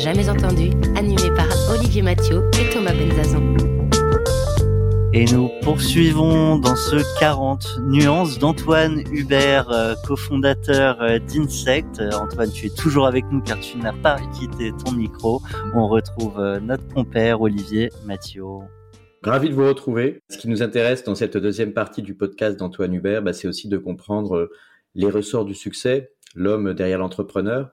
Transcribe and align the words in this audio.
jamais 0.00 0.30
entendu, 0.30 0.70
animé 0.96 1.30
par 1.36 1.46
Olivier 1.70 2.00
Mathieu 2.00 2.48
et 2.58 2.72
Thomas 2.72 2.94
Benzazon. 2.94 3.54
Et 5.12 5.26
nous 5.26 5.50
poursuivons 5.62 6.58
dans 6.58 6.76
ce 6.76 6.96
40 7.18 7.80
nuances 7.82 8.38
d'Antoine 8.38 9.02
Hubert, 9.12 9.70
euh, 9.70 9.94
cofondateur 10.06 11.02
euh, 11.02 11.18
d'Insect. 11.18 12.00
Euh, 12.00 12.12
Antoine, 12.12 12.50
tu 12.50 12.66
es 12.66 12.70
toujours 12.70 13.06
avec 13.06 13.24
nous 13.30 13.42
car 13.42 13.60
tu 13.60 13.76
n'as 13.76 13.92
pas 13.92 14.16
quitté 14.38 14.72
ton 14.82 14.92
micro. 14.92 15.42
On 15.74 15.86
retrouve 15.86 16.40
notre 16.62 16.86
compère 16.88 17.42
Olivier 17.42 17.90
Mathieu. 18.06 18.44
Ravi 19.22 19.50
de 19.50 19.54
vous 19.54 19.66
retrouver. 19.66 20.22
Ce 20.30 20.38
qui 20.38 20.48
nous 20.48 20.62
intéresse 20.62 21.04
dans 21.04 21.14
cette 21.14 21.36
deuxième 21.36 21.74
partie 21.74 22.00
du 22.00 22.14
podcast 22.14 22.58
d'Antoine 22.58 22.94
Hubert, 22.94 23.22
bah, 23.22 23.34
c'est 23.34 23.48
aussi 23.48 23.68
de 23.68 23.76
comprendre 23.76 24.48
les 24.94 25.10
ressorts 25.10 25.44
du 25.44 25.54
succès, 25.54 26.12
l'homme 26.34 26.72
derrière 26.72 26.98
l'entrepreneur. 26.98 27.70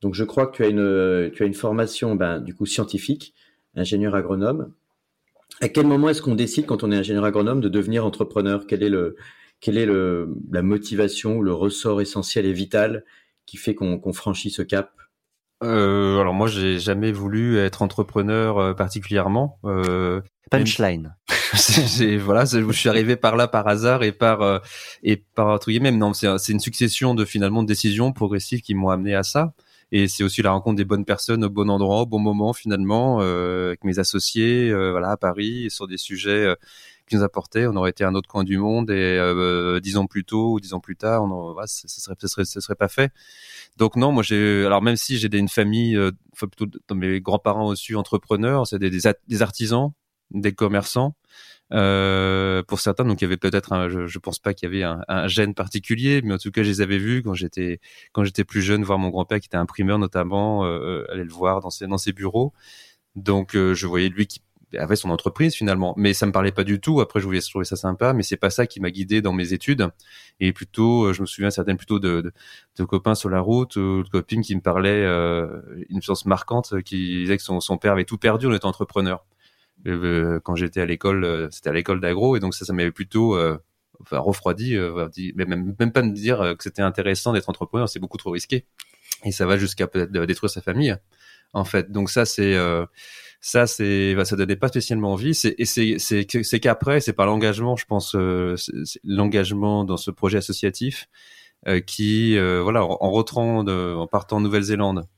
Donc 0.00 0.14
je 0.14 0.24
crois 0.24 0.46
que 0.46 0.56
tu 0.56 0.64
as 0.64 0.68
une, 0.68 1.30
tu 1.32 1.42
as 1.42 1.46
une 1.46 1.54
formation 1.54 2.14
ben, 2.14 2.40
du 2.40 2.54
coup 2.54 2.66
scientifique, 2.66 3.34
ingénieur 3.74 4.14
agronome. 4.14 4.72
À 5.60 5.68
quel 5.68 5.86
moment 5.86 6.08
est-ce 6.08 6.22
qu'on 6.22 6.34
décide 6.34 6.66
quand 6.66 6.84
on 6.84 6.92
est 6.92 6.96
ingénieur 6.96 7.24
agronome 7.24 7.60
de 7.60 7.68
devenir 7.68 8.04
entrepreneur? 8.04 8.66
Quelle 8.66 8.82
est, 8.82 8.88
le, 8.88 9.16
quelle 9.60 9.76
est 9.76 9.86
le, 9.86 10.36
la 10.52 10.62
motivation 10.62 11.40
le 11.40 11.52
ressort 11.52 12.00
essentiel 12.00 12.46
et 12.46 12.52
vital 12.52 13.04
qui 13.46 13.56
fait 13.56 13.74
qu'on 13.74 14.12
franchit 14.12 14.50
ce 14.50 14.62
cap? 14.62 14.92
Euh, 15.64 16.20
alors 16.20 16.34
moi 16.34 16.46
j'ai 16.46 16.78
jamais 16.78 17.10
voulu 17.10 17.58
être 17.58 17.82
entrepreneur 17.82 18.58
euh, 18.58 18.74
particulièrement. 18.74 19.58
Euh, 19.64 20.20
Punchline. 20.50 21.16
voilà, 22.20 22.44
je 22.44 22.72
suis 22.72 22.88
arrivé 22.88 23.16
par 23.16 23.36
là 23.36 23.48
par 23.48 23.66
hasard 23.66 24.02
et 24.02 24.12
par 24.12 24.42
euh, 24.42 24.58
et 25.02 25.16
par 25.16 25.48
entre 25.48 25.72
même 25.80 25.98
non, 25.98 26.12
c'est 26.12 26.52
une 26.52 26.60
succession 26.60 27.14
de 27.14 27.24
finalement 27.24 27.62
de 27.62 27.68
décisions 27.68 28.12
progressives 28.12 28.60
qui 28.60 28.74
m'ont 28.74 28.90
amené 28.90 29.14
à 29.14 29.22
ça. 29.22 29.54
Et 29.90 30.08
c'est 30.08 30.22
aussi 30.22 30.42
la 30.42 30.50
rencontre 30.50 30.76
des 30.76 30.84
bonnes 30.84 31.04
personnes 31.04 31.44
au 31.44 31.50
bon 31.50 31.70
endroit, 31.70 32.02
au 32.02 32.06
bon 32.06 32.18
moment 32.18 32.52
finalement, 32.52 33.18
euh, 33.20 33.68
avec 33.68 33.84
mes 33.84 33.98
associés, 33.98 34.70
euh, 34.70 34.90
voilà 34.90 35.10
à 35.10 35.16
Paris, 35.16 35.70
sur 35.70 35.86
des 35.86 35.96
sujets 35.96 36.54
qui 37.08 37.16
nous 37.16 37.22
apportaient. 37.22 37.66
On 37.66 37.74
aurait 37.76 37.90
été 37.90 38.04
à 38.04 38.08
un 38.08 38.14
autre 38.14 38.28
coin 38.28 38.44
du 38.44 38.58
monde 38.58 38.90
et 38.90 39.18
dix 39.82 39.96
ans 39.96 40.06
plus 40.06 40.24
tôt 40.24 40.52
ou 40.52 40.60
dix 40.60 40.74
ans 40.74 40.80
plus 40.80 40.96
tard, 40.96 41.22
on 41.24 41.52
voilà, 41.52 41.66
ça, 41.66 41.88
serait, 41.88 42.14
ça 42.18 42.28
serait, 42.28 42.44
ça 42.44 42.60
serait 42.60 42.74
pas 42.74 42.88
fait. 42.88 43.12
Donc 43.78 43.96
non, 43.96 44.12
moi 44.12 44.22
j'ai, 44.22 44.66
alors 44.66 44.82
même 44.82 44.96
si 44.96 45.16
j'ai 45.16 45.28
une 45.32 45.48
famille, 45.48 45.98
enfin 46.32 46.48
plutôt 46.48 46.94
mes 46.94 47.20
grands-parents 47.20 47.66
aussi 47.66 47.94
entrepreneurs, 47.94 48.66
c'est 48.66 48.78
des, 48.78 48.90
des 48.90 49.42
artisans, 49.42 49.92
des 50.30 50.52
commerçants. 50.52 51.14
Euh, 51.72 52.62
pour 52.62 52.80
certains, 52.80 53.04
donc 53.04 53.20
il 53.20 53.24
y 53.24 53.26
avait 53.26 53.36
peut-être, 53.36 53.88
je, 53.90 54.06
je 54.06 54.18
pense 54.18 54.38
pas 54.38 54.54
qu'il 54.54 54.66
y 54.66 54.74
avait 54.74 54.84
un, 54.84 55.02
un, 55.08 55.28
gène 55.28 55.54
particulier, 55.54 56.22
mais 56.24 56.34
en 56.34 56.38
tout 56.38 56.50
cas, 56.50 56.62
je 56.62 56.68
les 56.68 56.80
avais 56.80 56.98
vus 56.98 57.22
quand 57.22 57.34
j'étais 57.34 57.80
quand 58.12 58.24
j'étais 58.24 58.44
plus 58.44 58.62
jeune, 58.62 58.84
voir 58.84 58.98
mon 58.98 59.10
grand-père 59.10 59.40
qui 59.40 59.46
était 59.48 59.56
imprimeur 59.58 59.98
notamment, 59.98 60.64
euh, 60.64 61.04
euh 61.04 61.12
aller 61.12 61.24
le 61.24 61.30
voir 61.32 61.60
dans 61.60 61.70
ses 61.70 61.86
dans 61.86 61.98
ses 61.98 62.12
bureaux. 62.12 62.52
Donc 63.16 63.54
euh, 63.56 63.74
je 63.74 63.86
voyais 63.86 64.08
lui 64.08 64.26
qui 64.26 64.40
avait 64.76 64.96
son 64.96 65.10
entreprise 65.10 65.54
finalement, 65.54 65.94
mais 65.96 66.12
ça 66.12 66.26
me 66.26 66.32
parlait 66.32 66.52
pas 66.52 66.64
du 66.64 66.80
tout. 66.80 67.00
Après, 67.00 67.20
je 67.20 67.24
voulais 67.24 67.40
trouver 67.40 67.64
ça 67.64 67.76
sympa, 67.76 68.12
mais 68.12 68.22
c'est 68.22 68.36
pas 68.36 68.50
ça 68.50 68.66
qui 68.66 68.80
m'a 68.80 68.90
guidé 68.90 69.22
dans 69.22 69.32
mes 69.32 69.52
études. 69.52 69.88
Et 70.40 70.52
plutôt, 70.52 71.04
euh, 71.06 71.12
je 71.12 71.22
me 71.22 71.26
souviens 71.26 71.50
certaines 71.50 71.78
plutôt 71.78 71.98
de, 71.98 72.20
de, 72.20 72.32
de 72.78 72.84
copains 72.84 73.14
sur 73.14 73.30
la 73.30 73.40
route 73.40 73.76
ou 73.76 74.02
de 74.02 74.08
copines 74.08 74.42
qui 74.42 74.54
me 74.54 74.60
parlaient 74.60 75.04
euh, 75.04 75.60
une 75.88 76.02
chose 76.02 76.26
marquante, 76.26 76.82
qui 76.82 77.20
disait 77.20 77.36
que 77.36 77.42
son, 77.42 77.60
son 77.60 77.78
père 77.78 77.92
avait 77.92 78.04
tout 78.04 78.18
perdu 78.18 78.46
en 78.46 78.52
étant 78.52 78.68
entrepreneur. 78.68 79.24
Euh, 79.86 80.40
quand 80.40 80.56
j'étais 80.56 80.80
à 80.80 80.86
l'école, 80.86 81.24
euh, 81.24 81.48
c'était 81.50 81.70
à 81.70 81.72
l'école 81.72 82.00
d'agro, 82.00 82.36
et 82.36 82.40
donc 82.40 82.54
ça, 82.54 82.64
ça 82.64 82.72
m'avait 82.72 82.90
plutôt 82.90 83.36
euh, 83.36 83.56
enfin, 84.00 84.18
refroidi, 84.18 84.76
même, 85.36 85.74
même 85.78 85.92
pas 85.92 86.02
me 86.02 86.12
dire 86.12 86.54
que 86.56 86.64
c'était 86.64 86.82
intéressant 86.82 87.32
d'être 87.32 87.48
entrepreneur, 87.48 87.88
c'est 87.88 88.00
beaucoup 88.00 88.18
trop 88.18 88.30
risqué. 88.30 88.66
Et 89.24 89.32
ça 89.32 89.46
va 89.46 89.56
jusqu'à 89.56 89.86
peut-être 89.86 90.12
détruire 90.12 90.50
sa 90.50 90.60
famille, 90.60 90.96
en 91.52 91.64
fait. 91.64 91.90
Donc 91.90 92.10
ça, 92.10 92.24
c'est 92.24 92.56
ça, 93.40 93.66
c'est 93.66 94.14
bah, 94.14 94.24
ça 94.24 94.36
donnait 94.36 94.56
pas 94.56 94.68
spécialement 94.68 95.12
envie. 95.12 95.34
C'est 95.34 95.54
et 95.58 95.64
c'est 95.64 95.96
c'est 95.98 96.26
c'est 96.42 96.60
qu'après, 96.60 97.00
c'est 97.00 97.12
par 97.12 97.26
l'engagement, 97.26 97.74
je 97.74 97.84
pense, 97.86 98.14
l'engagement 99.04 99.84
dans 99.84 99.96
ce 99.96 100.12
projet 100.12 100.38
associatif 100.38 101.08
qui, 101.86 102.38
voilà, 102.38 102.84
en, 102.84 102.98
en 103.00 103.10
rentrant, 103.10 103.64
de, 103.64 103.94
en 103.96 104.06
partant 104.06 104.36
en 104.36 104.40
Nouvelle-Zélande 104.40 105.08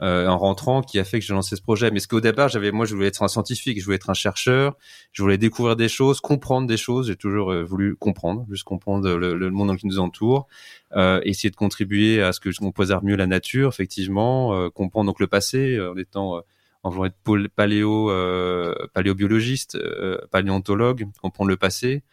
euh, 0.00 0.28
en 0.28 0.38
rentrant 0.38 0.80
qui 0.82 0.98
a 1.00 1.04
fait 1.04 1.18
que 1.18 1.24
j'ai 1.24 1.34
lancé 1.34 1.56
ce 1.56 1.62
projet. 1.62 1.90
Mais 1.90 1.98
ce 1.98 2.06
qu'au 2.06 2.20
départ, 2.20 2.48
j'avais, 2.48 2.70
moi, 2.70 2.86
je 2.86 2.94
voulais 2.94 3.08
être 3.08 3.22
un 3.22 3.28
scientifique, 3.28 3.80
je 3.80 3.84
voulais 3.84 3.96
être 3.96 4.10
un 4.10 4.14
chercheur, 4.14 4.76
je 5.12 5.22
voulais 5.22 5.38
découvrir 5.38 5.74
des 5.74 5.88
choses, 5.88 6.20
comprendre 6.20 6.66
des 6.68 6.76
choses. 6.76 7.08
J'ai 7.08 7.16
toujours 7.16 7.50
euh, 7.52 7.64
voulu 7.64 7.96
comprendre, 7.96 8.46
juste 8.48 8.64
comprendre 8.64 9.08
le, 9.16 9.34
le, 9.34 9.50
monde 9.50 9.76
qui 9.76 9.86
nous 9.86 9.98
entoure, 9.98 10.46
euh, 10.94 11.20
essayer 11.24 11.50
de 11.50 11.56
contribuer 11.56 12.22
à 12.22 12.32
ce 12.32 12.40
que 12.40 12.48
qu'on 12.56 12.72
préserve 12.72 13.04
mieux 13.04 13.16
la 13.16 13.26
nature, 13.26 13.68
effectivement, 13.68 14.54
euh, 14.54 14.70
comprendre 14.70 15.06
donc 15.06 15.20
le 15.20 15.26
passé 15.26 15.80
en 15.80 15.96
étant 15.96 16.42
en 16.84 16.90
voulant 16.90 17.06
être 17.06 17.48
paléo, 17.56 18.10
paléobiologiste, 18.94 19.76
paléontologue, 20.30 21.06
comprendre 21.20 21.50
le 21.50 21.56
passé, 21.56 22.04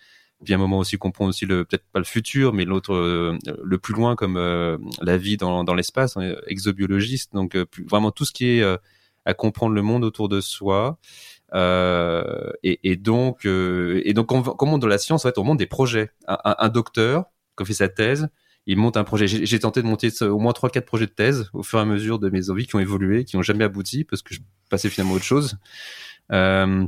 puis 0.46 0.54
un 0.54 0.58
moment 0.58 0.80
aussi 0.80 0.98
comprendre 0.98 1.30
aussi 1.30 1.46
le 1.46 1.66
peut-être 1.66 1.84
pas 1.92 2.00
le 2.00 2.06
futur, 2.06 2.54
mais 2.54 2.64
l'autre 2.64 2.94
euh, 2.94 3.38
le 3.64 3.78
plus 3.78 3.94
loin 3.94 4.16
comme 4.16 4.38
euh, 4.38 4.78
la 5.02 5.18
vie 5.18 5.38
dans, 5.38 5.74
l'espace, 5.74 6.18
exobiologiste, 6.48 7.34
donc 7.34 7.56
euh, 7.56 7.66
vraiment 7.86 8.12
tout 8.12 8.24
ce 8.24 8.32
qui 8.32 8.48
est 8.48 8.64
à 9.26 9.34
comprendre 9.34 9.76
le 9.76 9.82
monde 9.82 10.04
autour 10.06 10.30
de 10.30 10.40
soi. 10.40 10.98
Et, 11.54 12.96
donc 12.98 13.46
et 13.46 14.14
donc 14.14 14.32
on, 14.32 14.44
on 14.60 14.66
monte 14.66 14.82
dans 14.82 14.88
la 14.88 14.98
science, 14.98 15.26
en 15.26 15.30
fait, 15.30 15.38
on 15.38 15.44
monte 15.44 15.60
des 15.60 15.66
projets. 15.66 16.12
Un, 16.28 16.38
un, 16.44 16.70
docteur 16.70 17.26
qui 17.58 17.66
fait 17.66 17.74
sa 17.74 17.90
thèse, 17.90 18.30
il 18.68 18.78
monte 18.78 18.98
un 18.98 19.04
projet. 19.04 19.28
J'ai 19.28 19.60
tenté 19.60 19.82
de 19.82 19.88
monter 19.88 20.10
au 20.24 20.40
moins 20.40 20.54
trois 20.54 20.70
quatre 20.70 20.86
projets 20.86 21.06
de 21.06 21.12
thèse 21.12 21.50
au 21.54 21.64
fur 21.64 21.80
et 21.80 21.82
à 21.82 21.86
mesure 21.86 22.20
de 22.20 22.30
mes 22.30 22.50
envies 22.50 22.68
qui 22.68 22.76
ont 22.76 22.80
évolué, 22.80 23.26
qui 23.26 23.36
n'ont 23.36 23.44
jamais 23.44 23.64
abouti 23.64 24.04
parce 24.04 24.22
que 24.22 24.34
je 24.34 24.40
passais 24.70 24.90
finalement 24.90 25.14
à 25.14 25.18
autre 25.18 25.26
chose. 25.26 25.58
Euh, 26.32 26.86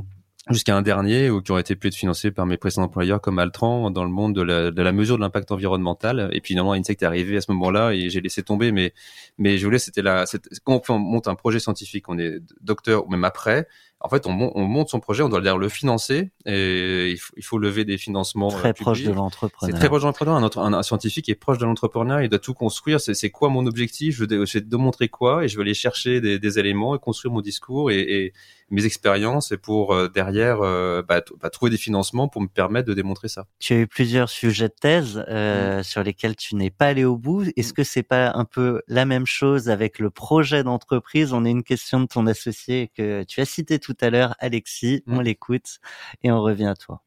jusqu'à 0.50 0.76
un 0.76 0.82
dernier 0.82 1.30
ou 1.30 1.42
qui 1.42 1.52
ont 1.52 1.58
été 1.58 1.76
pu 1.76 1.88
être 1.88 1.94
financés 1.94 2.30
par 2.30 2.46
mes 2.46 2.56
précédents 2.56 2.84
employeurs 2.84 3.20
comme 3.20 3.38
Altran 3.38 3.90
dans 3.90 4.04
le 4.04 4.10
monde 4.10 4.34
de 4.34 4.42
la, 4.42 4.70
de 4.70 4.82
la 4.82 4.92
mesure 4.92 5.16
de 5.16 5.20
l'impact 5.20 5.50
environnemental. 5.52 6.30
Et 6.32 6.40
puis 6.40 6.54
finalement, 6.54 6.72
Insect 6.72 7.02
est 7.02 7.06
arrivé 7.06 7.36
à 7.36 7.40
ce 7.40 7.50
moment-là 7.52 7.92
et 7.92 8.10
j'ai 8.10 8.20
laissé 8.20 8.42
tomber. 8.42 8.72
Mais, 8.72 8.92
mais 9.38 9.58
je 9.58 9.64
voulais, 9.64 9.78
c'était 9.78 10.02
là, 10.02 10.24
quand 10.64 10.88
on 10.90 10.98
monte 10.98 11.28
un 11.28 11.34
projet 11.34 11.60
scientifique, 11.60 12.08
on 12.08 12.18
est 12.18 12.40
docteur 12.60 13.06
ou 13.06 13.10
même 13.10 13.24
après, 13.24 13.66
en 14.00 14.08
fait, 14.08 14.26
on, 14.26 14.52
on, 14.54 14.64
monte 14.64 14.90
son 14.90 15.00
projet, 15.00 15.22
on 15.24 15.28
doit 15.28 15.40
le 15.40 15.68
financer 15.68 16.30
et 16.46 17.10
il 17.10 17.16
faut, 17.16 17.34
il 17.36 17.44
faut 17.44 17.58
lever 17.58 17.84
des 17.84 17.98
financements 17.98 18.48
très 18.48 18.70
euh, 18.70 18.72
proche 18.72 19.02
de 19.02 19.10
l'entrepreneur. 19.10 19.74
C'est 19.74 19.78
très 19.78 19.88
proche 19.88 20.02
de 20.02 20.06
l'entrepreneur. 20.06 20.58
Un, 20.58 20.72
un, 20.72 20.82
scientifique 20.82 21.28
est 21.28 21.34
proche 21.34 21.58
de 21.58 21.64
l'entrepreneur, 21.64 22.22
il 22.22 22.28
doit 22.28 22.38
tout 22.38 22.54
construire. 22.54 23.00
C'est 23.00 23.30
quoi 23.30 23.48
mon 23.48 23.66
objectif? 23.66 24.16
Je 24.16 24.24
vais, 24.24 24.46
je 24.46 24.58
vais 24.58 24.64
démontrer 24.64 25.08
quoi 25.08 25.44
et 25.44 25.48
je 25.48 25.56
vais 25.56 25.62
aller 25.62 25.74
chercher 25.74 26.20
des, 26.20 26.38
des 26.38 26.58
éléments 26.60 26.94
et 26.94 26.98
construire 27.00 27.32
mon 27.34 27.40
discours 27.40 27.90
et, 27.90 28.00
et 28.00 28.32
mes 28.70 28.84
expériences 28.84 29.52
et 29.52 29.56
pour 29.56 29.94
euh, 29.94 30.08
derrière 30.08 30.60
euh, 30.60 31.02
bah, 31.02 31.22
bah, 31.40 31.50
trouver 31.50 31.70
des 31.70 31.78
financements 31.78 32.28
pour 32.28 32.42
me 32.42 32.48
permettre 32.48 32.88
de 32.88 32.94
démontrer 32.94 33.28
ça. 33.28 33.46
Tu 33.58 33.72
as 33.72 33.78
eu 33.78 33.86
plusieurs 33.86 34.28
sujets 34.28 34.68
de 34.68 34.74
thèse 34.78 35.24
euh, 35.28 35.80
mmh. 35.80 35.82
sur 35.84 36.02
lesquels 36.02 36.36
tu 36.36 36.54
n'es 36.54 36.70
pas 36.70 36.86
allé 36.86 37.04
au 37.04 37.16
bout. 37.16 37.44
Est-ce 37.56 37.70
mmh. 37.70 37.74
que 37.74 37.84
c'est 37.84 38.02
pas 38.02 38.32
un 38.34 38.44
peu 38.44 38.82
la 38.88 39.04
même 39.04 39.26
chose 39.26 39.70
avec 39.70 39.98
le 39.98 40.10
projet 40.10 40.62
d'entreprise? 40.62 41.32
On 41.32 41.44
est 41.44 41.50
une 41.50 41.62
question 41.62 42.00
de 42.00 42.06
ton 42.06 42.26
associé 42.26 42.90
que 42.94 43.22
tu 43.24 43.40
as 43.40 43.44
cité 43.44 43.78
tout 43.78 43.87
tout 43.88 43.96
à 44.02 44.10
l'heure, 44.10 44.34
Alexis. 44.38 45.02
On 45.06 45.16
mm. 45.16 45.22
l'écoute 45.22 45.78
et 46.22 46.30
on 46.30 46.42
revient 46.42 46.66
à 46.66 46.76
toi. 46.76 47.02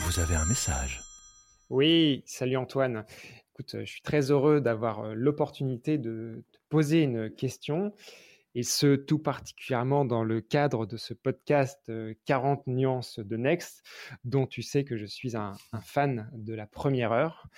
Vous 0.00 0.20
avez 0.20 0.34
un 0.34 0.44
message. 0.44 1.00
Oui, 1.70 2.22
salut 2.26 2.58
Antoine. 2.58 3.06
Écoute, 3.54 3.76
je 3.80 3.90
suis 3.90 4.02
très 4.02 4.30
heureux 4.30 4.60
d'avoir 4.60 5.00
euh, 5.00 5.14
l'opportunité 5.14 5.96
de 5.96 6.44
te 6.52 6.58
poser 6.68 7.00
une 7.00 7.30
question 7.30 7.94
et 8.56 8.62
ce 8.62 8.96
tout 8.96 9.18
particulièrement 9.18 10.06
dans 10.06 10.24
le 10.24 10.40
cadre 10.40 10.86
de 10.86 10.96
ce 10.96 11.12
podcast 11.12 11.92
40 12.24 12.66
nuances 12.66 13.18
de 13.18 13.36
Next, 13.36 13.84
dont 14.24 14.46
tu 14.46 14.62
sais 14.62 14.82
que 14.82 14.96
je 14.96 15.04
suis 15.04 15.36
un, 15.36 15.52
fan 15.82 16.30
de 16.32 16.54
la 16.54 16.66
première 16.66 17.12
heure. 17.12 17.48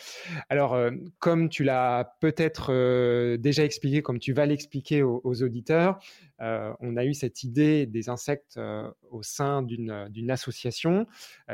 Alors, 0.49 0.77
comme 1.21 1.51
tu 1.51 1.63
l'as 1.63 2.17
peut-être 2.21 3.37
déjà 3.37 3.65
expliqué, 3.65 4.03
comme 4.03 4.19
tu 4.19 4.33
vas 4.33 4.45
l'expliquer 4.45 5.05
aux, 5.05 5.43
auditeurs, 5.43 6.01
on 6.41 6.97
a 6.97 7.05
eu 7.05 7.15
cette 7.15 7.45
idée 7.45 7.87
des 7.87 8.09
insectes 8.09 8.59
au 9.11 9.23
sein 9.23 9.63
d'une 9.63 10.31
association 10.31 11.07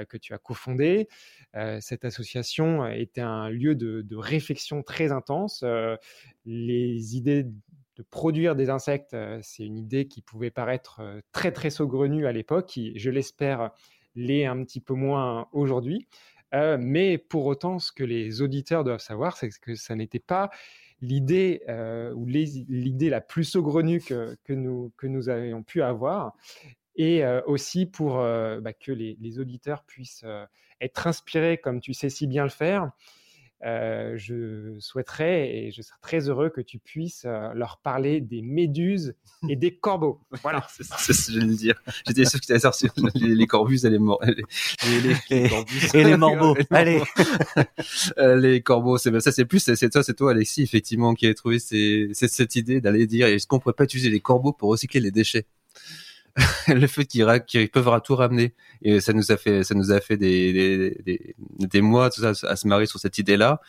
que 0.08 0.16
tu 0.16 0.32
as 0.32 0.38
cofondée. 0.38 1.06
cette 1.80 2.06
association 2.06 2.86
était 2.86 3.20
un 3.20 3.50
lieu 3.50 3.74
de, 3.74 4.00
de 4.00 4.16
réflexion 4.16 4.82
très 4.82 5.12
intense. 5.12 5.62
les 6.46 7.16
idées 7.16 7.46
de 7.96 8.02
produire 8.02 8.56
des 8.56 8.70
insectes, 8.70 9.16
c'est 9.42 9.64
une 9.64 9.78
idée 9.78 10.06
qui 10.06 10.22
pouvait 10.22 10.50
paraître 10.50 11.00
très 11.32 11.52
très 11.52 11.70
saugrenue 11.70 12.26
à 12.26 12.32
l'époque, 12.32 12.66
qui, 12.66 12.98
je 12.98 13.10
l'espère, 13.10 13.70
l'est 14.14 14.46
un 14.46 14.62
petit 14.64 14.80
peu 14.80 14.94
moins 14.94 15.48
aujourd'hui. 15.52 16.06
Mais 16.52 17.18
pour 17.18 17.46
autant, 17.46 17.78
ce 17.78 17.92
que 17.92 18.04
les 18.04 18.42
auditeurs 18.42 18.84
doivent 18.84 19.00
savoir, 19.00 19.36
c'est 19.36 19.50
que 19.60 19.74
ça 19.74 19.96
n'était 19.96 20.20
pas 20.20 20.50
l'idée 21.00 21.62
ou 22.14 22.26
l'idée 22.26 23.10
la 23.10 23.20
plus 23.20 23.44
saugrenue 23.44 24.00
que, 24.00 24.36
que, 24.44 24.52
nous, 24.52 24.92
que 24.96 25.06
nous 25.06 25.28
avions 25.28 25.62
pu 25.62 25.82
avoir. 25.82 26.34
Et 26.96 27.24
aussi 27.46 27.86
pour 27.86 28.16
bah, 28.16 28.72
que 28.72 28.92
les, 28.92 29.16
les, 29.20 29.38
auditeurs 29.40 29.82
puissent 29.84 30.24
être 30.80 31.06
inspirés, 31.06 31.58
comme 31.58 31.80
tu 31.80 31.92
sais 31.92 32.10
si 32.10 32.26
bien 32.26 32.44
le 32.44 32.50
faire, 32.50 32.92
euh, 33.64 34.12
je 34.16 34.76
souhaiterais 34.78 35.48
et 35.56 35.70
je 35.72 35.80
serais 35.82 35.96
très 36.02 36.28
heureux 36.28 36.50
que 36.50 36.60
tu 36.60 36.78
puisses 36.78 37.24
euh, 37.24 37.52
leur 37.54 37.78
parler 37.78 38.20
des 38.20 38.42
méduses 38.42 39.14
et 39.48 39.56
des 39.56 39.74
corbeaux. 39.76 40.20
Voilà. 40.42 40.66
c'est 40.98 41.12
ce 41.12 41.26
que 41.28 41.32
je 41.32 41.40
voulais 41.40 41.54
dire. 41.54 41.80
J'étais 42.06 42.24
sûr 42.26 42.38
que 42.40 42.46
c'était 42.46 42.58
sorti 42.60 42.88
les, 43.14 43.34
les. 43.34 44.42
Les, 44.86 45.00
les, 45.00 45.44
Et- 45.44 45.48
corbeaux. 45.48 45.70
et 45.94 46.04
les 46.04 46.16
morbeaux. 46.16 46.56
Allez. 46.70 47.02
Euh, 48.18 48.36
les 48.36 48.60
corbeaux, 48.62 48.98
c'est 48.98 49.18
ça, 49.20 49.32
c'est 49.32 49.44
plus, 49.44 49.60
c'est 49.60 49.76
c'est 49.76 49.90
toi, 49.90 50.02
c'est 50.02 50.14
toi, 50.14 50.32
Alexis, 50.32 50.62
effectivement, 50.62 51.14
qui 51.14 51.26
a 51.26 51.34
trouvé 51.34 51.58
ces- 51.58 52.10
cette 52.12 52.56
idée 52.56 52.80
d'aller 52.80 53.06
dire, 53.06 53.26
est-ce 53.26 53.46
qu'on 53.46 53.58
pourrait 53.58 53.74
pas 53.74 53.84
utiliser 53.84 54.10
les 54.10 54.20
corbeaux 54.20 54.52
pour 54.52 54.70
recycler 54.70 55.00
les 55.00 55.10
déchets? 55.10 55.46
Le 56.68 56.86
fait 56.86 57.04
qu'ils 57.04 57.70
peuvent 57.70 58.00
tout 58.02 58.16
ramener, 58.16 58.54
et 58.82 59.00
ça 59.00 59.12
nous 59.12 59.30
a 59.30 59.36
fait, 59.36 59.62
ça 59.62 59.74
nous 59.74 59.92
a 59.92 60.00
fait 60.00 60.16
des 60.16 60.52
des, 60.52 61.02
des, 61.04 61.36
des 61.60 61.80
mois 61.80 62.10
tout 62.10 62.20
ça, 62.20 62.32
à 62.48 62.56
se 62.56 62.66
marrer 62.66 62.86
sur 62.86 62.98
cette 62.98 63.18
idée-là. 63.18 63.60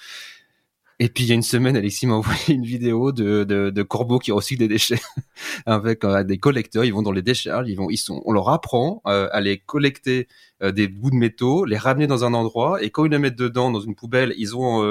Et 1.00 1.10
puis 1.10 1.26
il 1.26 1.28
y 1.28 1.32
a 1.34 1.36
une 1.36 1.42
semaine, 1.42 1.76
Alexis 1.76 2.08
m'a 2.08 2.14
envoyé 2.16 2.54
une 2.54 2.64
vidéo 2.64 3.12
de, 3.12 3.44
de, 3.44 3.70
de 3.70 3.84
corbeaux 3.84 4.20
qui 4.20 4.32
recyclent 4.32 4.60
des 4.60 4.68
déchets 4.68 5.02
avec 5.66 6.04
euh, 6.06 6.24
des 6.24 6.38
collecteurs. 6.38 6.86
Ils 6.86 6.94
vont 6.94 7.02
dans 7.02 7.12
les 7.12 7.22
décharges, 7.22 7.68
ils 7.70 7.76
vont, 7.76 7.90
ils 7.90 7.98
sont, 7.98 8.22
on 8.26 8.32
leur 8.32 8.50
apprend 8.50 9.02
euh, 9.08 9.28
à 9.32 9.42
les 9.42 9.58
collecter 9.58 10.28
euh, 10.64 10.72
des 10.72 10.88
bouts 10.88 11.12
de 11.12 11.16
métaux, 11.16 11.66
les 11.66 11.78
ramener 11.78 12.08
dans 12.08 12.24
un 12.24 12.34
endroit, 12.34 12.82
et 12.82 12.90
quand 12.92 13.06
ils 13.06 13.12
le 13.12 13.20
mettent 13.20 13.36
dedans 13.36 13.72
dans 13.72 13.82
une 13.82 13.96
poubelle, 13.96 14.34
ils 14.38 14.56
ont, 14.56 14.84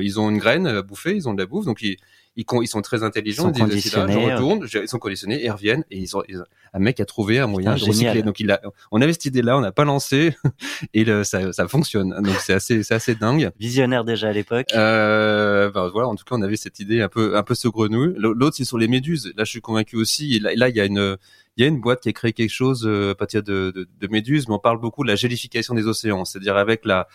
ils 0.00 0.18
ont 0.18 0.28
une 0.28 0.38
graine 0.38 0.66
à 0.66 0.82
bouffer, 0.82 1.14
ils 1.14 1.28
ont 1.28 1.34
de 1.34 1.40
la 1.40 1.46
bouffe, 1.46 1.66
donc 1.66 1.82
ils 1.82 1.96
ils, 2.38 2.44
con- 2.46 2.62
ils 2.62 2.66
sont 2.68 2.80
très 2.80 3.02
intelligents. 3.02 3.52
Ils 3.54 3.58
sont 3.58 3.66
ils 3.66 3.74
disent, 3.74 3.92
là, 3.92 4.00
je 4.00 4.06
conditionnés, 4.06 4.32
retourne, 4.34 4.66
je- 4.66 4.78
ils 4.78 4.88
sont 4.88 4.98
conditionnés, 4.98 5.44
ils 5.44 5.50
reviennent 5.50 5.84
et 5.90 5.98
ils 5.98 6.16
ont, 6.16 6.22
ils 6.28 6.38
ont- 6.40 6.44
un 6.72 6.78
mec 6.78 7.00
a 7.00 7.04
trouvé 7.04 7.38
un 7.38 7.46
moyen 7.46 7.74
Putain, 7.74 7.84
de 7.84 7.88
recycler. 7.90 8.08
génial. 8.10 8.24
Donc 8.26 8.40
il 8.40 8.50
a, 8.50 8.60
on 8.92 9.00
avait 9.02 9.12
cette 9.12 9.24
idée-là, 9.26 9.58
on 9.58 9.60
n'a 9.60 9.72
pas 9.72 9.84
lancé 9.84 10.34
et 10.94 11.04
le, 11.04 11.24
ça, 11.24 11.52
ça 11.52 11.66
fonctionne. 11.68 12.10
Donc 12.22 12.36
c'est 12.40 12.52
assez, 12.54 12.82
c'est 12.82 12.94
assez 12.94 13.14
dingue. 13.14 13.50
Visionnaire 13.58 14.04
déjà 14.04 14.28
à 14.28 14.32
l'époque. 14.32 14.66
Euh, 14.74 15.70
ben 15.70 15.88
voilà, 15.88 16.08
en 16.08 16.14
tout 16.14 16.24
cas, 16.24 16.34
on 16.36 16.42
avait 16.42 16.56
cette 16.56 16.78
idée 16.80 17.00
un 17.02 17.08
peu, 17.08 17.36
un 17.36 17.42
peu 17.42 17.54
saugrenue. 17.54 18.10
L- 18.16 18.32
L'autre, 18.34 18.56
c'est 18.56 18.64
sur 18.64 18.78
les 18.78 18.88
méduses. 18.88 19.32
Là, 19.36 19.44
je 19.44 19.50
suis 19.50 19.60
convaincu 19.60 19.96
aussi. 19.96 20.36
Et 20.36 20.40
là, 20.40 20.50
là, 20.54 20.68
il 20.68 20.76
y 20.76 20.80
a 20.80 20.84
une, 20.84 21.16
il 21.58 21.62
y 21.62 21.64
a 21.64 21.68
une 21.68 21.80
boîte 21.80 22.00
qui 22.00 22.08
a 22.08 22.12
créé 22.12 22.32
quelque 22.32 22.50
chose 22.50 22.86
euh, 22.86 23.10
à 23.10 23.14
partir 23.16 23.42
de, 23.42 23.72
de, 23.74 23.88
de 24.00 24.06
méduses, 24.08 24.46
mais 24.48 24.54
on 24.54 24.60
parle 24.60 24.80
beaucoup 24.80 25.02
de 25.02 25.08
la 25.08 25.16
gélification 25.16 25.74
des 25.74 25.88
océans, 25.88 26.24
c'est-à-dire 26.24 26.56
avec 26.56 26.84
la, 26.84 27.08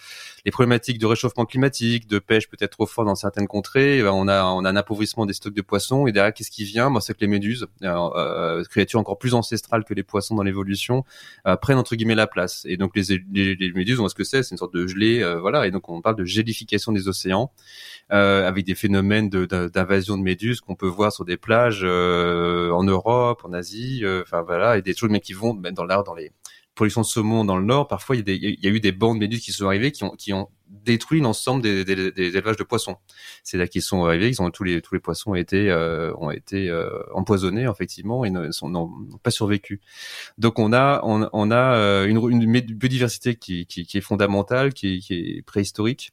les 0.44 0.52
problématiques 0.52 1.00
de 1.00 1.06
réchauffement 1.06 1.46
climatique, 1.46 2.08
de 2.08 2.20
pêche 2.20 2.50
peut-être 2.50 2.72
trop 2.72 2.86
fort 2.86 3.06
dans 3.06 3.16
certaines 3.16 3.48
contrées. 3.48 4.04
ben, 4.04 4.12
on 4.12 4.28
a, 4.28 4.44
on 4.44 4.66
a 4.66 4.70
un 4.70 4.76
appauvrissement 4.76 5.26
des 5.26 5.32
stocks 5.32 5.54
de 5.54 5.62
poissons. 5.62 6.08
Et 6.08 6.12
derrière, 6.12 6.34
qu'est-ce 6.34 6.52
qui 6.52 6.66
vient? 6.66 6.90
Moi, 6.90 7.00
c'est 7.00 7.14
que 7.14 7.22
les 7.22 7.28
méduses, 7.28 7.68
euh, 7.84 8.10
euh, 8.16 8.64
créatures 8.66 9.00
encore 9.00 9.18
plus 9.18 9.34
ancestrales 9.34 9.86
que 9.86 9.94
les 9.94 10.04
poissons 10.04 10.36
dans 10.36 10.44
l'évolution, 10.44 11.06
euh, 11.48 11.56
prennent 11.56 11.78
entre 11.78 11.96
guillemets 11.96 12.14
la 12.16 12.28
place. 12.28 12.66
Et 12.68 12.76
donc 12.76 12.98
les, 12.98 13.24
les, 13.32 13.56
les 13.56 13.72
méduses, 13.72 14.02
on 14.02 14.10
ce 14.10 14.16
que 14.16 14.26
c'est, 14.26 14.44
c'est 14.44 14.52
une 14.52 14.58
sorte 14.58 14.74
de 14.74 14.86
gelée, 14.88 15.22
euh, 15.24 15.40
voilà. 15.40 15.66
Et 15.68 15.72
donc 15.72 15.88
on 15.88 16.02
parle 16.02 16.18
de 16.18 16.26
gélification 16.26 16.92
des 16.92 17.08
océans 17.08 17.52
avec 18.10 18.66
des 18.66 18.76
phénomènes 18.76 19.30
de- 19.30 19.46
de- 19.46 19.70
d'invasion 19.70 20.18
de, 20.18 20.22
méduses 20.22 20.62
qu'on 20.62 20.76
peut 20.76 20.88
voir 20.88 21.12
sur 21.12 21.26
des 21.26 21.38
plages 21.38 21.84
en 21.84 22.84
Europe, 22.84 23.42
en 23.44 23.54
Asie, 23.54 24.04
enfin 24.34 24.44
voilà, 24.44 24.78
et 24.78 24.82
des 24.82 24.96
choses 24.96 25.10
mais 25.10 25.20
qui 25.20 25.34
vont 25.34 25.54
même 25.54 25.74
dans 25.74 25.86
l'art, 25.86 26.04
dans 26.04 26.16
les 26.16 26.32
productions 26.76 27.02
de 27.02 27.06
saumon 27.06 27.46
dans 27.46 27.58
le 27.58 27.66
Nord. 27.66 27.88
Parfois, 27.88 28.16
il 28.16 28.28
y, 28.28 28.68
a 28.68 28.70
eu 28.70 28.80
des 28.80 28.92
bandes 28.92 29.18
de 29.18 29.20
méduses 29.20 29.42
qui 29.42 29.52
sont 29.52 29.68
arrivées, 29.68 29.92
qui 29.92 30.04
ont, 30.04 30.12
qui 30.12 30.34
ont 30.34 30.50
détruit 30.68 31.22
l'ensemble 31.22 31.62
des, 31.62 31.82
élevages 32.18 32.58
de 32.58 32.64
poissons. 32.64 32.98
C'est 33.44 33.58
là 33.58 33.68
qu'ils 33.68 33.84
sont 33.84 34.06
arrivés, 34.06 34.30
ils 34.30 34.42
ont 34.42 34.50
tous 34.50 34.64
les 34.64 34.82
tous 34.82 34.96
les 34.96 35.00
poissons 35.00 35.32
ont 35.32 35.36
été 35.36 35.70
euh, 35.70 36.12
ont 36.18 36.32
été 36.32 36.70
euh, 36.70 36.90
empoisonnés 37.14 37.68
effectivement 37.70 38.26
et 38.26 38.32
n'ont 38.32 38.92
pas 39.22 39.32
survécu. 39.32 39.82
Donc 40.38 40.58
on 40.58 40.74
a 40.74 41.02
on, 41.04 41.52
a 41.52 41.76
euh, 41.76 42.08
une, 42.08 42.64
biodiversité 42.74 43.36
qui, 43.36 43.68
qui, 43.68 43.88
est 43.98 44.02
fondamentale, 44.02 44.74
qui 44.74 45.06
est 45.10 45.46
préhistorique. 45.46 46.12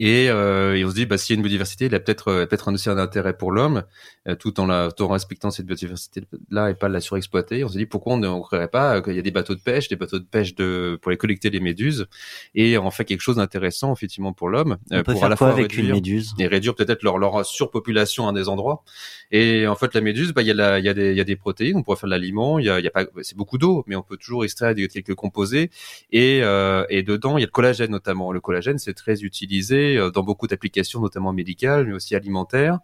Et, 0.00 0.30
euh, 0.30 0.76
et 0.76 0.84
on 0.84 0.90
se 0.90 0.94
dit, 0.94 1.06
bah, 1.06 1.18
s'il 1.18 1.34
y 1.34 1.36
a 1.36 1.38
une 1.38 1.42
biodiversité, 1.42 1.86
il 1.86 1.94
a 1.94 2.00
peut-être 2.00 2.28
euh, 2.28 2.46
peut-être 2.46 2.68
un 2.68 2.74
aussi 2.74 2.88
un 2.90 2.98
intérêt 2.98 3.36
pour 3.36 3.52
l'homme, 3.52 3.84
euh, 4.28 4.34
tout 4.34 4.60
en 4.60 4.66
la, 4.66 4.90
tout 4.90 5.04
en 5.04 5.08
respectant 5.08 5.50
cette 5.50 5.66
biodiversité-là 5.66 6.70
et 6.70 6.74
pas 6.74 6.88
la 6.88 7.00
surexploiter. 7.00 7.64
On 7.64 7.68
se 7.68 7.78
dit, 7.78 7.86
pourquoi 7.86 8.14
on 8.14 8.18
ne 8.18 8.42
créerait 8.42 8.68
pas 8.68 8.96
euh, 8.96 9.02
qu'il 9.02 9.14
y 9.14 9.18
a 9.18 9.22
des 9.22 9.30
bateaux 9.30 9.54
de 9.54 9.60
pêche, 9.60 9.88
des 9.88 9.96
bateaux 9.96 10.18
de 10.18 10.24
pêche 10.24 10.54
de 10.54 10.98
pour 11.00 11.10
les 11.10 11.16
collecter 11.16 11.50
les 11.50 11.60
méduses, 11.60 12.06
et 12.54 12.78
en 12.78 12.90
fait 12.90 13.04
quelque 13.04 13.20
chose 13.20 13.36
d'intéressant 13.36 13.92
effectivement 13.92 14.32
pour 14.32 14.48
l'homme, 14.48 14.76
On 14.90 14.96
euh, 14.96 15.02
peut 15.02 15.12
pour 15.12 15.20
à 15.20 15.20
faire 15.20 15.28
la 15.30 15.36
quoi 15.36 15.48
fois 15.48 15.58
avec 15.58 15.72
une 15.76 15.92
réduire 15.92 15.94
méduse? 15.94 16.34
et 16.38 16.46
réduire 16.46 16.74
peut-être 16.74 17.02
leur, 17.02 17.18
leur 17.18 17.44
surpopulation 17.44 18.28
à 18.28 18.32
des 18.32 18.48
endroits. 18.48 18.82
Et 19.30 19.66
en 19.66 19.74
fait, 19.74 19.94
la 19.94 20.00
méduse, 20.00 20.32
bah, 20.32 20.42
il 20.42 20.48
y 20.48 20.50
a 20.50 20.54
la, 20.54 20.78
il 20.78 20.84
y 20.84 20.88
a 20.88 20.94
des, 20.94 21.10
il 21.10 21.16
y 21.16 21.20
a 21.20 21.24
des 21.24 21.36
protéines, 21.36 21.76
on 21.76 21.82
pourrait 21.82 21.96
faire 21.96 22.08
de 22.08 22.14
l'aliment, 22.14 22.58
il 22.58 22.66
y 22.66 22.70
a, 22.70 22.78
il 22.78 22.84
y 22.84 22.88
a 22.88 22.90
pas, 22.90 23.04
c'est 23.22 23.36
beaucoup 23.36 23.58
d'eau, 23.58 23.84
mais 23.86 23.96
on 23.96 24.02
peut 24.02 24.16
toujours 24.16 24.44
extraire 24.44 24.74
des, 24.74 24.88
quelques 24.88 25.14
composés. 25.14 25.70
Et, 26.12 26.40
euh, 26.42 26.84
et 26.88 27.02
dedans, 27.02 27.38
il 27.38 27.40
y 27.40 27.44
a 27.44 27.46
le 27.46 27.52
collagène 27.52 27.90
notamment. 27.90 28.32
Le 28.32 28.40
collagène, 28.40 28.78
c'est 28.78 28.94
très 28.94 29.22
utilisé 29.22 29.57
euh, 29.72 30.10
dans 30.10 30.22
beaucoup 30.22 30.46
d'applications, 30.46 31.00
notamment 31.00 31.32
médicales, 31.32 31.86
mais 31.86 31.92
aussi 31.92 32.14
alimentaires. 32.14 32.78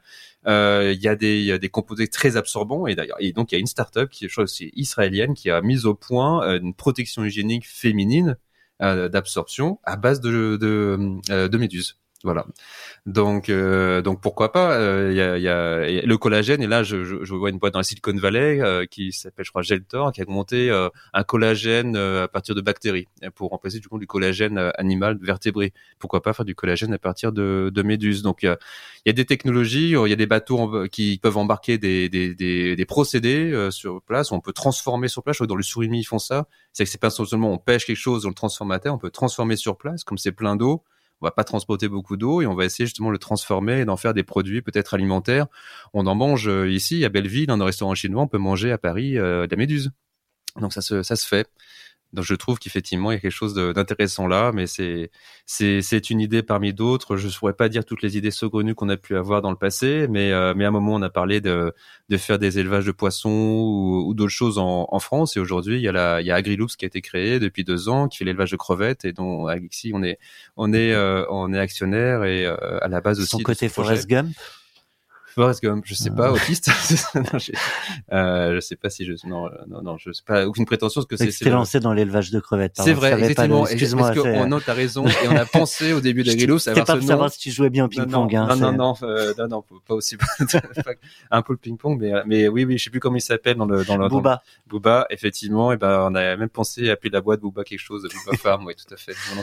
Euh, 0.47 0.93
il 0.95 1.03
y 1.03 1.09
a 1.09 1.17
des, 1.17 1.69
composés 1.71 2.09
très 2.09 2.37
absorbants. 2.37 2.87
Et 2.87 2.95
donc 3.33 3.53
il 3.53 3.55
y 3.55 3.57
a 3.57 3.59
une 3.59 3.67
start-up 3.67 4.11
qui, 4.11 4.29
c'est 4.47 4.71
israélienne, 4.75 5.35
qui 5.35 5.51
a 5.51 5.61
mis 5.61 5.87
au 5.87 5.95
point 5.95 6.47
euh, 6.47 6.61
une 6.61 6.75
protection 6.75 7.25
hygiénique 7.25 7.67
féminine 7.67 8.37
d'absorption 8.81 9.79
à 9.85 9.97
base 9.97 10.21
de, 10.21 10.59
de 10.59 11.57
méduses. 11.57 11.97
Voilà. 12.25 12.47
Donc, 13.05 13.51
euh, 13.51 14.01
donc 14.01 14.23
pourquoi 14.23 14.51
pas 14.51 14.79
euh, 14.79 15.13
y, 15.13 15.21
a, 15.21 15.37
y 15.37 15.47
a 15.47 16.03
le 16.07 16.17
collagène. 16.17 16.63
Et 16.63 16.67
là, 16.67 16.83
je, 16.83 17.05
je, 17.05 17.23
je 17.23 17.35
vois 17.35 17.51
une 17.51 17.59
boîte 17.59 17.75
dans 17.75 17.81
la 17.81 17.85
Silicon 17.85 18.17
Valley 18.17 18.63
euh, 18.63 18.87
qui 18.87 19.13
s'appelle, 19.13 19.45
je 19.45 19.51
crois, 19.51 19.61
Geltor, 19.61 20.11
qui 20.11 20.23
a 20.23 20.25
monté 20.27 20.71
euh, 20.71 20.89
un 21.13 21.23
collagène 21.23 21.97
euh, 21.97 22.25
à 22.25 22.29
partir 22.29 22.55
de 22.55 22.63
bactéries 22.63 23.07
pour 23.35 23.51
remplacer 23.51 23.79
du 23.79 23.89
coup 23.89 23.99
du 23.99 24.07
collagène 24.07 24.57
euh, 24.57 24.71
animal 24.79 25.19
vertébré. 25.21 25.75
Pourquoi 25.99 26.23
pas 26.23 26.33
faire 26.33 26.47
du 26.47 26.55
collagène 26.55 26.95
à 26.95 26.99
partir 26.99 27.31
de, 27.31 27.71
de 27.73 27.83
méduses 27.83 28.23
Donc, 28.23 28.43
il 28.43 28.57
y 29.05 29.11
a, 29.11 29.13
des 29.13 29.27
technologies, 29.27 29.91
il 29.91 30.09
y 30.09 30.13
a 30.13 30.17
des 30.17 30.27
bateaux 30.27 30.89
qui 30.89 31.21
peuvent 31.23 31.37
embarquer 31.37 31.77
des, 31.77 32.09
des, 32.09 32.35
des, 32.35 32.75
des 32.75 32.87
procédés 32.87 33.53
euh, 33.53 33.71
sur 33.71 34.01
place. 34.01 34.33
On 34.33 34.41
peut 34.41 34.55
transformer 34.55 35.09
sur 35.09 35.23
place. 35.23 35.37
Je 35.37 35.45
que 35.45 35.49
dans 35.49 35.57
le 35.57 35.63
surimi, 35.63 36.01
ils 36.01 36.05
font 36.05 36.19
ça. 36.19 36.47
C'est 36.73 36.85
que 36.85 36.91
c'est 36.91 37.01
pas 37.01 37.11
seulement 37.11 37.53
on 37.53 37.59
pêche 37.59 37.85
quelque 37.85 37.97
chose, 37.97 38.25
on 38.25 38.31
le 38.31 38.35
transforme 38.35 38.71
à 38.71 38.79
terre. 38.79 38.95
On 38.95 38.99
peut 38.99 39.11
transformer 39.11 39.57
sur 39.57 39.77
place, 39.77 40.05
comme 40.05 40.17
c'est 40.17 40.33
plein 40.33 40.57
d'eau 40.57 40.83
on 41.25 41.29
va 41.29 41.31
pas 41.31 41.45
transporter 41.45 41.89
beaucoup 41.89 42.19
d'eau 42.19 42.43
et 42.43 42.47
on 42.47 42.55
va 42.55 42.67
essayer 42.67 42.85
justement 42.85 43.09
de 43.09 43.15
le 43.15 43.19
transformer 43.19 43.81
et 43.81 43.85
d'en 43.87 43.97
faire 43.97 44.13
des 44.13 44.25
produits 44.25 44.61
peut-être 44.61 44.93
alimentaires. 44.93 45.47
On 45.95 46.07
en 46.07 46.15
mange 46.15 46.49
euh, 46.49 46.71
ici 46.71 47.03
à 47.03 47.09
Belleville, 47.09 47.47
dans 47.47 47.59
un 47.59 47.65
restaurant 47.65 47.95
chinois, 47.95 48.23
on 48.23 48.29
peut 48.29 48.37
manger 48.37 48.73
à 48.73 48.77
Paris 48.77 49.17
euh, 49.17 49.47
de 49.47 49.51
la 49.51 49.57
méduse. 49.57 49.91
Donc 50.61 50.75
ça 50.75 50.83
se, 50.83 51.03
ça 51.03 51.17
se 51.17 51.27
fait. 51.27 51.49
Donc 52.15 52.25
je 52.25 52.35
trouve 52.35 52.59
qu'effectivement 52.59 53.11
il 53.11 53.15
y 53.15 53.19
a 53.19 53.21
quelque 53.21 53.31
chose 53.31 53.55
d'intéressant 53.55 54.27
là, 54.27 54.53
mais 54.53 54.67
c'est 54.67 55.11
c'est 55.47 55.83
c'est 55.83 56.11
une 56.11 56.21
idée 56.21 56.43
parmi 56.43 56.73
d'autres. 56.73 57.17
Je 57.17 57.27
ne 57.27 57.33
pourrais 57.33 57.53
pas 57.55 57.69
dire 57.69 57.85
toutes 57.85 58.03
les 58.03 58.17
idées 58.17 58.31
saugrenues 58.31 58.75
qu'on 58.75 58.89
a 58.89 58.97
pu 58.97 59.17
avoir 59.17 59.43
dans 59.43 59.51
le 59.51 59.57
passé, 59.57 60.07
mais 60.09 60.33
euh, 60.33 60.55
mais 60.57 60.65
à 60.65 60.69
un 60.69 60.71
moment 60.71 60.95
on 60.95 61.03
a 61.03 61.11
parlé 61.11 61.41
de 61.41 61.75
de 62.09 62.17
faire 62.17 62.39
des 62.39 62.59
élevages 62.59 62.87
de 62.87 62.93
poissons 62.93 63.31
ou, 63.31 64.05
ou 64.07 64.15
d'autres 64.15 64.31
choses 64.31 64.59
en, 64.59 64.87
en 64.91 64.99
France 65.01 65.37
et 65.37 65.41
aujourd'hui 65.41 65.77
il 65.77 65.83
y 65.83 65.89
a 65.89 65.93
la 65.93 66.21
il 66.21 66.27
y 66.27 66.31
a 66.31 66.37
Agriloops 66.37 66.77
qui 66.77 66.85
a 66.85 66.89
été 66.89 67.01
créé 67.01 67.41
depuis 67.41 67.65
deux 67.65 67.89
ans 67.89 68.09
qui 68.09 68.19
fait 68.19 68.25
l'élevage 68.25 68.53
de 68.53 68.57
crevettes 68.57 69.05
et 69.05 69.13
dont 69.13 69.47
Alexis 69.47 69.91
on 69.93 70.03
est 70.03 70.19
on 70.57 70.73
est 70.73 70.93
euh, 70.93 71.25
on 71.31 71.53
est 71.53 71.59
actionnaire 71.59 72.25
et 72.25 72.47
euh, 72.47 72.57
à 72.81 72.89
la 72.89 73.01
base 73.01 73.19
aussi 73.19 73.31
Son 73.31 73.41
côté. 73.41 73.69
Forrest 73.69 74.09
Gump? 74.09 74.35
Je 75.37 75.95
sais 75.95 76.11
pas, 76.11 76.29
Ah. 76.29 76.33
autiste. 76.33 76.69
non, 77.15 77.23
euh, 78.13 78.55
je 78.55 78.61
sais 78.61 78.77
pas 78.77 78.91
si 78.91 79.05
je, 79.05 79.13
non, 79.27 79.47
euh, 79.47 79.51
non, 79.69 79.83
non, 79.83 79.99
je 79.99 80.13
sais 80.13 80.23
pas, 80.27 80.47
aucune 80.47 80.65
prétention 80.65 81.03
que 81.03 81.17
C'est 81.17 81.29
tu 81.31 81.49
lancé 81.51 81.81
dans 81.81 81.93
l'élevage 81.93 82.31
de 82.31 82.41
crevettes. 82.41 82.75
c'est 82.77 82.93
vrai, 82.93 83.19
effectivement. 83.21 83.67
Excuse-moi. 83.67 84.13
Oh, 84.17 84.47
non, 84.47 84.61
t'as 84.61 84.75
raison. 84.75 85.07
Et 85.07 85.29
on 85.29 85.37
a 85.37 85.45
pensé 85.47 85.93
au 85.93 86.01
début 86.01 86.23
d'Agriloops 86.23 86.57
à 86.69 86.75
C'était 86.75 86.81
avoir 86.81 86.87
pas 86.87 86.95
ce 86.95 87.01
nom. 87.01 87.07
savoir 87.09 87.33
si 87.33 87.39
tu 87.41 87.51
jouais 87.51 87.71
bien 87.71 87.85
au 87.85 87.89
ping-pong. 87.89 88.33
non, 88.33 88.41
hein, 88.41 88.47
non, 88.47 88.55
c'est- 88.55 88.61
non, 88.61 88.73
non, 88.73 88.95
euh, 89.03 89.35
non, 89.39 89.49
non, 89.49 89.65
pas- 89.87 89.95
aussi, 89.95 90.17
un 91.31 91.43
peu 91.43 91.53
le 91.53 91.59
ping-pong, 91.59 91.99
mais, 92.01 92.13
mais 92.27 92.49
oui, 92.49 92.65
oui, 92.65 92.79
je 92.79 92.85
sais 92.85 92.91
plus 92.91 93.01
comment 93.01 93.17
il 93.17 93.21
s'appelle 93.21 93.57
dans 93.57 93.67
le, 93.67 93.85
dans 93.85 93.95
le, 93.97 93.99
dans 93.99 94.05
le- 94.05 94.09
Booba. 94.09 94.43
Booba, 94.67 95.07
effectivement, 95.11 95.73
et 95.73 95.77
ben 95.77 96.09
on 96.11 96.15
a 96.15 96.37
même 96.37 96.49
pensé 96.49 96.89
à 96.91 96.93
appeler 96.95 97.11
la 97.11 97.21
boîte 97.21 97.41
Booba 97.41 97.65
quelque 97.65 97.79
chose, 97.81 98.03
Booba 98.03 98.37
Farm, 98.37 98.65
oui, 98.67 98.75
tout 98.75 98.93
à 98.93 98.97
fait. 98.97 99.13
Non, 99.31 99.43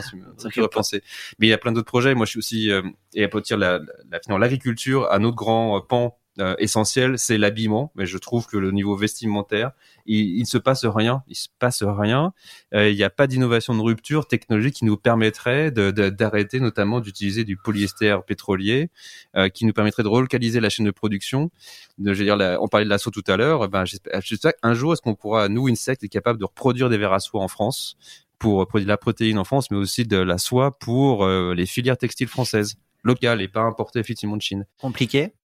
repenser. 0.62 1.02
Mais 1.38 1.46
il 1.46 1.50
y 1.50 1.52
a 1.52 1.58
plein 1.58 1.72
d'autres 1.72 1.86
projets. 1.86 2.14
Moi, 2.14 2.26
je 2.26 2.30
suis 2.30 2.38
aussi 2.38 2.70
euh, 2.70 2.82
et 3.14 3.24
à 3.24 3.28
partir 3.28 3.56
la, 3.56 3.78
la, 4.10 4.20
la 4.28 4.38
l'agriculture, 4.38 5.08
un 5.12 5.22
autre 5.24 5.36
grand 5.36 5.76
euh, 5.76 5.80
pan 5.86 6.18
euh, 6.40 6.54
essentiel, 6.58 7.18
c'est 7.18 7.36
l'habillement. 7.36 7.92
Mais 7.94 8.06
je 8.06 8.16
trouve 8.16 8.46
que 8.46 8.56
le 8.56 8.70
niveau 8.70 8.96
vestimentaire, 8.96 9.72
il, 10.06 10.40
ne 10.40 10.46
se 10.46 10.56
passe 10.56 10.84
rien. 10.84 11.22
Il 11.28 11.36
se 11.36 11.48
passe 11.58 11.82
rien. 11.82 12.32
Euh, 12.74 12.92
n'y 12.92 13.02
a 13.02 13.10
pas 13.10 13.26
d'innovation 13.26 13.74
de 13.74 13.80
rupture 13.80 14.26
technologique 14.26 14.74
qui 14.76 14.84
nous 14.84 14.96
permettrait 14.96 15.70
d'arrêter 15.70 16.60
notamment 16.60 17.00
d'utiliser 17.00 17.44
du 17.44 17.56
polyester 17.56 18.18
pétrolier, 18.26 18.90
euh, 19.36 19.48
qui 19.48 19.66
nous 19.66 19.72
permettrait 19.72 20.02
de 20.02 20.08
relocaliser 20.08 20.60
la 20.60 20.70
chaîne 20.70 20.86
de 20.86 20.90
production. 20.90 21.50
On 21.98 22.68
parlait 22.68 22.84
de 22.84 22.90
la 22.90 22.98
soie 22.98 23.12
tout 23.12 23.24
à 23.26 23.36
l'heure. 23.36 23.68
Ben, 23.68 23.84
j'espère, 23.84 24.52
qu'un 24.54 24.74
jour, 24.74 24.94
est-ce 24.94 25.02
qu'on 25.02 25.14
pourra, 25.14 25.48
nous, 25.48 25.68
Insect, 25.68 26.04
être 26.04 26.10
capable 26.10 26.38
de 26.38 26.44
reproduire 26.44 26.88
des 26.88 26.98
vers 26.98 27.12
à 27.12 27.20
soie 27.20 27.42
en 27.42 27.48
France 27.48 27.96
pour 28.38 28.66
produire 28.66 28.86
de 28.86 28.92
la 28.92 28.96
protéine 28.96 29.38
en 29.38 29.44
France, 29.44 29.70
mais 29.70 29.76
aussi 29.76 30.04
de 30.04 30.16
la 30.16 30.38
soie 30.38 30.76
pour 30.78 31.24
euh, 31.24 31.54
les 31.54 31.66
filières 31.66 31.98
textiles 31.98 32.26
françaises 32.26 32.76
locales 33.04 33.40
et 33.40 33.48
pas 33.48 33.60
importées 33.60 34.00
effectivement 34.00 34.36
de 34.36 34.42
Chine? 34.42 34.66
Compliqué 34.80 35.34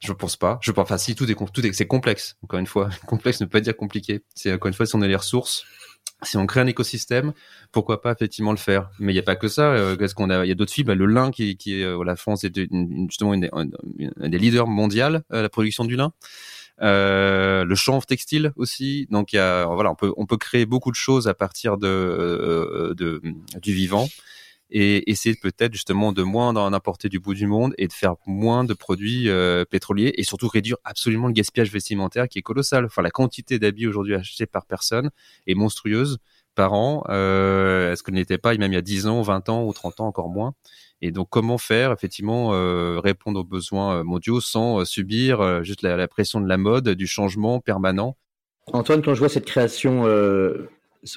Je 0.00 0.12
pense 0.12 0.36
pas. 0.36 0.58
Je 0.62 0.72
pense, 0.72 0.82
enfin, 0.82 0.98
si 0.98 1.14
tout 1.14 1.30
est, 1.30 1.36
tout 1.52 1.66
est, 1.66 1.72
c'est 1.72 1.86
complexe. 1.86 2.36
Encore 2.42 2.58
une 2.58 2.66
fois, 2.66 2.88
complexe 3.06 3.40
ne 3.40 3.46
veut 3.46 3.50
pas 3.50 3.60
dire 3.60 3.76
compliqué. 3.76 4.22
C'est 4.34 4.52
encore 4.52 4.68
une 4.68 4.74
fois, 4.74 4.86
si 4.86 4.96
on 4.96 5.02
a 5.02 5.06
les 5.06 5.16
ressources, 5.16 5.64
si 6.22 6.36
on 6.36 6.46
crée 6.46 6.60
un 6.60 6.66
écosystème, 6.66 7.32
pourquoi 7.72 8.00
pas 8.00 8.12
effectivement 8.12 8.50
le 8.52 8.58
faire 8.58 8.90
Mais 8.98 9.12
il 9.12 9.16
n'y 9.16 9.20
a 9.20 9.24
pas 9.24 9.36
que 9.36 9.48
ça. 9.48 9.72
Euh, 9.72 9.96
Qu'est-ce 9.96 10.14
qu'on 10.14 10.30
a 10.30 10.44
Il 10.44 10.48
y 10.48 10.52
a 10.52 10.54
d'autres 10.54 10.72
fibres. 10.72 10.94
Le 10.94 11.06
lin, 11.06 11.30
qui, 11.30 11.56
qui 11.56 11.80
est 11.80 11.84
euh, 11.84 12.02
la 12.04 12.16
France 12.16 12.44
est 12.44 12.54
justement 13.08 13.34
une, 13.34 13.48
des 14.18 14.38
leaders 14.38 14.66
mondial 14.66 15.22
à 15.30 15.42
la 15.42 15.48
production 15.48 15.84
du 15.84 15.96
lin. 15.96 16.12
Euh, 16.82 17.64
le 17.64 17.74
chanvre 17.74 18.06
textile 18.06 18.52
aussi. 18.56 19.06
Donc 19.10 19.32
y 19.32 19.38
a, 19.38 19.66
voilà, 19.66 19.90
on 19.90 19.94
peut 19.94 20.12
on 20.16 20.26
peut 20.26 20.38
créer 20.38 20.64
beaucoup 20.64 20.90
de 20.90 20.96
choses 20.96 21.28
à 21.28 21.34
partir 21.34 21.76
de, 21.76 21.86
euh, 21.86 22.94
de 22.94 23.20
du 23.60 23.72
vivant 23.74 24.08
et 24.70 25.10
essayer 25.10 25.34
peut-être 25.34 25.72
justement 25.72 26.12
de 26.12 26.22
moins 26.22 26.54
en 26.56 26.72
importer 26.72 27.08
du 27.08 27.18
bout 27.18 27.34
du 27.34 27.46
monde 27.46 27.74
et 27.78 27.88
de 27.88 27.92
faire 27.92 28.14
moins 28.26 28.64
de 28.64 28.74
produits 28.74 29.28
euh, 29.28 29.64
pétroliers 29.64 30.12
et 30.16 30.22
surtout 30.22 30.48
réduire 30.48 30.76
absolument 30.84 31.26
le 31.26 31.32
gaspillage 31.32 31.72
vestimentaire 31.72 32.28
qui 32.28 32.38
est 32.38 32.42
colossal. 32.42 32.84
Enfin, 32.84 33.02
la 33.02 33.10
quantité 33.10 33.58
d'habits 33.58 33.86
aujourd'hui 33.86 34.14
achetés 34.14 34.46
par 34.46 34.66
personne 34.66 35.10
est 35.46 35.54
monstrueuse 35.54 36.18
par 36.54 36.72
an. 36.72 37.04
Euh, 37.08 37.92
Est-ce 37.92 38.02
qu'elle 38.02 38.14
n'était 38.14 38.38
pas 38.38 38.54
même 38.54 38.72
il 38.72 38.74
y 38.74 38.78
a 38.78 38.82
10 38.82 39.06
ans, 39.06 39.22
20 39.22 39.48
ans 39.48 39.64
ou 39.64 39.72
30 39.72 40.00
ans 40.00 40.06
encore 40.06 40.28
moins? 40.28 40.54
Et 41.02 41.10
donc 41.10 41.28
comment 41.30 41.58
faire 41.58 41.92
effectivement 41.92 42.50
euh, 42.52 43.00
répondre 43.00 43.40
aux 43.40 43.44
besoins 43.44 43.98
euh, 43.98 44.04
mondiaux 44.04 44.40
sans 44.40 44.84
subir 44.84 45.64
juste 45.64 45.82
la, 45.82 46.08
pression 46.08 46.40
de 46.40 46.48
la 46.48 46.58
mode, 46.58 46.90
du 46.90 47.06
changement 47.06 47.60
permanent? 47.60 48.16
Antoine, 48.72 49.02
quand 49.02 49.14
je 49.14 49.20
vois 49.20 49.28
cette 49.28 49.46
création 49.46 50.04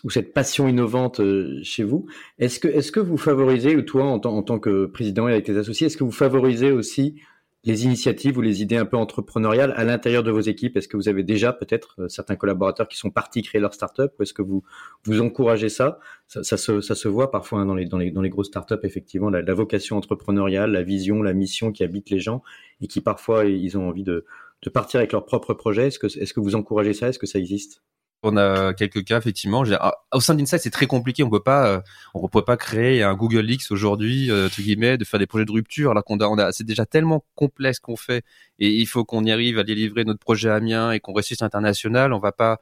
ou 0.04 0.10
cette 0.10 0.34
passion 0.34 0.68
innovante 0.68 1.20
euh, 1.20 1.60
chez 1.64 1.84
vous. 1.84 2.06
Est-ce 2.40 2.60
que, 2.60 2.68
est-ce 2.68 2.92
que 2.92 3.00
vous 3.00 3.18
favorisez, 3.18 3.76
ou 3.76 3.82
toi 3.82 4.06
en, 4.06 4.16
en, 4.16 4.44
tant 4.44 4.60
que 4.60 4.86
président 4.86 5.28
et 5.28 5.34
avec 5.34 5.46
tes 5.46 5.58
associés, 5.58 5.88
est-ce 5.88 5.98
que 5.98 6.04
vous 6.04 6.12
favorisez 6.12 6.72
aussi 6.72 7.22
les 7.66 7.86
initiatives 7.86 8.38
ou 8.38 8.42
les 8.42 8.62
idées 8.62 8.76
un 8.76 8.86
peu 8.86 8.98
entrepreneuriales 8.98 9.74
à 9.78 9.84
l'intérieur 9.84 10.24
de 10.24 10.32
vos 10.32 10.42
équipes? 10.42 10.76
Est-ce 10.78 10.88
que 10.88 10.98
vous 10.98 11.10
avez 11.10 11.24
déjà 11.24 11.54
peut-être 11.54 11.96
euh, 12.00 12.08
certains 12.08 12.36
collaborateurs 12.36 12.88
qui 12.88 12.98
sont 12.98 13.10
partis 13.10 13.42
créer 13.42 13.62
leur 13.62 13.74
start-up 13.74 14.14
ou 14.20 14.24
est-ce 14.24 14.34
que 14.34 14.42
vous 14.42 14.64
vous 15.06 15.22
encouragez 15.22 15.70
ça? 15.70 16.00
Ça, 16.28 16.44
ça, 16.44 16.58
se, 16.58 16.82
ça 16.82 16.96
se 16.96 17.08
voit 17.08 17.32
parfois 17.32 17.60
hein, 17.60 17.66
dans, 17.66 17.76
les, 17.76 17.86
dans, 17.86 17.98
les, 17.98 18.12
dans 18.12 18.22
les 18.22 18.30
grosses 18.30 18.48
start-up, 18.48 18.84
effectivement, 18.86 19.30
la, 19.30 19.42
la, 19.42 19.54
vocation 19.54 19.98
entrepreneuriale, 19.98 20.72
la 20.72 20.84
vision, 20.84 21.22
la 21.22 21.34
mission 21.34 21.72
qui 21.72 21.84
habite 21.84 22.10
les 22.10 22.20
gens 22.20 22.42
et 22.82 22.88
qui 22.88 23.02
parfois 23.02 23.46
ils 23.46 23.78
ont 23.78 23.88
envie 23.88 24.04
de, 24.04 24.26
de 24.62 24.70
partir 24.70 25.00
avec 25.00 25.12
leur 25.12 25.26
propre 25.26 25.54
projet. 25.54 25.88
Est-ce 25.88 26.00
que, 26.00 26.08
est-ce 26.08 26.34
que 26.34 26.40
vous 26.40 26.56
encouragez 26.56 26.94
ça? 26.94 27.10
Est-ce 27.10 27.20
que 27.20 27.28
ça 27.28 27.40
existe? 27.40 27.82
On 28.24 28.38
a 28.38 28.74
quelques 28.74 29.04
cas 29.04 29.18
effectivement. 29.18 29.64
Ah, 29.80 29.96
au 30.14 30.20
sein 30.20 30.36
d'Insight, 30.36 30.62
c'est 30.62 30.70
très 30.70 30.88
compliqué. 30.88 31.24
On 31.24 31.30
peut 31.30 31.44
pas, 31.44 31.68
euh, 31.68 31.82
on 32.14 32.28
peut 32.28 32.44
pas 32.44 32.58
créer 32.58 33.04
un 33.04 33.14
Google 33.16 33.50
X 33.50 33.72
aujourd'hui, 33.72 34.32
euh, 34.32 34.50
guillemets, 34.58 34.98
de 34.98 35.06
faire 35.06 35.20
des 35.20 35.28
projets 35.28 35.46
de 35.46 35.52
rupture. 35.52 35.92
Alors 35.92 36.04
qu'on 36.04 36.20
a, 36.20 36.28
on 36.28 36.38
a 36.38 36.52
c'est 36.52 36.64
déjà 36.64 36.86
tellement 36.86 37.26
complexe 37.36 37.80
qu'on 37.80 37.96
fait, 37.96 38.24
et 38.60 38.70
il 38.70 38.86
faut 38.86 39.06
qu'on 39.06 39.24
y 39.24 39.32
arrive 39.32 39.60
à 39.60 39.64
délivrer 39.64 40.04
notre 40.06 40.20
projet 40.20 40.50
Amiens 40.50 40.92
et 40.92 41.00
qu'on 41.00 41.14
réussisse 41.14 41.42
international. 41.42 42.14
On 42.14 42.20
va 42.20 42.32
pas 42.32 42.60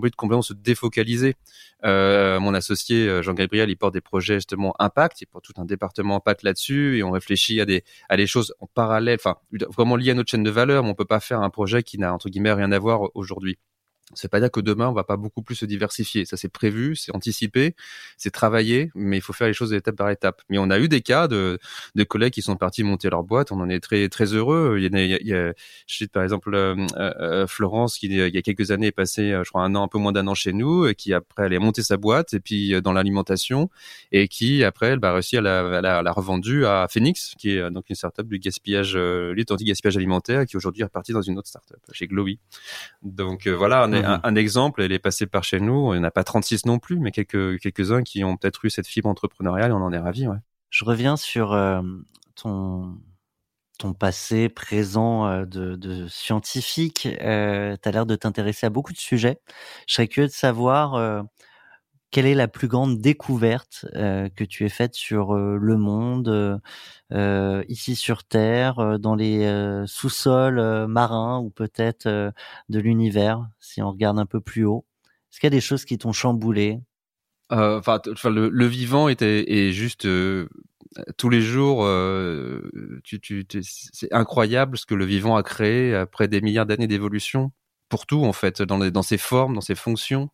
complètement 0.00 0.42
se 0.42 0.54
défocaliser. 0.54 1.36
Euh, 1.84 2.40
mon 2.40 2.54
associé 2.54 3.08
euh, 3.08 3.22
Jean-Gabriel, 3.22 3.70
il 3.70 3.76
porte 3.76 3.94
des 3.94 4.00
projets 4.00 4.34
justement 4.34 4.74
impact, 4.78 5.20
il 5.20 5.26
porte 5.26 5.44
tout 5.44 5.52
un 5.60 5.64
département 5.64 6.16
impact 6.16 6.42
là-dessus 6.42 6.98
et 6.98 7.02
on 7.02 7.10
réfléchit 7.10 7.60
à 7.60 7.66
des 7.66 7.84
à 8.08 8.16
des 8.16 8.26
choses 8.26 8.54
en 8.60 8.66
parallèle, 8.66 9.18
enfin 9.20 9.36
vraiment 9.74 9.96
liées 9.96 10.10
à 10.10 10.14
notre 10.14 10.30
chaîne 10.30 10.42
de 10.42 10.50
valeur. 10.50 10.82
Mais 10.82 10.90
on 10.90 10.94
peut 10.94 11.04
pas 11.04 11.20
faire 11.20 11.40
un 11.40 11.50
projet 11.50 11.82
qui 11.82 11.98
n'a 11.98 12.12
entre 12.12 12.28
guillemets 12.28 12.52
rien 12.52 12.72
à 12.72 12.78
voir 12.78 13.10
aujourd'hui. 13.14 13.58
C'est 14.12 14.28
pas 14.30 14.38
dire 14.38 14.50
que 14.50 14.60
demain 14.60 14.88
on 14.88 14.92
va 14.92 15.04
pas 15.04 15.16
beaucoup 15.16 15.42
plus 15.42 15.54
se 15.54 15.64
diversifier. 15.64 16.26
Ça 16.26 16.36
c'est 16.36 16.50
prévu, 16.50 16.94
c'est 16.94 17.14
anticipé, 17.16 17.74
c'est 18.18 18.30
travaillé, 18.30 18.90
mais 18.94 19.16
il 19.16 19.20
faut 19.22 19.32
faire 19.32 19.46
les 19.46 19.54
choses 19.54 19.72
étape 19.72 19.96
par 19.96 20.10
étape. 20.10 20.42
Mais 20.50 20.58
on 20.58 20.68
a 20.68 20.78
eu 20.78 20.88
des 20.88 21.00
cas 21.00 21.26
de, 21.26 21.58
de 21.94 22.04
collègues 22.04 22.34
qui 22.34 22.42
sont 22.42 22.56
partis 22.56 22.82
monter 22.82 23.08
leur 23.08 23.24
boîte. 23.24 23.50
On 23.50 23.60
en 23.60 23.68
est 23.70 23.80
très 23.80 24.08
très 24.10 24.34
heureux. 24.34 24.76
Il 24.78 24.82
y 24.82 24.94
a, 24.94 25.00
il 25.00 25.26
y 25.26 25.34
a, 25.34 25.52
je 25.86 25.96
sais 25.96 26.06
par 26.06 26.22
exemple 26.22 26.54
euh, 26.54 26.76
euh, 26.96 27.46
Florence 27.46 27.98
qui 27.98 28.06
il 28.06 28.34
y 28.34 28.38
a 28.38 28.42
quelques 28.42 28.70
années 28.70 28.88
est 28.88 28.92
passée, 28.92 29.32
euh, 29.32 29.42
je 29.42 29.48
crois 29.48 29.62
un 29.62 29.74
an, 29.74 29.82
un 29.82 29.88
peu 29.88 29.98
moins 29.98 30.12
d'un 30.12 30.26
an 30.26 30.34
chez 30.34 30.52
nous, 30.52 30.86
et 30.86 30.94
qui 30.94 31.14
après 31.14 31.46
elle 31.46 31.54
est 31.54 31.58
montée 31.58 31.82
sa 31.82 31.96
boîte 31.96 32.34
et 32.34 32.40
puis 32.40 32.80
dans 32.82 32.92
l'alimentation 32.92 33.70
et 34.12 34.28
qui 34.28 34.64
après 34.64 34.88
elle 34.88 35.00
va 35.00 35.14
réussir 35.14 35.40
à 35.40 35.42
la, 35.42 35.80
la, 35.80 36.02
la 36.02 36.12
revendue 36.12 36.66
à 36.66 36.86
Phoenix, 36.90 37.34
qui 37.38 37.52
est 37.52 37.70
donc 37.70 37.86
une 37.88 37.96
startup 37.96 38.28
du 38.28 38.38
gaspillage, 38.38 38.96
lutte 38.96 39.50
anti-gaspillage 39.50 39.96
alimentaire, 39.96 40.44
qui 40.44 40.56
aujourd'hui 40.56 40.82
est 40.82 40.84
repartie 40.84 41.12
dans 41.12 41.22
une 41.22 41.38
autre 41.38 41.48
startup 41.48 41.78
chez 41.92 42.06
Glowy. 42.06 42.38
Donc 43.02 43.48
voilà, 43.48 43.86
Mhm. 44.02 44.20
un, 44.22 44.34
exemple, 44.34 44.82
elle 44.82 44.92
est 44.92 44.98
passée 44.98 45.26
par 45.26 45.44
chez 45.44 45.60
nous. 45.60 45.94
Il 45.94 45.98
n'y 45.98 46.04
en 46.04 46.08
a 46.08 46.10
pas 46.10 46.24
36 46.24 46.66
non 46.66 46.78
plus, 46.78 46.98
mais 46.98 47.10
quelques, 47.10 47.60
quelques-uns 47.60 48.02
qui 48.02 48.24
ont 48.24 48.36
peut-être 48.36 48.64
eu 48.64 48.70
cette 48.70 48.86
fibre 48.86 49.08
entrepreneuriale 49.08 49.72
on 49.72 49.82
en 49.82 49.92
est 49.92 49.98
ravis. 49.98 50.26
Ouais. 50.26 50.38
Je 50.70 50.84
reviens 50.84 51.16
sur 51.16 51.52
euh, 51.52 51.82
ton, 52.34 52.96
ton 53.78 53.94
passé 53.94 54.48
présent 54.48 55.26
euh, 55.26 55.44
de, 55.44 55.76
de 55.76 56.08
scientifique. 56.08 57.08
Euh, 57.20 57.76
tu 57.80 57.88
as 57.88 57.92
l'air 57.92 58.06
de 58.06 58.16
t'intéresser 58.16 58.66
à 58.66 58.70
beaucoup 58.70 58.92
de 58.92 58.98
sujets. 58.98 59.40
Je 59.86 59.94
serais 59.94 60.08
curieux 60.08 60.28
de 60.28 60.32
savoir 60.32 61.24
quelle 62.14 62.26
est 62.26 62.34
la 62.36 62.46
plus 62.46 62.68
grande 62.68 63.00
découverte 63.00 63.86
euh, 63.96 64.28
que 64.36 64.44
tu 64.44 64.64
aies 64.64 64.68
faite 64.68 64.94
sur 64.94 65.34
euh, 65.34 65.58
le 65.60 65.76
monde, 65.76 66.60
euh, 67.12 67.64
ici 67.66 67.96
sur 67.96 68.22
Terre, 68.22 69.00
dans 69.00 69.16
les 69.16 69.82
sous-sols 69.88 70.86
marins 70.86 71.40
ou 71.40 71.50
peut-être 71.50 72.06
de 72.06 72.78
l'univers, 72.78 73.44
si 73.58 73.82
on 73.82 73.90
regarde 73.90 74.20
un 74.20 74.26
peu 74.26 74.40
plus 74.40 74.64
haut? 74.64 74.86
Est-ce 75.02 75.40
qu'il 75.40 75.48
y 75.48 75.52
a 75.54 75.58
des 75.58 75.60
choses 75.60 75.84
qui 75.84 75.98
t'ont 75.98 76.12
chamboulé? 76.12 76.78
Enfin, 77.50 78.00
le, 78.26 78.66
vivant 78.66 79.08
était 79.08 79.52
est 79.52 79.72
juste 79.72 80.06
tous 81.16 81.28
les 81.28 81.40
jours. 81.40 81.84
c'est 83.02 84.12
incroyable 84.12 84.78
ce 84.78 84.86
que 84.86 84.94
le 84.94 85.04
vivant 85.04 85.34
a 85.34 85.42
créé 85.42 85.96
après 85.96 86.28
des 86.28 86.40
milliards 86.40 86.66
d'années 86.66 86.86
d'évolution 86.86 87.50
pour 87.88 88.06
tout 88.06 88.24
en 88.24 88.32
fait, 88.32 88.62
dans 88.62 89.02
ses 89.02 89.18
formes, 89.18 89.54
dans 89.54 89.60
ses 89.60 89.74
fonctions. 89.74 90.30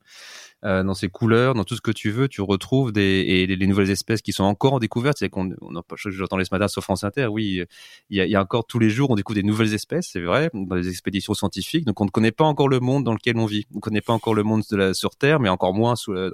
Euh, 0.62 0.83
dans 0.83 0.93
ses 0.93 1.09
couleurs, 1.09 1.55
dans 1.55 1.64
tout 1.64 1.75
ce 1.75 1.81
que 1.81 1.90
tu 1.90 2.11
veux, 2.11 2.29
tu 2.29 2.43
retrouves 2.43 2.93
des 2.93 3.25
et 3.26 3.47
les, 3.47 3.67
nouvelles 3.67 3.90
espèces 3.90 4.21
qui 4.21 4.33
sont 4.33 4.45
encore 4.45 4.75
en 4.75 4.79
découverte. 4.79 5.17
C'est 5.19 5.31
qu'on, 5.31 5.55
on 5.62 5.83
j'entendais 5.97 6.45
ce 6.45 6.52
matin 6.52 6.69
sur 6.69 6.83
France 6.83 7.02
Inter, 7.02 7.26
oui, 7.29 7.64
il 8.11 8.17
y 8.19 8.21
a, 8.21 8.26
il 8.26 8.31
y 8.31 8.37
a 8.37 8.43
encore 8.43 8.67
tous 8.67 8.79
les 8.79 8.90
jours, 8.90 9.09
on 9.11 9.14
découvre 9.14 9.37
des 9.37 9.43
nouvelles 9.43 9.73
espèces, 9.73 10.11
c'est 10.12 10.21
vrai, 10.21 10.50
dans 10.52 10.76
les 10.76 10.88
expéditions 10.90 11.33
scientifiques. 11.33 11.87
Donc 11.87 11.99
on 12.02 12.05
ne 12.05 12.11
connaît 12.11 12.31
pas 12.31 12.45
encore 12.45 12.69
le 12.69 12.79
monde 12.79 13.05
dans 13.05 13.14
lequel 13.14 13.38
on 13.38 13.47
vit. 13.47 13.67
On 13.73 13.76
ne 13.76 13.81
connaît 13.81 14.02
pas 14.02 14.12
encore 14.12 14.35
le 14.35 14.43
monde 14.43 14.62
de 14.71 14.76
la, 14.76 14.93
sur 14.93 15.17
Terre, 15.17 15.40
mais 15.40 15.49
encore 15.49 15.73
moins 15.73 15.97
sous, 15.97 16.12
euh, 16.12 16.31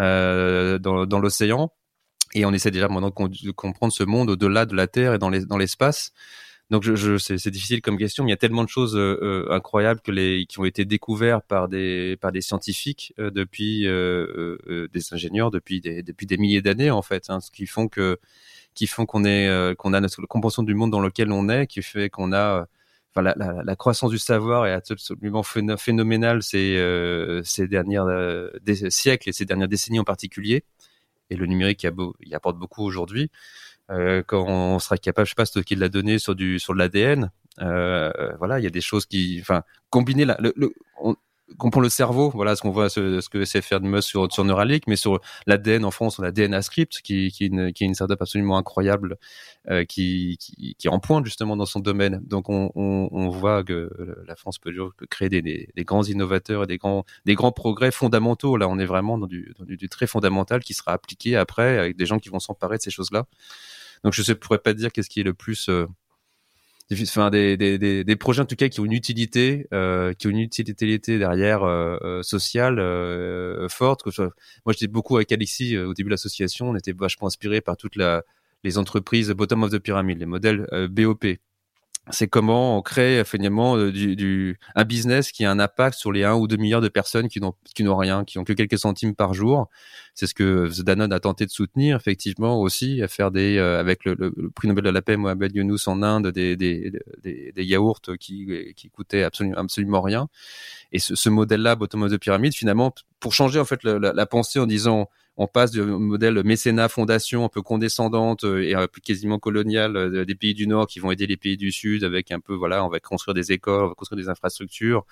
euh 0.00 0.78
dans, 0.78 1.04
dans 1.06 1.18
l'océan. 1.18 1.72
Et 2.34 2.44
on 2.44 2.52
essaie 2.52 2.70
déjà 2.70 2.86
maintenant 2.86 3.10
de 3.10 3.50
comprendre 3.50 3.92
ce 3.92 4.04
monde 4.04 4.30
au-delà 4.30 4.66
de 4.66 4.76
la 4.76 4.86
Terre 4.86 5.14
et 5.14 5.18
dans 5.18 5.28
l'espace. 5.30 6.12
Donc 6.72 6.88
c'est 7.18 7.50
difficile 7.50 7.82
comme 7.82 7.98
question, 7.98 8.24
mais 8.24 8.30
il 8.30 8.32
y 8.32 8.32
a 8.32 8.38
tellement 8.38 8.64
de 8.64 8.68
choses 8.70 8.96
euh, 8.96 9.18
euh, 9.20 9.52
incroyables 9.52 10.00
qui 10.00 10.58
ont 10.58 10.64
été 10.64 10.86
découvertes 10.86 11.44
par 11.46 11.68
des 11.68 12.16
scientifiques 12.40 13.12
euh, 13.18 13.30
depuis 13.30 13.82
des 13.82 15.12
ingénieurs 15.12 15.50
depuis 15.50 15.82
des 15.82 16.36
milliers 16.38 16.62
d'années 16.62 16.90
en 16.90 17.02
fait, 17.02 17.28
hein, 17.28 17.40
ce 17.40 17.50
qui 17.50 17.66
font 17.66 17.88
qu'on 17.88 19.24
a 19.24 20.00
notre 20.00 20.22
compréhension 20.22 20.62
du 20.62 20.74
monde 20.74 20.90
dans 20.90 21.00
lequel 21.00 21.30
on 21.30 21.50
est, 21.50 21.66
qui 21.66 21.82
fait 21.82 22.08
qu'on 22.08 22.32
a 22.32 22.66
la, 23.16 23.76
croissance 23.76 24.10
du 24.10 24.18
savoir 24.18 24.64
est 24.64 24.72
absolument 24.72 25.42
phénoménale 25.42 26.42
ces, 26.42 26.80
ces 27.44 27.68
dernières 27.68 28.08
siècles 28.88 29.28
et 29.28 29.32
ces 29.32 29.44
dernières 29.44 29.68
décennies 29.68 30.00
en 30.00 30.04
particulier. 30.04 30.64
Et 31.28 31.36
le 31.36 31.44
numérique 31.44 31.86
y 32.22 32.34
apporte 32.34 32.58
beaucoup 32.58 32.82
aujourd'hui. 32.82 33.30
Euh, 33.90 34.22
quand 34.26 34.44
on 34.46 34.78
sera 34.78 34.96
capable, 34.96 35.26
je 35.26 35.30
sais 35.32 35.34
pas, 35.36 35.46
stocker 35.46 35.74
de 35.74 35.80
la 35.80 35.88
donnée 35.88 36.18
sur 36.18 36.34
du 36.34 36.58
sur 36.58 36.74
de 36.74 36.78
l'ADN. 36.78 37.30
Euh, 37.60 38.10
voilà, 38.38 38.58
il 38.58 38.62
y 38.62 38.66
a 38.66 38.70
des 38.70 38.80
choses 38.80 39.06
qui, 39.06 39.38
enfin, 39.40 39.62
combiner 39.90 40.24
la, 40.24 40.36
le, 40.40 40.52
le 40.56 40.72
on, 41.00 41.16
comprend 41.58 41.80
le 41.80 41.88
cerveau, 41.88 42.30
voilà 42.30 42.56
ce 42.56 42.62
qu'on 42.62 42.70
voit, 42.70 42.88
ce, 42.88 43.20
ce 43.20 43.28
que 43.28 43.44
c'est 43.44 43.62
faire 43.62 43.80
de 43.80 43.86
Musk 43.86 44.08
sur, 44.08 44.32
sur 44.32 44.44
Neuralink, 44.44 44.86
mais 44.86 44.96
sur 44.96 45.20
l'ADN 45.46 45.84
en 45.84 45.90
France, 45.90 46.18
on 46.18 46.22
a 46.22 46.30
DNA 46.30 46.62
Script, 46.62 47.00
qui, 47.02 47.30
qui, 47.30 47.46
une, 47.46 47.72
qui 47.72 47.84
est 47.84 47.86
une 47.86 47.94
startup 47.94 48.20
absolument 48.20 48.56
incroyable, 48.56 49.16
euh, 49.70 49.84
qui, 49.84 50.36
qui, 50.38 50.74
qui 50.76 50.86
est 50.86 50.90
en 50.90 50.98
pointe 50.98 51.24
justement 51.24 51.56
dans 51.56 51.66
son 51.66 51.80
domaine. 51.80 52.20
Donc 52.24 52.48
on, 52.48 52.70
on, 52.74 53.08
on 53.12 53.28
voit 53.28 53.64
que 53.64 53.90
la 54.26 54.36
France 54.36 54.58
peut 54.58 54.72
créer 55.10 55.28
des, 55.28 55.42
des, 55.42 55.68
des, 55.74 55.84
grands 55.84 56.04
innovateurs 56.04 56.64
et 56.64 56.66
des 56.66 56.78
grands, 56.78 57.04
des 57.24 57.34
grands 57.34 57.52
progrès 57.52 57.90
fondamentaux. 57.90 58.56
Là, 58.56 58.68
on 58.68 58.78
est 58.78 58.86
vraiment 58.86 59.18
dans 59.18 59.26
du, 59.26 59.54
dans 59.58 59.64
du, 59.64 59.76
du 59.76 59.88
très 59.88 60.06
fondamental 60.06 60.62
qui 60.62 60.74
sera 60.74 60.92
appliqué 60.92 61.36
après 61.36 61.78
avec 61.78 61.96
des 61.96 62.06
gens 62.06 62.18
qui 62.18 62.28
vont 62.28 62.40
s'emparer 62.40 62.76
de 62.78 62.82
ces 62.82 62.90
choses-là. 62.90 63.26
Donc 64.04 64.12
je 64.14 64.28
ne 64.28 64.34
pourrais 64.34 64.58
pas 64.58 64.74
dire 64.74 64.90
qu'est-ce 64.92 65.08
qui 65.08 65.20
est 65.20 65.24
le 65.24 65.34
plus 65.34 65.68
euh, 65.68 65.86
enfin 67.02 67.30
des, 67.30 67.56
des, 67.56 67.78
des, 67.78 68.04
des, 68.04 68.16
projets 68.16 68.42
en 68.42 68.44
tout 68.44 68.56
cas 68.56 68.68
qui 68.68 68.80
ont 68.80 68.84
une 68.84 68.92
utilité, 68.92 69.66
euh, 69.72 70.12
qui 70.14 70.26
ont 70.26 70.30
une 70.30 70.38
utilité 70.38 71.18
derrière 71.18 71.62
euh, 71.62 71.96
euh 72.02 72.22
sociale 72.22 72.78
euh, 72.78 73.68
forte. 73.68 74.06
Moi, 74.18 74.72
j'étais 74.72 74.86
beaucoup 74.86 75.16
avec 75.16 75.32
Alexis 75.32 75.76
au 75.78 75.94
début 75.94 76.08
de 76.08 76.14
l'association. 76.14 76.70
On 76.70 76.76
était 76.76 76.92
vachement 76.92 77.26
inspiré 77.26 77.60
par 77.60 77.76
toutes 77.76 77.96
les 77.96 78.78
entreprises 78.78 79.30
bottom 79.30 79.62
of 79.62 79.70
the 79.70 79.78
pyramid, 79.78 80.18
les 80.18 80.26
modèles 80.26 80.66
BOP. 80.90 81.24
C'est 82.10 82.26
comment 82.26 82.76
on 82.78 82.82
crée 82.82 83.22
finalement 83.24 83.76
euh, 83.76 83.92
du, 83.92 84.16
du, 84.16 84.58
un 84.74 84.84
business 84.84 85.30
qui 85.30 85.44
a 85.44 85.50
un 85.50 85.60
impact 85.60 85.96
sur 85.96 86.10
les 86.10 86.24
1 86.24 86.34
ou 86.34 86.48
2 86.48 86.56
milliards 86.56 86.80
de 86.80 86.88
personnes 86.88 87.28
qui 87.28 87.40
n'ont 87.40 87.96
rien, 87.96 88.24
qui 88.24 88.38
ont 88.38 88.44
que 88.44 88.52
quelques 88.52 88.78
centimes 88.78 89.14
par 89.14 89.34
jour. 89.34 89.68
C'est 90.14 90.26
ce 90.26 90.34
que 90.34 90.68
Danone 90.82 91.12
a 91.12 91.20
tenté 91.20 91.46
de 91.46 91.50
soutenir 91.50 91.96
effectivement 91.96 92.60
aussi, 92.60 93.02
à 93.02 93.08
faire 93.08 93.30
des 93.30 93.56
euh, 93.56 93.78
avec 93.78 94.04
le, 94.04 94.14
le, 94.14 94.50
prix 94.50 94.66
Nobel 94.66 94.84
de 94.84 94.90
la 94.90 95.00
paix 95.00 95.16
Mohamed 95.16 95.54
Younous 95.54 95.88
en 95.88 96.02
Inde 96.02 96.28
des 96.28 96.56
des, 96.56 96.92
des, 97.22 97.52
des 97.52 97.64
yaourts 97.64 98.02
qui 98.18 98.74
qui 98.74 98.90
coûtaient 98.90 99.22
absolument 99.22 99.56
absolument 99.56 100.02
rien. 100.02 100.28
Et 100.90 100.98
ce, 100.98 101.14
ce 101.14 101.28
modèle-là, 101.28 101.76
bottom 101.76 102.08
de 102.08 102.16
pyramide, 102.16 102.54
finalement, 102.54 102.92
pour 103.20 103.32
changer 103.32 103.60
en 103.60 103.64
fait 103.64 103.82
la, 103.84 104.12
la 104.12 104.26
pensée 104.26 104.58
en 104.58 104.66
disant 104.66 105.08
on 105.36 105.46
passe 105.46 105.70
du 105.70 105.80
modèle 105.80 106.42
mécénat 106.44 106.88
fondation 106.88 107.44
un 107.44 107.48
peu 107.48 107.62
condescendante 107.62 108.44
euh, 108.44 108.62
et 108.62 108.74
peu 108.88 109.00
quasiment 109.00 109.38
coloniale 109.38 109.96
euh, 109.96 110.24
des 110.24 110.34
pays 110.34 110.54
du 110.54 110.66
Nord 110.66 110.86
qui 110.86 111.00
vont 111.00 111.10
aider 111.10 111.26
les 111.26 111.38
pays 111.38 111.56
du 111.56 111.72
Sud 111.72 112.04
avec 112.04 112.30
un 112.30 112.40
peu 112.40 112.54
voilà 112.54 112.84
on 112.84 112.88
va 112.88 113.00
construire 113.00 113.34
des 113.34 113.50
écoles 113.52 113.84
on 113.84 113.88
va 113.88 113.94
construire 113.94 114.22
des 114.22 114.28
infrastructures. 114.28 115.06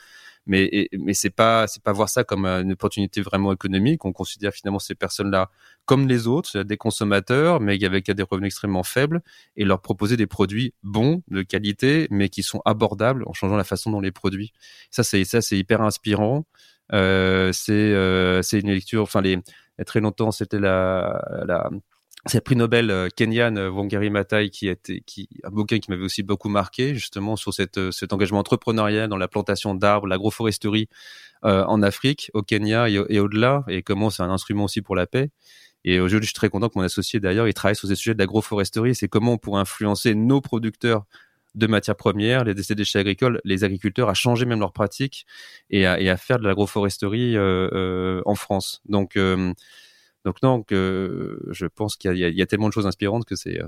Mais 0.46 0.88
mais 0.98 1.14
c'est 1.14 1.30
pas 1.30 1.66
pas 1.84 1.92
voir 1.92 2.08
ça 2.08 2.24
comme 2.24 2.46
une 2.46 2.72
opportunité 2.72 3.20
vraiment 3.22 3.52
économique. 3.52 4.04
On 4.04 4.12
considère 4.12 4.52
finalement 4.52 4.78
ces 4.78 4.94
personnes 4.94 5.30
là 5.30 5.50
comme 5.86 6.08
les 6.08 6.26
autres 6.26 6.62
des 6.62 6.76
consommateurs 6.76 7.60
mais 7.60 7.82
avec 7.84 8.10
des 8.10 8.22
revenus 8.22 8.48
extrêmement 8.48 8.82
faibles 8.82 9.22
et 9.56 9.64
leur 9.64 9.80
proposer 9.80 10.16
des 10.16 10.26
produits 10.26 10.74
bons 10.82 11.22
de 11.28 11.42
qualité 11.42 12.08
mais 12.10 12.28
qui 12.28 12.42
sont 12.42 12.62
abordables 12.64 13.24
en 13.26 13.32
changeant 13.32 13.56
la 13.56 13.64
façon 13.64 13.90
dont 13.90 14.00
les 14.00 14.12
produits. 14.12 14.52
Ça 14.90 15.02
c'est 15.02 15.24
hyper 15.58 15.82
inspirant. 15.82 16.46
Euh, 16.92 17.52
c'est 17.52 17.72
euh, 17.72 18.42
c'est 18.42 18.60
une 18.60 18.70
lecture 18.70 19.02
enfin 19.02 19.20
les 19.20 19.38
très 19.84 20.00
longtemps, 20.00 20.30
c'était 20.30 20.58
la, 20.58 21.70
le 22.34 22.40
prix 22.40 22.56
Nobel 22.56 22.90
euh, 22.90 23.08
Kenyan 23.14 23.56
euh, 23.56 23.70
Wangari 23.70 24.10
Maathai 24.10 24.50
qui 24.50 24.68
était 24.68 25.00
qui 25.00 25.28
un 25.42 25.50
bouquin 25.50 25.78
qui 25.78 25.90
m'avait 25.90 26.04
aussi 26.04 26.22
beaucoup 26.22 26.48
marqué 26.48 26.94
justement 26.94 27.36
sur 27.36 27.52
euh, 27.58 27.90
cet 27.90 28.12
engagement 28.12 28.40
entrepreneurial 28.40 29.08
dans 29.08 29.16
la 29.16 29.28
plantation 29.28 29.74
d'arbres, 29.74 30.06
l'agroforesterie 30.06 30.88
en 31.42 31.82
Afrique, 31.82 32.30
au 32.34 32.42
Kenya 32.42 32.90
et, 32.90 33.02
et 33.08 33.18
au-delà, 33.18 33.64
et 33.66 33.82
comment 33.82 34.10
c'est 34.10 34.22
un 34.22 34.28
instrument 34.28 34.64
aussi 34.64 34.82
pour 34.82 34.94
la 34.94 35.06
paix. 35.06 35.30
Et 35.84 35.98
aujourd'hui, 35.98 36.26
je 36.26 36.32
suis 36.32 36.34
très 36.34 36.50
content 36.50 36.68
que 36.68 36.78
mon 36.78 36.84
associé 36.84 37.18
d'ailleurs, 37.18 37.48
il 37.48 37.54
travaille 37.54 37.76
sur 37.76 37.88
ces 37.88 37.94
sujets 37.94 38.12
de 38.12 38.18
l'agroforesterie. 38.18 38.94
C'est 38.94 39.08
comment 39.08 39.32
on 39.32 39.38
pourrait 39.38 39.62
influencer 39.62 40.14
nos 40.14 40.42
producteurs 40.42 41.06
de 41.54 41.66
matières 41.66 41.96
premières, 41.96 42.44
les 42.44 42.54
déchets 42.54 42.98
agricoles, 42.98 43.40
les 43.44 43.64
agriculteurs 43.64 44.08
à 44.08 44.14
changer 44.14 44.46
même 44.46 44.60
leurs 44.60 44.72
pratiques 44.72 45.26
et 45.68 45.86
à, 45.86 46.16
faire 46.16 46.38
de 46.38 46.44
l'agroforesterie 46.44 47.36
euh, 47.36 47.68
euh, 47.72 48.22
en 48.24 48.34
France. 48.34 48.80
Donc, 48.86 49.16
euh, 49.16 49.52
donc 50.24 50.42
non, 50.42 50.64
je 50.70 51.66
pense 51.66 51.96
qu'il 51.96 52.16
y, 52.16 52.42
a 52.42 52.46
tellement 52.46 52.68
de 52.68 52.72
choses 52.72 52.86
inspirantes 52.86 53.24
que 53.24 53.36
c'est 53.36 53.58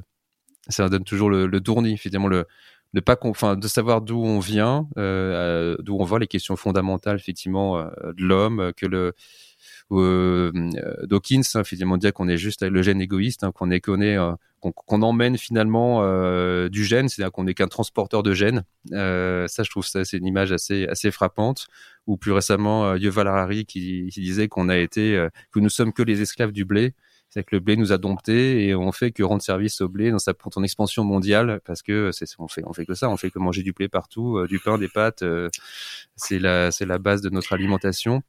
ça 0.69 0.89
donne 0.89 1.03
toujours 1.03 1.29
le, 1.29 1.47
le 1.47 1.61
tournis, 1.61 1.99
finalement 1.99 2.29
le 2.29 2.47
de 2.93 3.01
pas 3.01 3.17
enfin 3.23 3.57
de 3.57 3.69
savoir 3.69 4.03
d'où 4.03 4.23
on 4.23 4.39
vient, 4.39 4.87
d'où 4.97 5.97
on 5.99 6.05
voit 6.05 6.19
les 6.19 6.27
questions 6.27 6.57
fondamentales 6.57 7.17
effectivement 7.17 7.83
de 7.83 8.23
l'homme, 8.23 8.73
que 8.77 8.85
le 8.87 9.15
euh, 10.01 10.53
Dawkins 11.05 11.43
hein, 11.55 11.65
finalement 11.65 11.97
dire 11.97 12.13
qu'on 12.13 12.29
est 12.29 12.37
juste 12.37 12.63
le 12.63 12.83
gène 12.83 13.01
égoïste, 13.01 13.45
hein, 13.45 13.53
qu'on 13.53 13.71
est 13.71 13.81
qu'on 13.81 14.01
est 14.01 14.17
euh, 14.17 14.33
qu'on 14.61 15.03
emmène 15.03 15.37
finalement 15.37 16.03
euh, 16.03 16.69
du 16.69 16.85
gène, 16.85 17.09
c'est-à-dire 17.09 17.33
qu'on 17.33 17.45
n'est 17.45 17.55
qu'un 17.55 17.67
transporteur 17.67 18.23
de 18.23 18.33
gènes. 18.33 18.65
Ça, 18.91 19.63
je 19.63 19.71
trouve 19.71 19.85
ça 19.85 20.05
c'est 20.05 20.19
une 20.19 20.27
image 20.27 20.53
assez 20.53 20.87
assez 20.87 21.11
frappante. 21.11 21.67
Ou 22.07 22.17
plus 22.17 22.33
récemment, 22.33 22.97
Yuval 22.97 23.29
Harari 23.29 23.65
qui, 23.65 24.09
disait 24.17 24.49
qu'on 24.49 24.69
a 24.69 24.77
été 24.77 25.29
que 25.53 25.61
nous 25.61 25.69
sommes 25.69 25.93
que 25.93 26.03
les 26.03 26.21
esclaves 26.23 26.53
du 26.53 26.65
blé. 26.65 26.95
C'est 27.29 27.45
que 27.45 27.57
le 27.57 27.61
blé 27.61 27.77
nous 27.77 27.93
a 27.93 27.99
domptés 27.99 28.67
et 28.67 28.75
on 28.75 28.93
fait 28.93 29.11
que 29.11 29.23
rendre 29.23 29.41
service 29.41 29.81
au 29.81 29.89
blé 29.89 30.11
dans 30.11 30.19
sa 30.19 30.35
pour 30.35 30.53
son 30.53 30.63
expansion 30.63 31.03
mondiale 31.03 31.61
parce 31.65 31.81
que 31.81 32.11
c'est 32.13 32.27
on 32.39 32.47
fait 32.47 32.63
on 32.67 32.75
fait 32.75 32.85
que 32.85 32.95
ça, 32.95 33.09
on 33.09 33.17
fait 33.17 33.31
que 33.31 33.39
manger 33.39 33.63
du 33.63 33.73
blé 33.73 33.89
partout, 33.89 34.47
du 34.47 34.59
pain, 34.59 34.79
des 34.79 34.89
pâtes. 34.89 35.25
c'est 36.17 36.39
la 36.39 36.71
c'est 36.71 36.87
la 36.87 36.99
base 36.99 37.23
de 37.23 37.31
notre 37.31 37.53
alimentation. 37.53 38.23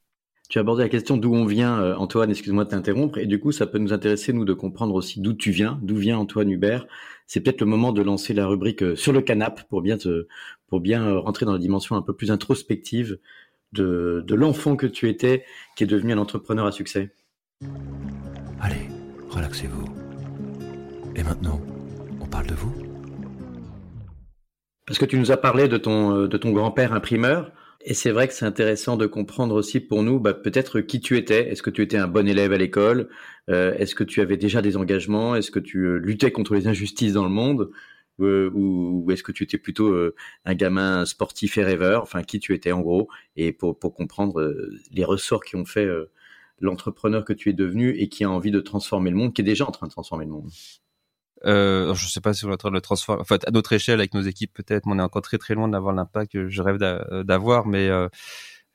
Tu 0.50 0.58
as 0.58 0.60
abordé 0.60 0.82
la 0.82 0.88
question 0.90 1.16
d'où 1.16 1.34
on 1.34 1.46
vient, 1.46 1.80
euh, 1.80 1.94
Antoine, 1.96 2.30
excuse-moi 2.30 2.64
de 2.64 2.70
t'interrompre, 2.70 3.18
et 3.18 3.26
du 3.26 3.40
coup, 3.40 3.50
ça 3.50 3.66
peut 3.66 3.78
nous 3.78 3.92
intéresser, 3.92 4.32
nous, 4.32 4.44
de 4.44 4.52
comprendre 4.52 4.94
aussi 4.94 5.20
d'où 5.20 5.32
tu 5.32 5.50
viens, 5.50 5.78
d'où 5.82 5.96
vient 5.96 6.18
Antoine 6.18 6.50
Hubert. 6.50 6.86
C'est 7.26 7.40
peut-être 7.40 7.60
le 7.60 7.66
moment 7.66 7.92
de 7.92 8.02
lancer 8.02 8.34
la 8.34 8.46
rubrique 8.46 8.82
euh, 8.82 8.94
sur 8.94 9.12
le 9.12 9.22
canap 9.22 9.62
pour 9.68 9.80
bien 9.80 9.96
te, 9.96 10.26
pour 10.68 10.80
bien 10.80 11.06
euh, 11.06 11.18
rentrer 11.18 11.46
dans 11.46 11.54
la 11.54 11.58
dimension 11.58 11.96
un 11.96 12.02
peu 12.02 12.14
plus 12.14 12.30
introspective 12.30 13.18
de, 13.72 14.22
de 14.26 14.34
l'enfant 14.34 14.76
que 14.76 14.86
tu 14.86 15.08
étais, 15.08 15.44
qui 15.76 15.84
est 15.84 15.86
devenu 15.86 16.12
un 16.12 16.18
entrepreneur 16.18 16.66
à 16.66 16.72
succès. 16.72 17.14
Allez, 18.60 18.88
relaxez-vous. 19.30 19.86
Et 21.16 21.22
maintenant, 21.22 21.60
on 22.20 22.26
parle 22.26 22.46
de 22.46 22.54
vous 22.54 22.72
Parce 24.86 24.98
que 24.98 25.06
tu 25.06 25.18
nous 25.18 25.32
as 25.32 25.38
parlé 25.38 25.68
de 25.68 25.78
ton, 25.78 26.26
de 26.26 26.36
ton 26.36 26.52
grand-père 26.52 26.92
imprimeur. 26.92 27.50
Et 27.86 27.92
c'est 27.92 28.10
vrai 28.10 28.28
que 28.28 28.34
c'est 28.34 28.46
intéressant 28.46 28.96
de 28.96 29.06
comprendre 29.06 29.54
aussi 29.54 29.78
pour 29.78 30.02
nous 30.02 30.18
bah, 30.18 30.32
peut-être 30.32 30.80
qui 30.80 31.00
tu 31.00 31.18
étais. 31.18 31.50
Est-ce 31.50 31.62
que 31.62 31.70
tu 31.70 31.82
étais 31.82 31.98
un 31.98 32.08
bon 32.08 32.26
élève 32.26 32.52
à 32.52 32.56
l'école? 32.56 33.10
Euh, 33.50 33.74
Est-ce 33.74 33.94
que 33.94 34.04
tu 34.04 34.22
avais 34.22 34.38
déjà 34.38 34.62
des 34.62 34.76
engagements? 34.78 35.36
Est-ce 35.36 35.50
que 35.50 35.58
tu 35.60 35.78
euh, 35.84 35.98
luttais 35.98 36.30
contre 36.32 36.54
les 36.54 36.66
injustices 36.66 37.12
dans 37.12 37.24
le 37.24 37.30
monde? 37.30 37.70
Euh, 38.20 38.50
Ou, 38.54 39.02
ou 39.04 39.10
est-ce 39.10 39.22
que 39.22 39.32
tu 39.32 39.44
étais 39.44 39.58
plutôt 39.58 39.88
euh, 39.88 40.14
un 40.46 40.54
gamin 40.54 41.04
sportif 41.04 41.58
et 41.58 41.64
rêveur? 41.64 42.02
Enfin, 42.02 42.22
qui 42.22 42.40
tu 42.40 42.54
étais 42.54 42.72
en 42.72 42.80
gros? 42.80 43.08
Et 43.36 43.52
pour, 43.52 43.78
pour 43.78 43.94
comprendre 43.94 44.40
euh, 44.40 44.70
les 44.92 45.04
ressorts 45.04 45.44
qui 45.44 45.56
ont 45.56 45.66
fait 45.66 45.86
l'entrepreneur 46.60 47.24
que 47.24 47.34
tu 47.34 47.50
es 47.50 47.52
devenu 47.52 47.90
et 47.90 48.08
qui 48.08 48.24
a 48.24 48.30
envie 48.30 48.50
de 48.50 48.60
transformer 48.60 49.10
le 49.10 49.16
monde, 49.16 49.34
qui 49.34 49.42
est 49.42 49.44
déjà 49.44 49.66
en 49.66 49.72
train 49.72 49.88
de 49.88 49.92
transformer 49.92 50.24
le 50.24 50.30
monde. 50.30 50.48
Euh, 51.44 51.94
je 51.94 52.08
sais 52.08 52.20
pas 52.20 52.32
si 52.32 52.44
on 52.44 52.50
est 52.50 52.54
en 52.54 52.56
train 52.56 52.70
de 52.70 52.74
le 52.74 52.80
transformer. 52.80 53.20
En 53.20 53.24
fait, 53.24 53.46
à 53.46 53.50
notre 53.50 53.72
échelle, 53.72 54.00
avec 54.00 54.14
nos 54.14 54.22
équipes, 54.22 54.52
peut-être, 54.54 54.84
on 54.86 54.98
est 54.98 55.02
encore 55.02 55.22
très 55.22 55.38
très 55.38 55.54
loin 55.54 55.68
d'avoir 55.68 55.94
l'impact 55.94 56.32
que 56.32 56.48
je 56.48 56.62
rêve 56.62 56.78
d'avoir. 56.78 57.66
Mais 57.66 57.88
euh, 57.88 58.08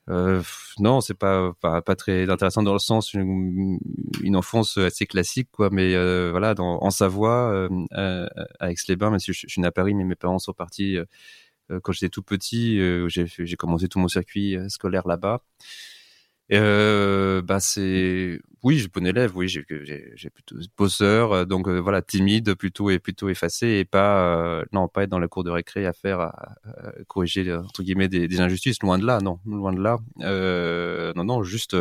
euh, 0.10 0.42
non, 0.80 1.02
c'est 1.02 1.14
pas, 1.14 1.54
pas, 1.62 1.82
très 1.96 2.30
intéressant 2.30 2.64
dans 2.64 2.74
le 2.74 2.80
sens 2.80 3.14
une, 3.14 3.80
une 4.24 4.36
enfance 4.36 4.78
assez 4.78 5.06
classique, 5.06 5.50
quoi. 5.52 5.70
Mais 5.72 5.94
euh, 5.96 6.30
voilà, 6.32 6.56
en 6.58 6.90
Savoie, 6.90 7.52
euh, 7.52 8.28
à 8.60 8.72
Aix-les-Bains, 8.72 9.12
même 9.12 9.20
si 9.20 9.34
je, 9.34 9.48
suis 9.48 9.62
né 9.62 9.68
à 9.68 9.72
Paris, 9.72 9.94
mais 9.94 10.04
mes 10.06 10.16
parents 10.16 10.40
sont 10.40 10.54
partis 10.54 10.98
euh, 10.98 11.80
quand 11.84 11.92
j'étais 11.92 12.10
tout 12.10 12.24
petit. 12.24 12.80
j'ai 13.08 13.56
commencé 13.58 13.88
tout 13.88 14.00
mon 14.00 14.08
circuit 14.08 14.58
scolaire 14.70 15.08
là-bas. 15.08 15.44
Euh, 16.52 17.42
bah 17.44 17.60
c'est 17.60 18.40
oui, 18.64 18.80
je 18.80 18.90
bon 18.90 19.06
élève, 19.06 19.38
oui, 19.38 19.48
j'ai 19.48 19.64
j'ai 20.16 20.30
plutôt 20.32 20.56
bosseur, 20.78 21.32
euh, 21.32 21.46
donc 21.46 21.68
euh, 21.68 21.80
voilà, 21.80 22.02
timide 22.02 22.56
plutôt 22.56 22.90
et 22.90 23.00
plutôt 23.00 23.30
effacé 23.30 23.68
et 23.68 23.86
pas 23.86 24.36
euh, 24.36 24.66
non 24.74 24.88
pas 24.88 25.04
être 25.04 25.10
dans 25.10 25.20
la 25.20 25.28
cour 25.28 25.44
de 25.44 25.52
récré 25.52 25.86
à 25.86 25.94
faire 25.94 26.20
à, 26.20 26.56
corriger 27.08 27.54
entre 27.54 27.84
guillemets 27.84 28.10
des, 28.10 28.42
injustices, 28.42 28.82
loin 28.82 28.98
de 28.98 29.06
là, 29.06 29.20
non, 29.22 29.40
loin 29.46 29.74
de 29.74 29.82
là, 29.82 30.00
non 31.16 31.24
non, 31.24 31.44
juste 31.44 31.78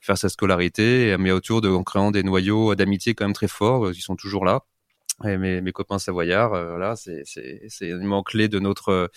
faire 0.00 0.18
sa 0.18 0.28
scolarité, 0.28 1.16
mais 1.18 1.30
autour 1.30 1.60
de 1.60 1.68
en 1.68 1.84
créant 1.84 2.10
des 2.10 2.22
noyaux 2.22 2.74
d'amitié 2.74 3.14
quand 3.14 3.24
même 3.26 3.32
très 3.34 3.48
forts 3.48 3.92
qui 3.92 4.00
sont 4.02 4.16
toujours 4.16 4.44
là. 4.44 4.64
Et 5.24 5.36
mes, 5.36 5.60
mes 5.60 5.72
copains 5.72 5.98
savoyards, 5.98 6.54
euh, 6.54 6.70
voilà, 6.70 6.96
c'est 6.96 7.22
c'est 7.26 7.60
c'est 7.68 7.92
un 7.92 7.98
élément 7.98 8.22
clé 8.22 8.48
de 8.48 8.58
notre 8.58 9.10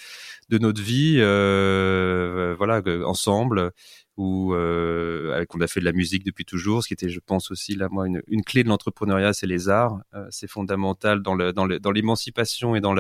de 0.50 0.58
notre 0.58 0.82
vie, 0.82 1.16
euh, 1.20 2.56
voilà, 2.58 2.82
ensemble 3.06 3.72
où 4.18 4.54
euh, 4.54 5.34
avec 5.34 5.56
on 5.56 5.62
a 5.62 5.68
fait 5.68 5.80
de 5.80 5.86
la 5.86 5.92
musique 5.92 6.24
depuis 6.24 6.46
toujours, 6.46 6.84
ce 6.84 6.88
qui 6.88 6.94
était, 6.94 7.10
je 7.10 7.20
pense 7.20 7.50
aussi 7.52 7.76
là 7.76 7.88
moi 7.90 8.08
une, 8.08 8.22
une 8.28 8.44
clé 8.44 8.64
de 8.64 8.70
l'entrepreneuriat, 8.70 9.34
c'est 9.34 9.48
les 9.48 9.70
arts. 9.70 10.00
Euh, 10.14 10.28
c'est 10.30 10.48
fondamental 10.48 11.22
dans 11.24 11.36
le 11.36 11.52
dans 11.52 11.66
le 11.66 11.80
dans 11.80 11.92
l'émancipation 11.92 12.76
et 12.76 12.82
dans 12.82 12.94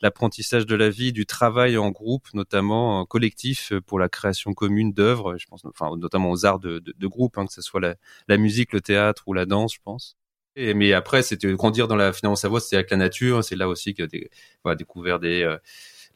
l'apprentissage 0.00 0.66
de 0.66 0.74
la 0.76 0.88
vie, 0.90 1.12
du 1.12 1.26
travail 1.26 1.76
en 1.76 1.90
groupe, 1.90 2.28
notamment 2.34 3.00
en 3.00 3.06
collectif 3.06 3.72
pour 3.86 3.98
la 3.98 4.08
création 4.08 4.54
commune 4.54 4.92
d'œuvres. 4.92 5.36
Je 5.38 5.46
pense, 5.46 5.64
enfin 5.64 5.96
notamment 5.96 6.30
aux 6.30 6.46
arts 6.46 6.60
de, 6.60 6.78
de, 6.78 6.94
de 6.96 7.06
groupe, 7.06 7.38
hein, 7.38 7.46
que 7.46 7.52
ce 7.52 7.62
soit 7.62 7.80
la, 7.80 7.96
la 8.28 8.36
musique, 8.36 8.72
le 8.72 8.80
théâtre 8.80 9.24
ou 9.26 9.32
la 9.34 9.46
danse, 9.46 9.74
je 9.74 9.80
pense. 9.82 10.16
Et, 10.56 10.74
mais 10.74 10.92
après, 10.92 11.22
c'était 11.22 11.52
grandir 11.54 11.88
dans 11.88 11.96
la 11.96 12.12
finance 12.12 12.42
Savoie, 12.42 12.60
c'était 12.60 12.76
avec 12.76 12.90
la 12.90 12.98
nature. 12.98 13.42
C'est 13.42 13.56
là 13.56 13.68
aussi 13.68 13.94
que 13.94 14.02
des, 14.04 14.30
voilà, 14.62 14.76
découvert 14.76 15.18
des 15.18 15.42
euh, 15.42 15.56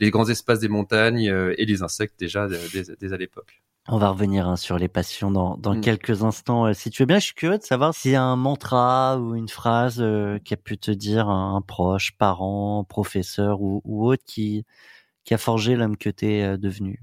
les 0.01 0.11
grands 0.11 0.29
espaces 0.29 0.61
des 0.61 0.69
montagnes 0.69 1.31
euh, 1.31 1.55
et 1.59 1.65
les 1.65 1.83
insectes 1.83 2.19
déjà 2.19 2.49
dès, 2.49 2.85
dès 3.01 3.13
à 3.13 3.17
l'époque. 3.17 3.63
On 3.89 3.99
va 3.99 4.11
revenir 4.11 4.49
hein, 4.49 4.57
sur 4.57 4.79
les 4.79 4.89
passions 4.89 5.31
dans, 5.31 5.57
dans 5.59 5.77
mmh. 5.77 5.81
quelques 5.81 6.25
instants. 6.25 6.67
Euh, 6.67 6.73
si 6.73 6.91
tu 6.91 7.03
veux 7.03 7.07
bien, 7.07 7.21
je 7.21 7.27
suis 7.27 7.35
curieux 7.35 7.59
de 7.59 7.63
savoir 7.63 7.95
s'il 7.95 8.11
y 8.11 8.17
a 8.17 8.23
un 8.23 8.35
mantra 8.35 9.17
ou 9.21 9.37
une 9.37 9.49
phrase 9.49 9.99
euh, 10.01 10.39
qui 10.41 10.55
a 10.55 10.57
pu 10.57 10.77
te 10.77 10.91
dire 10.91 11.29
un, 11.29 11.55
un 11.55 11.61
proche, 11.61 12.17
parent, 12.19 12.83
professeur 12.83 13.61
ou, 13.61 13.83
ou, 13.85 14.09
autre 14.09 14.25
qui, 14.27 14.65
qui 15.25 15.35
a 15.35 15.39
forgé 15.39 15.77
l'homme 15.77 15.97
que 15.97 16.11
tu 16.11 16.27
es 16.27 16.43
euh, 16.43 16.57
devenu? 16.57 17.01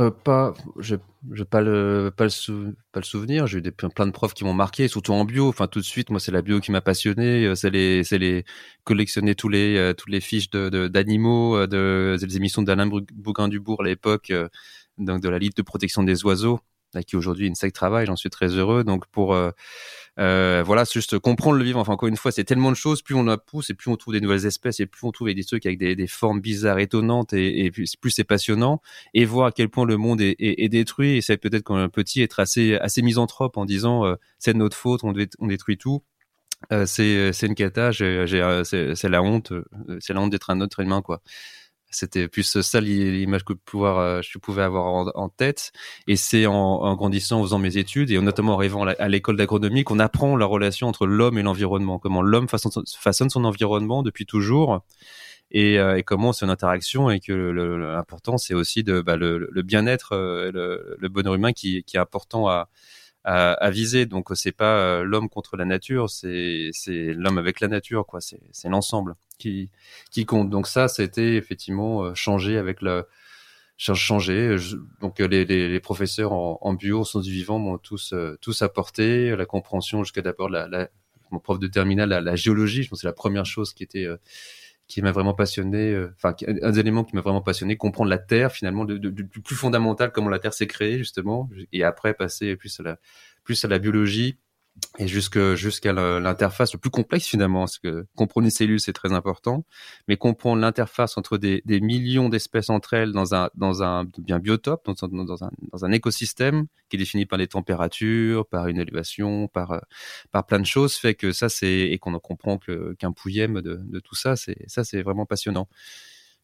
Euh, 0.00 0.10
pas, 0.10 0.54
je, 0.78 0.96
je 1.30 1.44
pas 1.44 1.60
le, 1.60 2.12
pas 2.16 2.24
le, 2.24 2.30
sou, 2.30 2.74
pas 2.90 2.98
le 2.98 3.04
souvenir. 3.04 3.46
J'ai 3.46 3.58
eu 3.58 3.62
des, 3.62 3.70
plein 3.70 4.06
de 4.06 4.12
profs 4.12 4.34
qui 4.34 4.42
m'ont 4.42 4.54
marqué, 4.54 4.88
surtout 4.88 5.12
en 5.12 5.24
bio. 5.24 5.46
Enfin, 5.46 5.68
tout 5.68 5.78
de 5.78 5.84
suite, 5.84 6.10
moi, 6.10 6.18
c'est 6.18 6.32
la 6.32 6.42
bio 6.42 6.58
qui 6.58 6.72
m'a 6.72 6.80
passionné. 6.80 7.54
C'est 7.54 7.70
les, 7.70 8.02
c'est 8.02 8.18
les 8.18 8.44
collectionner 8.82 9.36
tous 9.36 9.50
les, 9.50 9.92
toutes 9.96 10.08
les 10.08 10.20
fiches 10.20 10.48
de, 10.50 10.88
d'animaux, 10.88 11.66
de, 11.66 12.16
de, 12.18 12.26
des 12.26 12.36
émissions 12.38 12.62
d'Alain 12.62 12.86
Bougain 12.86 13.48
Dubourg 13.48 13.82
à 13.82 13.84
l'époque 13.84 14.32
donc 15.00 15.20
de 15.20 15.28
la 15.28 15.38
Ligue 15.38 15.54
de 15.56 15.62
protection 15.62 16.02
des 16.02 16.24
oiseaux. 16.24 16.60
qui 17.06 17.16
aujourd'hui 17.16 17.48
Insect 17.48 17.74
travaille, 17.74 18.06
j'en 18.06 18.16
suis 18.16 18.30
très 18.30 18.48
heureux. 18.48 18.84
Donc 18.84 19.06
pour 19.06 19.34
euh, 20.18 20.62
voilà, 20.66 20.84
c'est 20.84 20.94
juste 20.94 21.18
comprendre 21.18 21.56
le 21.56 21.64
vivant. 21.64 21.80
Enfin, 21.80 21.92
encore 21.92 22.08
une 22.08 22.16
fois, 22.16 22.32
c'est 22.32 22.44
tellement 22.44 22.70
de 22.70 22.76
choses. 22.76 23.02
Plus 23.02 23.14
on 23.14 23.22
la 23.22 23.38
pousse 23.38 23.70
et 23.70 23.74
plus 23.74 23.90
on 23.90 23.96
trouve 23.96 24.14
des 24.14 24.20
nouvelles 24.20 24.46
espèces 24.46 24.80
et 24.80 24.86
plus 24.86 25.06
on 25.06 25.12
trouve 25.12 25.32
des 25.32 25.44
trucs 25.44 25.66
avec 25.66 25.78
des, 25.78 26.06
formes 26.06 26.40
bizarres, 26.40 26.78
étonnantes 26.78 27.32
et, 27.32 27.70
plus, 27.70 28.10
c'est 28.10 28.24
passionnant. 28.24 28.80
Et 29.14 29.24
voir 29.24 29.46
à 29.48 29.52
quel 29.52 29.68
point 29.68 29.86
le 29.86 29.96
monde 29.96 30.20
est, 30.20 30.68
détruit. 30.68 31.16
Et 31.16 31.20
c'est 31.22 31.36
peut-être 31.36 31.62
quand 31.62 31.76
un 31.76 31.88
petit 31.88 32.22
être 32.22 32.40
assez 32.40 32.74
assez 32.76 33.02
misanthrope 33.02 33.56
en 33.56 33.64
disant 33.64 34.04
euh, 34.04 34.16
c'est 34.38 34.52
de 34.52 34.58
notre 34.58 34.76
faute, 34.76 35.02
on, 35.04 35.12
détruit 35.12 35.78
tout. 35.78 36.02
Euh, 36.72 36.84
c'est 36.86 37.46
une 37.46 37.54
cata. 37.54 37.92
C'est 37.92 39.08
la 39.08 39.22
honte. 39.22 39.52
Euh, 39.52 39.64
c'est 40.00 40.12
la 40.12 40.20
honte 40.20 40.30
d'être 40.30 40.50
un 40.50 40.60
autre 40.60 40.80
humain, 40.80 41.02
quoi. 41.02 41.22
C'était 41.90 42.28
plus 42.28 42.60
ça 42.62 42.80
l'image 42.80 43.44
que 43.44 43.52
euh, 43.74 44.22
je 44.22 44.38
pouvais 44.38 44.62
avoir 44.62 45.10
en, 45.16 45.28
tête. 45.28 45.72
Et 46.06 46.14
c'est 46.14 46.46
en, 46.46 46.94
grandissant, 46.94 47.40
en 47.40 47.42
faisant 47.42 47.58
mes 47.58 47.76
études 47.76 48.12
et 48.12 48.18
notamment 48.20 48.54
en 48.54 48.58
arrivant 48.58 48.86
à 48.86 49.08
l'école 49.08 49.36
d'agronomie 49.36 49.82
qu'on 49.82 49.98
apprend 49.98 50.36
la 50.36 50.46
relation 50.46 50.86
entre 50.86 51.06
l'homme 51.06 51.36
et 51.38 51.42
l'environnement. 51.42 51.98
Comment 51.98 52.22
l'homme 52.22 52.48
façonne, 52.48 53.30
son 53.30 53.44
environnement 53.44 54.02
depuis 54.02 54.24
toujours 54.24 54.82
et, 55.52 55.80
euh, 55.80 56.00
comment 56.06 56.32
c'est 56.32 56.44
une 56.44 56.50
interaction 56.52 57.10
et 57.10 57.18
que 57.18 57.32
l'important 57.32 58.38
c'est 58.38 58.54
aussi 58.54 58.84
bah, 58.84 59.16
le, 59.16 59.62
bien-être, 59.62 60.12
euh, 60.12 60.52
le, 60.52 60.96
le, 60.96 61.08
bonheur 61.08 61.34
humain 61.34 61.52
qui, 61.52 61.84
est 61.92 61.98
important 61.98 62.46
à, 62.48 62.68
viser. 63.70 64.06
Donc 64.06 64.28
c'est 64.34 64.52
pas 64.52 65.02
l'homme 65.02 65.28
contre 65.28 65.56
la 65.56 65.64
nature, 65.64 66.08
c'est 66.08 66.70
l'homme 66.86 67.38
avec 67.38 67.58
la 67.58 67.66
nature 67.66 68.06
c'est 68.20 68.68
l'ensemble 68.68 69.16
qui, 69.40 70.26
compte. 70.26 70.50
Donc 70.50 70.66
ça, 70.66 70.88
c'était 70.88 71.34
effectivement 71.34 72.04
euh, 72.04 72.14
changé 72.14 72.58
avec 72.58 72.82
le 72.82 73.06
changé. 73.76 74.56
donc 75.00 75.18
les, 75.18 75.44
les, 75.46 75.80
professeurs 75.80 76.32
en, 76.32 76.58
en 76.60 76.74
bio, 76.74 77.00
en 77.00 77.04
sciences 77.04 77.24
du 77.24 77.32
vivant, 77.32 77.58
m'ont 77.58 77.78
tous 77.78 78.12
euh, 78.12 78.36
tous 78.42 78.60
apporté 78.62 79.34
la 79.34 79.46
compréhension 79.46 80.04
jusqu'à 80.04 80.20
d'abord 80.20 80.50
la, 80.50 80.68
la, 80.68 80.90
mon 81.30 81.38
prof 81.38 81.58
de 81.58 81.66
terminale, 81.66 82.10
la, 82.10 82.36
géologie. 82.36 82.82
Je 82.82 82.90
pense 82.90 82.98
que 82.98 83.00
c'est 83.02 83.06
la 83.06 83.14
première 83.14 83.46
chose 83.46 83.72
qui 83.72 83.82
était 83.82 84.04
euh, 84.04 84.18
qui 84.86 85.02
m'a 85.02 85.12
vraiment 85.12 85.34
passionné. 85.34 85.96
Enfin, 86.16 86.34
un 86.62 86.70
des 86.72 86.80
éléments 86.80 87.04
qui 87.04 87.14
m'a 87.14 87.22
vraiment 87.22 87.40
passionné, 87.40 87.76
comprendre 87.76 88.10
la 88.10 88.18
Terre 88.18 88.52
finalement, 88.52 88.84
du 88.84 89.26
plus 89.26 89.54
fondamental, 89.54 90.12
comment 90.12 90.28
la 90.28 90.40
Terre 90.40 90.52
s'est 90.52 90.66
créée 90.66 90.98
justement, 90.98 91.48
et 91.72 91.84
après 91.84 92.12
passer 92.12 92.56
plus 92.56 92.78
à 92.80 92.82
la 92.82 92.98
plus 93.44 93.64
à 93.64 93.68
la 93.68 93.78
biologie 93.78 94.36
et 94.98 95.06
jusque 95.06 95.54
jusqu'à 95.54 95.92
l'interface 95.92 96.72
le 96.72 96.78
plus 96.78 96.90
complexe 96.90 97.26
finalement 97.26 97.60
parce 97.60 97.78
que 97.78 98.06
comprendre 98.16 98.44
les 98.44 98.50
cellules 98.50 98.80
c'est 98.80 98.92
très 98.92 99.12
important 99.12 99.64
mais 100.08 100.16
comprendre 100.16 100.60
l'interface 100.60 101.16
entre 101.16 101.38
des, 101.38 101.62
millions 101.80 102.28
d'espèces 102.28 102.70
entre 102.70 102.94
elles 102.94 103.12
dans 103.12 103.34
un 103.34 103.50
dans 103.54 103.82
un 103.82 104.04
bien 104.18 104.38
biotope 104.38 104.84
dans, 104.86 105.04
un 105.04 105.50
dans 105.72 105.84
un 105.84 105.92
écosystème 105.92 106.66
qui 106.88 106.96
est 106.96 106.98
défini 106.98 107.26
par 107.26 107.38
des 107.38 107.46
températures 107.46 108.46
par 108.46 108.68
une 108.68 108.78
élévation 108.78 109.48
par 109.48 109.72
euh, 109.72 109.78
par 110.30 110.46
plein 110.46 110.60
de 110.60 110.66
choses 110.66 110.94
fait 110.94 111.14
que 111.14 111.32
ça 111.32 111.48
c'est 111.48 111.80
et 111.80 111.98
qu'on 111.98 112.14
en 112.14 112.20
comprend 112.20 112.58
qu'un 112.58 113.12
pouillème 113.12 113.60
de, 113.60 114.00
tout 114.00 114.14
ça 114.14 114.36
c'est 114.36 114.56
ça 114.66 114.84
c'est 114.84 115.02
vraiment 115.02 115.26
passionnant. 115.26 115.68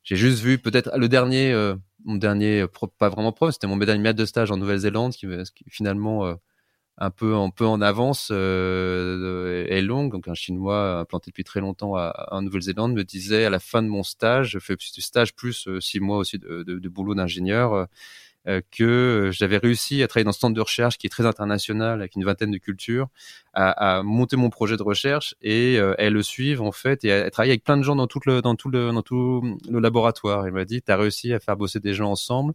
J'ai 0.03 0.17
juste 0.17 0.41
vu 0.41 0.59
peut-être 0.59 0.97
le 0.97 1.09
dernier 1.09 1.53
euh, 1.53 1.75
mon 2.05 2.15
dernier 2.17 2.67
pas 2.99 3.09
vraiment 3.09 3.33
prof 3.33 3.53
c'était 3.53 3.67
mon 3.67 3.77
dernier 3.77 4.03
maître 4.03 4.19
de 4.19 4.25
stage 4.25 4.51
en 4.51 4.57
Nouvelle-Zélande 4.57 5.13
qui, 5.13 5.27
qui 5.55 5.65
finalement 5.69 6.27
euh, 6.27 6.35
un 6.99 7.11
peu 7.11 7.35
un 7.35 7.51
peu 7.51 7.67
en 7.67 7.81
avance 7.81 8.31
euh, 8.33 9.67
est 9.69 9.83
longue. 9.83 10.13
Donc 10.13 10.29
un 10.29 10.35
chinois 10.35 11.01
implanté 11.01 11.31
depuis 11.31 11.45
très 11.45 11.61
longtemps 11.61 11.95
en 11.97 12.43
Nouvelle-Zélande 12.43 12.95
me 12.95 13.05
disait 13.05 13.45
à 13.45 13.51
la 13.51 13.59
fin 13.59 13.83
de 13.83 13.89
mon 13.89 14.03
stage 14.03 14.51
je 14.51 14.59
fais 14.59 14.77
du 14.77 15.01
stage 15.01 15.35
plus 15.35 15.69
euh, 15.69 15.81
six 15.81 16.01
mois 16.01 16.19
aussi 16.19 16.39
de 16.39 16.89
boulot 16.89 17.15
d'ingénieur 17.15 17.75
euh, 17.75 17.85
que 18.71 19.31
j'avais 19.33 19.59
réussi 19.59 20.03
à 20.03 20.09
travailler 20.09 20.25
dans 20.25 20.33
ce 20.33 20.41
centre 20.41 20.55
de 20.55 20.61
recherche 20.61 20.99
qui 20.99 21.07
est 21.07 21.11
très 21.11 21.27
international 21.27 22.01
avec 22.01 22.15
une 22.15 22.25
vingtaine 22.25 22.51
de 22.51 22.59
cultures, 22.59 23.09
à, 23.55 24.03
monter 24.05 24.37
mon 24.37 24.51
projet 24.51 24.77
de 24.77 24.83
recherche 24.83 25.35
et 25.43 25.79
euh, 25.79 25.95
elles 25.99 26.13
le 26.13 26.23
suivent 26.23 26.63
en 26.63 26.73
fait 26.73 27.05
et 27.05 27.13
à, 27.13 27.31
travailler 27.31 27.53
avec 27.53 27.65
plein 27.65 27.77
de 27.77 27.83
gens 27.83 27.97
dans 27.97 28.07
tout 28.07 28.21
le 28.27 28.43
dans 28.43 28.55
tout 28.55 28.69
le 28.69 28.93
dans 28.93 29.03
tout 29.03 29.59
le 29.69 29.81
laboratoire. 29.81 30.47
Il 30.47 30.53
m'a 30.53 30.65
dit, 30.65 30.83
tu 30.83 30.93
as 30.93 30.97
réussi 30.97 31.33
à 31.33 31.41
faire 31.41 31.57
bosser 31.57 31.81
des 31.81 31.95
gens 31.95 32.11
ensemble 32.11 32.55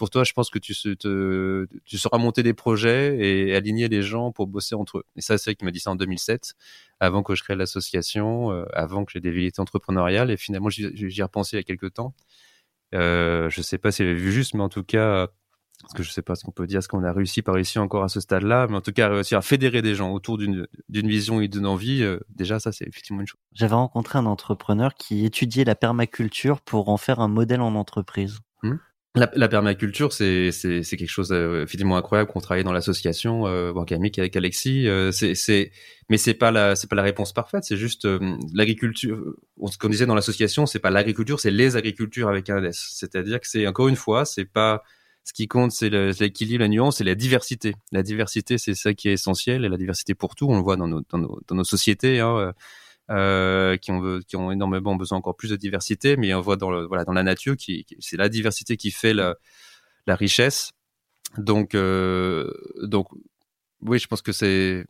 pour 0.00 0.08
toi, 0.08 0.24
je 0.24 0.32
pense 0.32 0.48
que 0.48 0.58
tu, 0.58 0.72
sauras 0.72 2.16
monter 2.16 2.42
des 2.42 2.54
projets 2.54 3.18
et 3.18 3.54
aligner 3.54 3.86
les 3.86 4.00
gens 4.00 4.32
pour 4.32 4.46
bosser 4.46 4.74
entre 4.74 4.96
eux. 4.96 5.04
Et 5.16 5.20
ça, 5.20 5.36
c'est 5.36 5.50
vrai 5.50 5.56
qu'il 5.56 5.66
m'a 5.66 5.72
dit 5.72 5.78
ça 5.78 5.90
en 5.90 5.94
2007, 5.94 6.54
avant 7.00 7.22
que 7.22 7.34
je 7.34 7.42
crée 7.42 7.54
l'association, 7.54 8.50
euh, 8.50 8.64
avant 8.72 9.04
que 9.04 9.12
j'ai 9.12 9.20
des 9.20 9.30
velléités 9.30 9.60
entrepreneuriales. 9.60 10.30
Et 10.30 10.38
finalement, 10.38 10.70
j'y 10.70 10.86
ai 10.86 11.22
repensé 11.22 11.58
il 11.58 11.60
y 11.60 11.60
a 11.60 11.64
quelques 11.64 11.92
temps. 11.92 12.14
Euh, 12.94 13.48
je 13.50 13.62
sais 13.62 13.78
pas 13.78 13.92
si 13.92 14.02
j'avais 14.02 14.14
vu 14.14 14.32
juste, 14.32 14.54
mais 14.54 14.62
en 14.62 14.68
tout 14.68 14.84
cas, 14.84 15.28
parce 15.82 15.94
que 15.94 16.02
je 16.02 16.10
sais 16.10 16.22
pas 16.22 16.34
ce 16.34 16.44
qu'on 16.44 16.50
peut 16.52 16.66
dire, 16.66 16.82
ce 16.82 16.88
qu'on 16.88 17.04
a 17.04 17.12
réussi 17.12 17.42
par 17.42 17.58
ici 17.58 17.78
encore 17.78 18.04
à 18.04 18.08
ce 18.08 18.20
stade-là, 18.20 18.66
mais 18.68 18.76
en 18.76 18.80
tout 18.80 18.92
cas 18.92 19.08
réussir 19.08 19.38
à 19.38 19.42
fédérer 19.42 19.82
des 19.82 19.94
gens 19.94 20.12
autour 20.12 20.38
d'une 20.38 20.66
d'une 20.88 21.08
vision 21.08 21.40
et 21.40 21.48
d'une 21.48 21.66
envie, 21.66 22.02
euh, 22.02 22.18
déjà 22.28 22.58
ça 22.58 22.72
c'est 22.72 22.86
effectivement 22.86 23.20
une 23.20 23.26
chose. 23.26 23.40
J'avais 23.52 23.74
rencontré 23.74 24.18
un 24.18 24.26
entrepreneur 24.26 24.94
qui 24.94 25.24
étudiait 25.24 25.64
la 25.64 25.74
permaculture 25.74 26.60
pour 26.60 26.88
en 26.88 26.96
faire 26.96 27.20
un 27.20 27.28
modèle 27.28 27.60
en 27.60 27.74
entreprise. 27.74 28.40
Hmm? 28.62 28.76
La, 29.16 29.28
la, 29.34 29.48
permaculture, 29.48 30.12
c'est 30.12 30.52
quelque 30.52 31.08
chose 31.08 31.32
euh, 31.32 31.64
effectivement 31.64 31.96
incroyable 31.96 32.30
qu'on 32.30 32.40
travaille 32.40 32.62
dans 32.62 32.72
l'association 32.72 33.48
euh, 33.48 33.72
avec 33.72 34.36
Alexis. 34.36 34.86
Euh, 34.86 35.10
c'est 35.10 35.72
mais 36.08 36.16
c'est 36.16 36.34
pas 36.34 36.52
la 36.52 36.76
c'est 36.76 36.88
pas 36.88 36.94
la 36.94 37.02
réponse 37.02 37.32
parfaite. 37.32 37.64
C'est 37.64 37.76
juste 37.76 38.04
euh, 38.04 38.36
l'agriculture. 38.54 39.34
Ce 39.68 39.78
qu'on 39.78 39.88
disait 39.88 40.06
dans 40.06 40.14
l'association, 40.14 40.66
c'est 40.66 40.78
pas 40.78 40.90
l'agriculture, 40.90 41.40
c'est 41.40 41.50
les 41.50 41.76
agricultures 41.76 42.28
avec 42.28 42.50
un 42.50 42.62
S. 42.62 42.92
C'est-à-dire 42.94 43.40
que 43.40 43.48
c'est 43.48 43.66
encore 43.66 43.88
une 43.88 43.96
fois, 43.96 44.24
c'est 44.24 44.44
pas 44.44 44.84
ce 45.24 45.32
qui 45.32 45.48
compte, 45.48 45.72
c'est 45.72 45.90
l'équilibre, 45.90 46.62
la 46.62 46.68
nuance 46.68 47.00
et 47.00 47.04
la 47.04 47.16
diversité. 47.16 47.74
La 47.90 48.04
diversité, 48.04 48.58
c'est 48.58 48.74
ça 48.76 48.94
qui 48.94 49.08
est 49.08 49.14
essentiel 49.14 49.64
et 49.64 49.68
la 49.68 49.76
diversité 49.76 50.14
pour 50.14 50.36
tout. 50.36 50.46
On 50.48 50.56
le 50.56 50.62
voit 50.62 50.76
dans 50.76 50.86
nos 50.86 51.02
dans 51.08 51.18
nos, 51.18 51.40
dans 51.48 51.56
nos 51.56 51.64
sociétés. 51.64 52.20
Hein, 52.20 52.52
euh, 53.10 53.76
qui 53.76 53.90
ont 53.90 54.20
qui 54.20 54.36
ont 54.36 54.52
énormément 54.52 54.94
besoin 54.94 55.18
encore 55.18 55.36
plus 55.36 55.50
de 55.50 55.56
diversité, 55.56 56.16
mais 56.16 56.32
on 56.34 56.40
voit 56.40 56.56
dans 56.56 56.70
le, 56.70 56.86
voilà 56.86 57.04
dans 57.04 57.12
la 57.12 57.22
nature 57.22 57.56
qui, 57.56 57.84
c'est 57.98 58.16
la 58.16 58.28
diversité 58.28 58.76
qui 58.76 58.90
fait 58.90 59.14
la, 59.14 59.36
la 60.06 60.14
richesse. 60.14 60.72
Donc 61.36 61.74
euh, 61.74 62.52
donc 62.82 63.08
oui, 63.82 63.98
je 63.98 64.06
pense 64.06 64.22
que 64.22 64.32
c'est 64.32 64.86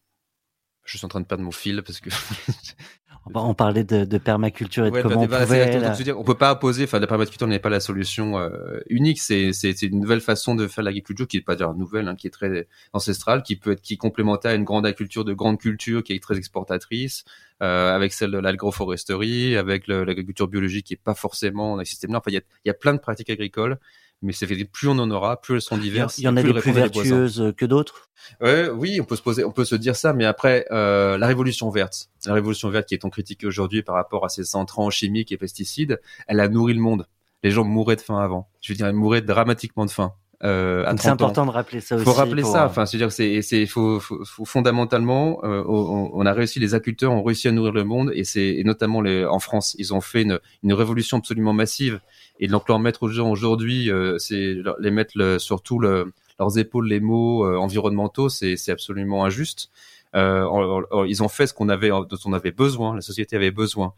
je 0.85 0.99
suis 0.99 1.05
en 1.05 1.09
train 1.09 1.21
de 1.21 1.27
perdre 1.27 1.45
mon 1.45 1.51
fil 1.51 1.83
parce 1.83 2.01
que 2.01 2.11
on 3.35 3.55
parlait 3.55 3.85
de, 3.85 4.05
de 4.05 4.19
permaculture 4.19 4.87
et 4.87 4.91
de 4.91 5.03
comment 5.03 5.23
on 5.23 5.27
pouvait. 5.27 6.13
on 6.13 6.25
peut 6.25 6.35
pas 6.35 6.53
opposer. 6.53 6.85
Enfin, 6.85 6.99
la 6.99 7.07
permaculture 7.07 7.47
n'est 7.47 7.59
pas 7.59 7.69
la 7.69 7.81
solution 7.81 8.39
euh, 8.39 8.81
unique. 8.89 9.21
C'est 9.21 9.53
c'est 9.53 9.83
une 9.83 10.01
nouvelle 10.01 10.21
façon 10.21 10.55
de 10.55 10.67
faire 10.67 10.83
l'agriculture 10.85 11.29
qui 11.29 11.37
est 11.37 11.43
pas 11.43 11.55
dire 11.55 11.75
nouvelle, 11.75 12.09
hein, 12.09 12.17
qui 12.17 12.27
est 12.27 12.31
très 12.31 12.67
ancestrale, 12.93 13.43
qui 13.43 13.57
peut 13.57 13.73
être 13.73 13.83
qui 13.83 13.95
est 13.95 13.99
complémentaire 13.99 14.53
à 14.53 14.55
une 14.55 14.65
grande 14.65 14.87
agriculture 14.87 15.25
de 15.25 15.35
grande 15.35 15.59
culture 15.59 16.03
qui 16.03 16.13
est 16.15 16.23
très 16.23 16.37
exportatrice, 16.39 17.25
euh, 17.63 17.95
avec 17.95 18.13
celle 18.13 18.31
de 18.31 18.39
l'agroforesterie, 18.39 19.57
avec 19.57 19.87
l'agriculture 19.87 20.49
biologique 20.49 20.87
qui 20.87 20.95
est 20.95 21.03
pas 21.03 21.15
forcément 21.15 21.79
un 21.79 21.85
système 21.85 22.13
là. 22.13 22.19
Enfin, 22.19 22.31
il 22.31 22.35
y 22.35 22.39
a, 22.39 22.43
y 22.65 22.71
a 22.71 22.75
plein 22.75 22.95
de 22.95 23.01
pratiques 23.01 23.31
agricoles 23.31 23.79
mais 24.23 24.33
c'est 24.33 24.47
fait 24.47 24.65
plus 24.65 24.89
on 24.89 24.99
en 24.99 25.11
aura, 25.11 25.41
plus 25.41 25.55
elles 25.55 25.61
sont 25.63 25.79
diverses. 25.79 26.19
Il 26.19 26.25
y 26.25 26.29
en 26.29 26.37
a 26.37 26.43
des 26.43 26.53
plus 26.53 26.73
vertueuses 26.73 27.53
que 27.57 27.65
d'autres? 27.65 28.11
Oui, 28.41 29.01
on 29.01 29.05
peut 29.05 29.17
se 29.17 29.23
poser, 29.23 29.45
on 29.45 29.53
peut 29.53 29.65
se 29.65 29.75
dire 29.75 29.97
ça, 29.97 30.13
mais 30.13 30.25
après 30.25 30.67
euh, 30.71 31.17
la 31.17 31.27
révolution 31.27 31.71
verte, 31.71 32.11
la 32.27 32.35
révolution 32.35 32.69
verte 32.69 32.89
qui 32.89 32.95
est 32.95 33.05
en 33.05 33.11
critique 33.11 33.45
aujourd'hui 33.45 33.83
par 33.83 33.95
rapport 33.95 34.25
à 34.25 34.29
ces 34.29 34.57
entrants 34.57 34.91
chimiques 34.91 35.33
et 35.33 35.37
pesticides, 35.37 36.01
elle 36.27 36.41
a 36.41 36.49
nourri 36.49 36.75
le 36.75 36.81
monde. 36.81 37.07
Les 37.43 37.51
gens 37.51 37.65
mouraient 37.65 37.97
de 37.97 38.03
faim 38.03 38.19
avant. 38.19 38.49
Je 38.61 38.73
veux 38.73 38.77
dire, 38.77 38.89
ils 38.89 38.95
mouraient 38.95 39.23
dramatiquement 39.23 39.87
de 39.87 39.91
faim. 39.91 40.13
Euh, 40.43 40.91
c'est 40.97 41.09
important 41.09 41.45
de 41.45 41.51
rappeler 41.51 41.81
ça 41.81 41.97
aussi. 41.97 42.05
Faut 42.05 42.13
rappeler 42.13 42.43
ça. 42.43 42.63
Euh, 42.63 42.67
enfin, 42.67 42.87
c'est-à-dire 42.87 43.13
c'est, 43.13 43.43
c'est, 43.43 43.67
faut, 43.67 44.01
faut, 44.01 44.25
faut, 44.25 44.45
fondamentalement, 44.47 45.41
euh, 45.45 45.63
on, 45.67 46.25
a 46.25 46.33
réussi, 46.33 46.59
les 46.61 46.75
agriculteurs 46.75 47.13
ont 47.13 47.23
réussi 47.23 47.49
à 47.49 47.53
nourrir 47.53 47.73
le 47.73 47.85
monde, 47.85 48.11
et 48.15 48.25
c'est, 48.25 48.47
et 48.47 48.65
notamment 48.65 49.03
les, 49.03 49.25
en 49.27 49.39
France, 49.39 49.77
ils 49.79 49.93
ont 49.93 50.01
fait 50.01 50.23
une, 50.23 50.41
une 50.63 50.73
révolution 50.73 51.19
absolument 51.19 51.53
massive. 51.53 52.01
Et 52.39 52.49
donc 52.49 52.69
leur 52.69 52.79
mettre 52.79 53.03
aux 53.03 53.09
gens 53.09 53.31
aujourd'hui, 53.31 53.91
euh, 53.91 54.17
c'est 54.19 54.57
les 54.79 54.91
mettre 54.91 55.13
le, 55.17 55.39
sur 55.39 55.63
tout 55.63 55.79
le, 55.79 56.13
leurs 56.39 56.59
épaules 56.59 56.89
les 56.89 57.01
mots 57.01 57.47
environnementaux, 57.59 58.31
c'est, 58.31 58.57
c'est 58.57 58.73
absolument 58.73 59.27
injuste. 59.27 59.71
ils 60.15 61.23
ont 61.23 61.29
fait 61.29 61.47
ce 61.49 61.53
qu'on 61.53 61.69
avait, 61.69 61.91
dont 61.91 62.19
on 62.25 62.33
avait 62.33 62.51
besoin, 62.51 62.95
la 62.95 63.03
société 63.03 63.37
avait 63.37 63.51
besoin. 63.51 63.93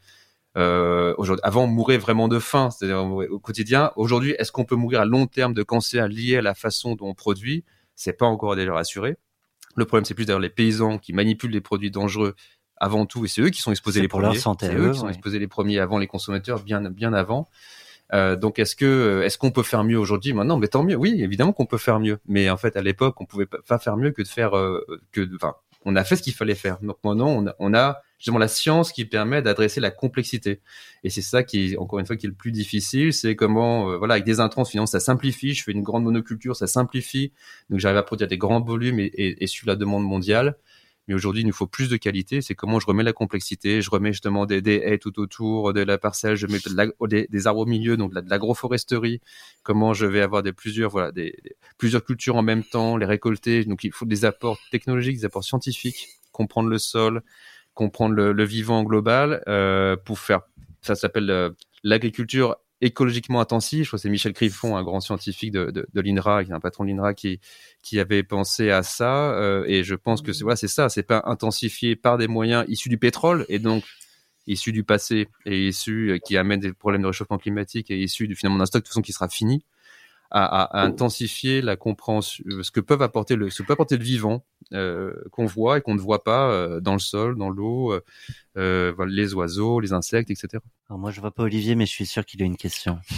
Euh, 0.58 1.14
avant, 1.42 1.64
on 1.64 1.66
mourait 1.66 1.98
vraiment 1.98 2.28
de 2.28 2.38
faim, 2.38 2.70
c'est-à-dire 2.70 3.04
au 3.04 3.38
quotidien. 3.38 3.90
Aujourd'hui, 3.96 4.34
est-ce 4.38 4.52
qu'on 4.52 4.64
peut 4.64 4.76
mourir 4.76 5.00
à 5.00 5.04
long 5.04 5.26
terme 5.26 5.54
de 5.54 5.62
cancer 5.62 6.08
lié 6.08 6.36
à 6.36 6.42
la 6.42 6.54
façon 6.54 6.94
dont 6.94 7.08
on 7.08 7.14
produit? 7.14 7.64
C'est 7.94 8.12
pas 8.12 8.26
encore 8.26 8.56
déjà 8.56 8.72
rassuré. 8.72 9.16
Le 9.76 9.84
problème, 9.84 10.04
c'est 10.04 10.14
plus 10.14 10.26
d'ailleurs 10.26 10.40
les 10.40 10.50
paysans 10.50 10.98
qui 10.98 11.12
manipulent 11.12 11.52
les 11.52 11.60
produits 11.60 11.90
dangereux 11.90 12.34
avant 12.76 13.06
tout, 13.06 13.24
et 13.24 13.28
c'est 13.28 13.40
eux 13.40 13.50
qui 13.50 13.62
sont 13.62 13.70
exposés 13.70 14.00
les 14.00 14.08
premiers. 14.08 14.38
C'est 14.38 14.74
eux, 14.74 14.90
qui 14.90 14.98
sont 14.98 15.08
exposés 15.08 15.38
les 15.38 15.46
premiers 15.46 15.78
avant 15.78 15.98
les 15.98 16.08
consommateurs, 16.08 16.62
bien 16.62 16.80
bien 16.90 17.12
avant. 17.12 17.48
Euh, 18.12 18.36
donc 18.36 18.58
est-ce 18.58 18.76
que 18.76 19.22
est-ce 19.24 19.38
qu'on 19.38 19.52
peut 19.52 19.62
faire 19.62 19.84
mieux 19.84 19.98
aujourd'hui? 19.98 20.34
Maintenant, 20.34 20.58
mais 20.58 20.68
tant 20.68 20.82
mieux. 20.82 20.96
Oui, 20.96 21.22
évidemment 21.22 21.52
qu'on 21.52 21.64
peut 21.64 21.78
faire 21.78 22.00
mieux. 22.00 22.18
Mais 22.26 22.50
en 22.50 22.56
fait, 22.56 22.76
à 22.76 22.82
l'époque, 22.82 23.20
on 23.20 23.24
pouvait 23.24 23.46
pas 23.46 23.78
faire 23.78 23.96
mieux 23.96 24.10
que 24.10 24.20
de 24.20 24.28
faire 24.28 24.56
euh, 24.56 24.84
que. 25.12 25.26
Enfin, 25.36 25.54
on 25.84 25.96
a 25.96 26.04
fait 26.04 26.16
ce 26.16 26.22
qu'il 26.22 26.34
fallait 26.34 26.54
faire. 26.54 26.78
Donc 26.82 26.98
maintenant, 27.04 27.28
on 27.28 27.46
a, 27.46 27.54
on 27.58 27.72
a 27.72 28.02
justement 28.22 28.38
la 28.38 28.46
science 28.46 28.92
qui 28.92 29.04
permet 29.04 29.42
d'adresser 29.42 29.80
la 29.80 29.90
complexité. 29.90 30.60
Et 31.02 31.10
c'est 31.10 31.22
ça 31.22 31.42
qui, 31.42 31.76
encore 31.76 31.98
une 31.98 32.06
fois, 32.06 32.16
qui 32.16 32.26
est 32.26 32.28
le 32.28 32.36
plus 32.36 32.52
difficile, 32.52 33.12
c'est 33.12 33.34
comment, 33.34 33.90
euh, 33.90 33.96
voilà, 33.96 34.14
avec 34.14 34.24
des 34.24 34.38
intrants, 34.38 34.64
finalement, 34.64 34.86
ça 34.86 35.00
simplifie. 35.00 35.54
Je 35.54 35.64
fais 35.64 35.72
une 35.72 35.82
grande 35.82 36.04
monoculture, 36.04 36.54
ça 36.54 36.68
simplifie. 36.68 37.32
Donc 37.68 37.80
j'arrive 37.80 37.98
à 37.98 38.04
produire 38.04 38.28
des 38.28 38.38
grands 38.38 38.60
volumes 38.60 39.00
et, 39.00 39.06
et, 39.06 39.42
et 39.42 39.46
suivre 39.48 39.66
la 39.66 39.74
demande 39.74 40.04
mondiale. 40.04 40.56
Mais 41.08 41.14
aujourd'hui, 41.14 41.42
il 41.42 41.48
nous 41.48 41.52
faut 41.52 41.66
plus 41.66 41.88
de 41.88 41.96
qualité. 41.96 42.42
C'est 42.42 42.54
comment 42.54 42.78
je 42.78 42.86
remets 42.86 43.02
la 43.02 43.12
complexité. 43.12 43.82
Je 43.82 43.90
remets 43.90 44.12
justement 44.12 44.46
des, 44.46 44.62
des 44.62 44.76
haies 44.76 44.98
tout 44.98 45.18
autour 45.18 45.72
de 45.72 45.80
la 45.80 45.98
parcelle. 45.98 46.36
Je 46.36 46.46
mets 46.46 46.60
des, 47.08 47.26
des, 47.28 47.46
arbres 47.48 47.62
au 47.62 47.66
milieu, 47.66 47.96
donc 47.96 48.14
de 48.14 48.30
l'agroforesterie. 48.30 49.20
Comment 49.64 49.94
je 49.94 50.06
vais 50.06 50.20
avoir 50.20 50.44
des 50.44 50.52
plusieurs, 50.52 50.90
voilà, 50.90 51.10
des, 51.10 51.34
plusieurs 51.76 52.04
cultures 52.04 52.36
en 52.36 52.42
même 52.42 52.62
temps, 52.62 52.96
les 52.96 53.06
récolter. 53.06 53.64
Donc 53.64 53.82
il 53.82 53.90
faut 53.90 54.06
des 54.06 54.24
apports 54.24 54.60
technologiques, 54.70 55.16
des 55.16 55.24
apports 55.24 55.42
scientifiques, 55.42 56.20
comprendre 56.30 56.68
le 56.68 56.78
sol, 56.78 57.22
comprendre 57.74 58.14
le, 58.14 58.32
le 58.32 58.44
vivant 58.44 58.82
global 58.82 59.42
euh, 59.48 59.96
pour 59.96 60.18
faire. 60.18 60.40
Ça 60.82 60.94
s'appelle 60.94 61.30
euh, 61.30 61.50
l'agriculture 61.84 62.56
écologiquement 62.80 63.40
intensif. 63.40 63.84
Je 63.84 63.88
crois 63.88 63.98
que 63.98 64.02
c'est 64.02 64.10
Michel 64.10 64.32
Griffon, 64.32 64.76
un 64.76 64.82
grand 64.82 65.00
scientifique 65.00 65.52
de, 65.52 65.70
de, 65.70 65.86
de 65.92 66.00
l'INRA, 66.00 66.44
qui 66.44 66.50
est 66.50 66.54
un 66.54 66.60
patron 66.60 66.84
de 66.84 66.90
l'INRA, 66.90 67.14
qui, 67.14 67.40
qui 67.82 68.00
avait 68.00 68.24
pensé 68.24 68.70
à 68.70 68.82
ça. 68.82 69.32
Euh, 69.34 69.64
et 69.66 69.84
je 69.84 69.94
pense 69.94 70.20
que 70.20 70.32
c'est 70.32 70.42
voilà, 70.42 70.56
c'est 70.56 70.68
ça, 70.68 70.88
c'est 70.88 71.04
pas 71.04 71.22
intensifié 71.26 71.96
par 71.96 72.18
des 72.18 72.28
moyens 72.28 72.64
issus 72.68 72.88
du 72.88 72.98
pétrole 72.98 73.46
et 73.48 73.58
donc 73.58 73.84
issus 74.48 74.72
du 74.72 74.82
passé 74.82 75.28
et 75.46 75.68
issus 75.68 76.20
qui 76.24 76.36
amènent 76.36 76.60
des 76.60 76.72
problèmes 76.72 77.02
de 77.02 77.06
réchauffement 77.06 77.38
climatique 77.38 77.90
et 77.92 77.98
issus 77.98 78.26
du 78.26 78.34
finalement 78.34 78.58
d'un 78.58 78.66
stock 78.66 78.80
de 78.80 78.84
toute 78.84 78.88
façon 78.88 79.02
qui 79.02 79.12
sera 79.12 79.28
fini 79.28 79.64
à, 80.32 80.62
à, 80.62 80.84
intensifier 80.84 81.60
la 81.60 81.76
compréhension, 81.76 82.42
ce 82.62 82.70
que 82.70 82.80
peuvent 82.80 83.02
apporter 83.02 83.36
le, 83.36 83.50
ce 83.50 83.62
que 83.62 83.66
peut 83.66 83.74
apporter 83.74 83.96
le 83.96 84.02
vivant 84.02 84.44
qu'on 85.30 85.46
voit 85.46 85.78
et 85.78 85.80
qu'on 85.80 85.94
ne 85.94 86.00
voit 86.00 86.24
pas 86.24 86.50
euh, 86.50 86.80
dans 86.80 86.94
le 86.94 86.98
sol, 86.98 87.36
dans 87.36 87.50
l'eau, 87.50 87.98
euh, 88.56 88.92
les 89.06 89.34
oiseaux, 89.34 89.80
les 89.80 89.92
insectes, 89.92 90.30
etc. 90.30 90.62
Alors 90.88 90.98
moi, 90.98 91.10
je 91.10 91.20
vois 91.20 91.30
pas 91.30 91.44
Olivier, 91.44 91.74
mais 91.74 91.86
je 91.86 91.92
suis 91.92 92.06
sûr 92.06 92.24
qu'il 92.24 92.42
a 92.42 92.44
une 92.44 92.56
question. 92.56 92.98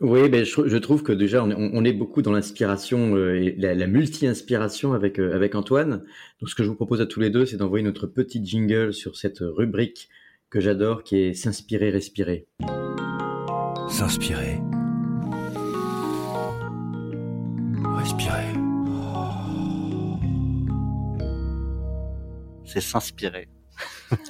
Oui, 0.00 0.28
ben, 0.28 0.44
je, 0.44 0.68
je, 0.68 0.76
trouve 0.76 1.02
que 1.02 1.10
déjà, 1.10 1.42
on 1.42 1.50
est, 1.50 1.54
on 1.56 1.84
est 1.84 1.92
beaucoup 1.92 2.22
dans 2.22 2.30
l'inspiration 2.30 3.16
euh, 3.16 3.34
et 3.34 3.56
la, 3.58 3.74
la 3.74 3.88
multi-inspiration 3.88 4.92
avec, 4.92 5.18
euh, 5.18 5.34
avec 5.34 5.56
Antoine. 5.56 6.04
Donc, 6.40 6.48
ce 6.48 6.54
que 6.54 6.62
je 6.62 6.68
vous 6.68 6.76
propose 6.76 7.00
à 7.00 7.06
tous 7.06 7.18
les 7.18 7.30
deux, 7.30 7.46
c'est 7.46 7.56
d'envoyer 7.56 7.84
notre 7.84 8.06
petit 8.06 8.44
jingle 8.44 8.94
sur 8.94 9.16
cette 9.16 9.40
rubrique 9.40 10.08
que 10.50 10.60
j'adore, 10.60 11.02
qui 11.02 11.16
est 11.16 11.34
S'inspirer, 11.34 11.90
respirer. 11.90 12.46
S'inspirer. 13.88 14.60
Respirer. 17.96 18.67
C'est 22.68 22.80
s'inspirer. 22.80 23.48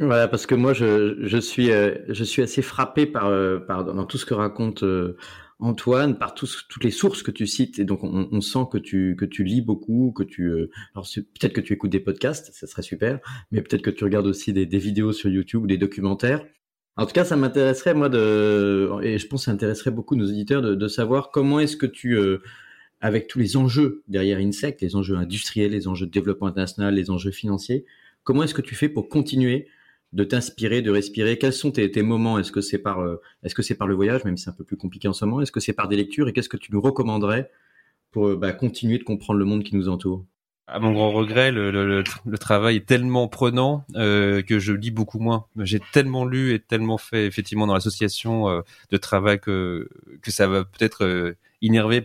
Voilà, 0.00 0.28
parce 0.28 0.46
que 0.46 0.54
moi, 0.54 0.72
je, 0.72 0.84
euh, 0.86 2.24
suis 2.24 2.42
assez 2.42 2.62
frappé 2.62 3.04
par, 3.04 3.26
euh, 3.26 3.58
par 3.58 3.84
dans 3.84 4.06
tout 4.06 4.16
ce 4.16 4.24
que 4.24 4.32
raconte 4.32 4.82
euh, 4.82 5.18
Antoine, 5.58 6.16
par 6.16 6.34
toutes 6.34 6.82
les 6.82 6.90
sources 6.90 7.22
que 7.22 7.30
tu 7.30 7.46
cites, 7.46 7.78
et 7.78 7.84
donc 7.84 8.00
on, 8.02 8.40
sent 8.40 8.60
que 8.72 8.78
tu, 8.78 9.44
lis 9.44 9.60
beaucoup, 9.60 10.10
que 10.16 10.22
tu, 10.22 10.50
alors 10.94 11.06
peut-être 11.14 11.52
que 11.52 11.60
tu 11.60 11.74
écoutes 11.74 11.90
des 11.90 12.00
podcasts, 12.00 12.50
ça 12.54 12.66
serait 12.66 12.80
super, 12.80 13.20
mais 13.50 13.60
peut-être 13.60 13.82
que 13.82 13.90
tu 13.90 14.04
regardes 14.04 14.26
aussi 14.26 14.54
des, 14.54 14.64
vidéos 14.78 15.12
sur 15.12 15.28
YouTube 15.28 15.64
ou 15.64 15.66
des 15.66 15.76
documentaires. 15.76 16.46
En 16.96 17.04
tout 17.04 17.12
cas, 17.12 17.24
ça 17.24 17.36
m'intéresserait 17.36 17.92
moi 17.92 18.08
de, 18.08 18.90
et 19.02 19.18
je 19.18 19.26
pense 19.26 19.42
que 19.42 19.44
ça 19.46 19.50
intéresserait 19.50 19.90
beaucoup 19.90 20.16
nos 20.16 20.24
éditeurs 20.24 20.62
de, 20.62 20.74
de 20.74 20.88
savoir 20.88 21.30
comment 21.30 21.60
est-ce 21.60 21.76
que 21.76 21.84
tu, 21.84 22.18
avec 23.00 23.26
tous 23.26 23.38
les 23.38 23.56
enjeux 23.56 24.02
derrière 24.08 24.38
Insect, 24.38 24.80
les 24.80 24.96
enjeux 24.96 25.16
industriels, 25.16 25.72
les 25.72 25.88
enjeux 25.88 26.06
de 26.06 26.10
développement 26.10 26.46
international, 26.46 26.94
les 26.94 27.10
enjeux 27.10 27.30
financiers, 27.30 27.84
comment 28.24 28.42
est-ce 28.42 28.54
que 28.54 28.62
tu 28.62 28.74
fais 28.74 28.88
pour 28.88 29.08
continuer 29.08 29.68
de 30.12 30.24
t'inspirer, 30.24 30.82
de 30.82 30.90
respirer? 30.90 31.38
Quels 31.38 31.52
sont 31.52 31.70
tes, 31.70 32.02
moments? 32.02 32.38
Est-ce 32.38 32.52
que 32.52 32.60
c'est 32.60 32.78
par, 32.78 33.00
euh, 33.00 33.20
est-ce 33.42 33.54
que 33.54 33.62
c'est 33.62 33.76
par 33.76 33.86
le 33.86 33.94
voyage, 33.94 34.24
même 34.24 34.36
si 34.36 34.44
c'est 34.44 34.50
un 34.50 34.54
peu 34.54 34.64
plus 34.64 34.76
compliqué 34.76 35.08
en 35.08 35.12
ce 35.12 35.24
moment 35.24 35.40
Est-ce 35.40 35.52
que 35.52 35.60
c'est 35.60 35.72
par 35.72 35.88
des 35.88 35.96
lectures? 35.96 36.28
Et 36.28 36.32
qu'est-ce 36.32 36.48
que 36.48 36.56
tu 36.56 36.72
nous 36.72 36.80
recommanderais 36.80 37.50
pour 38.10 38.28
euh, 38.28 38.36
bah, 38.36 38.52
continuer 38.52 38.98
de 38.98 39.04
comprendre 39.04 39.38
le 39.38 39.44
monde 39.44 39.62
qui 39.64 39.76
nous 39.76 39.88
entoure? 39.88 40.24
À 40.70 40.78
mon 40.78 40.92
grand 40.92 41.10
regret, 41.10 41.50
le, 41.50 41.70
le, 41.70 42.04
le, 42.24 42.38
travail 42.38 42.76
est 42.76 42.86
tellement 42.86 43.28
prenant 43.28 43.84
euh, 43.96 44.42
que 44.42 44.58
je 44.58 44.72
lis 44.72 44.90
beaucoup 44.90 45.18
moins. 45.18 45.46
J'ai 45.58 45.80
tellement 45.92 46.24
lu 46.24 46.54
et 46.54 46.60
tellement 46.60 46.98
fait 46.98 47.26
effectivement 47.26 47.66
dans 47.66 47.74
l'association 47.74 48.48
euh, 48.48 48.60
de 48.90 48.96
travail 48.96 49.40
que 49.40 49.88
que 50.22 50.30
ça 50.30 50.46
va 50.46 50.64
peut-être 50.64 51.04
euh, 51.04 51.34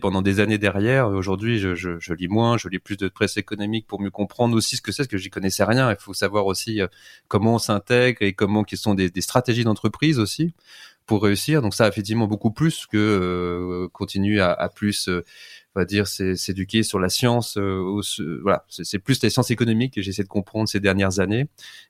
pendant 0.00 0.22
des 0.22 0.40
années 0.40 0.58
derrière. 0.58 1.08
Aujourd'hui, 1.08 1.58
je, 1.58 1.74
je, 1.74 1.98
je, 1.98 2.12
lis 2.12 2.28
moins, 2.28 2.58
je 2.58 2.68
lis 2.68 2.78
plus 2.78 2.96
de 2.96 3.08
presse 3.08 3.36
économique 3.36 3.86
pour 3.86 4.00
mieux 4.00 4.10
comprendre 4.10 4.56
aussi 4.56 4.76
ce 4.76 4.82
que 4.82 4.92
c'est, 4.92 5.04
parce 5.04 5.08
que 5.08 5.18
j'y 5.18 5.30
connaissais 5.30 5.64
rien. 5.64 5.90
Il 5.90 5.96
faut 5.98 6.14
savoir 6.14 6.46
aussi 6.46 6.82
euh, 6.82 6.88
comment 7.28 7.54
on 7.54 7.58
s'intègre 7.58 8.22
et 8.22 8.32
comment 8.34 8.64
qui 8.64 8.76
sont 8.76 8.94
des, 8.94 9.10
des 9.10 9.22
stratégies 9.22 9.64
d'entreprise 9.64 10.18
aussi 10.18 10.52
pour 11.06 11.22
réussir. 11.22 11.62
Donc 11.62 11.74
ça, 11.74 11.88
effectivement, 11.88 12.26
beaucoup 12.26 12.50
plus 12.50 12.86
que 12.86 12.96
euh, 12.96 13.88
continuer 13.92 14.40
à, 14.40 14.52
à 14.52 14.68
plus 14.68 15.08
euh, 15.08 15.24
on 15.76 15.80
va 15.80 15.84
dire, 15.84 16.06
s'éduquer 16.06 16.82
sur 16.82 16.98
la 16.98 17.10
science. 17.10 17.58
Euh, 17.58 18.00
voilà, 18.42 18.64
c'est 18.68 18.98
plus 18.98 19.22
les 19.22 19.28
sciences 19.28 19.50
économiques 19.50 19.92
que 19.94 20.00
j'essaie 20.00 20.22
de 20.22 20.28
comprendre 20.28 20.70
ces 20.70 20.80
dernières 20.80 21.20
années, 21.20 21.48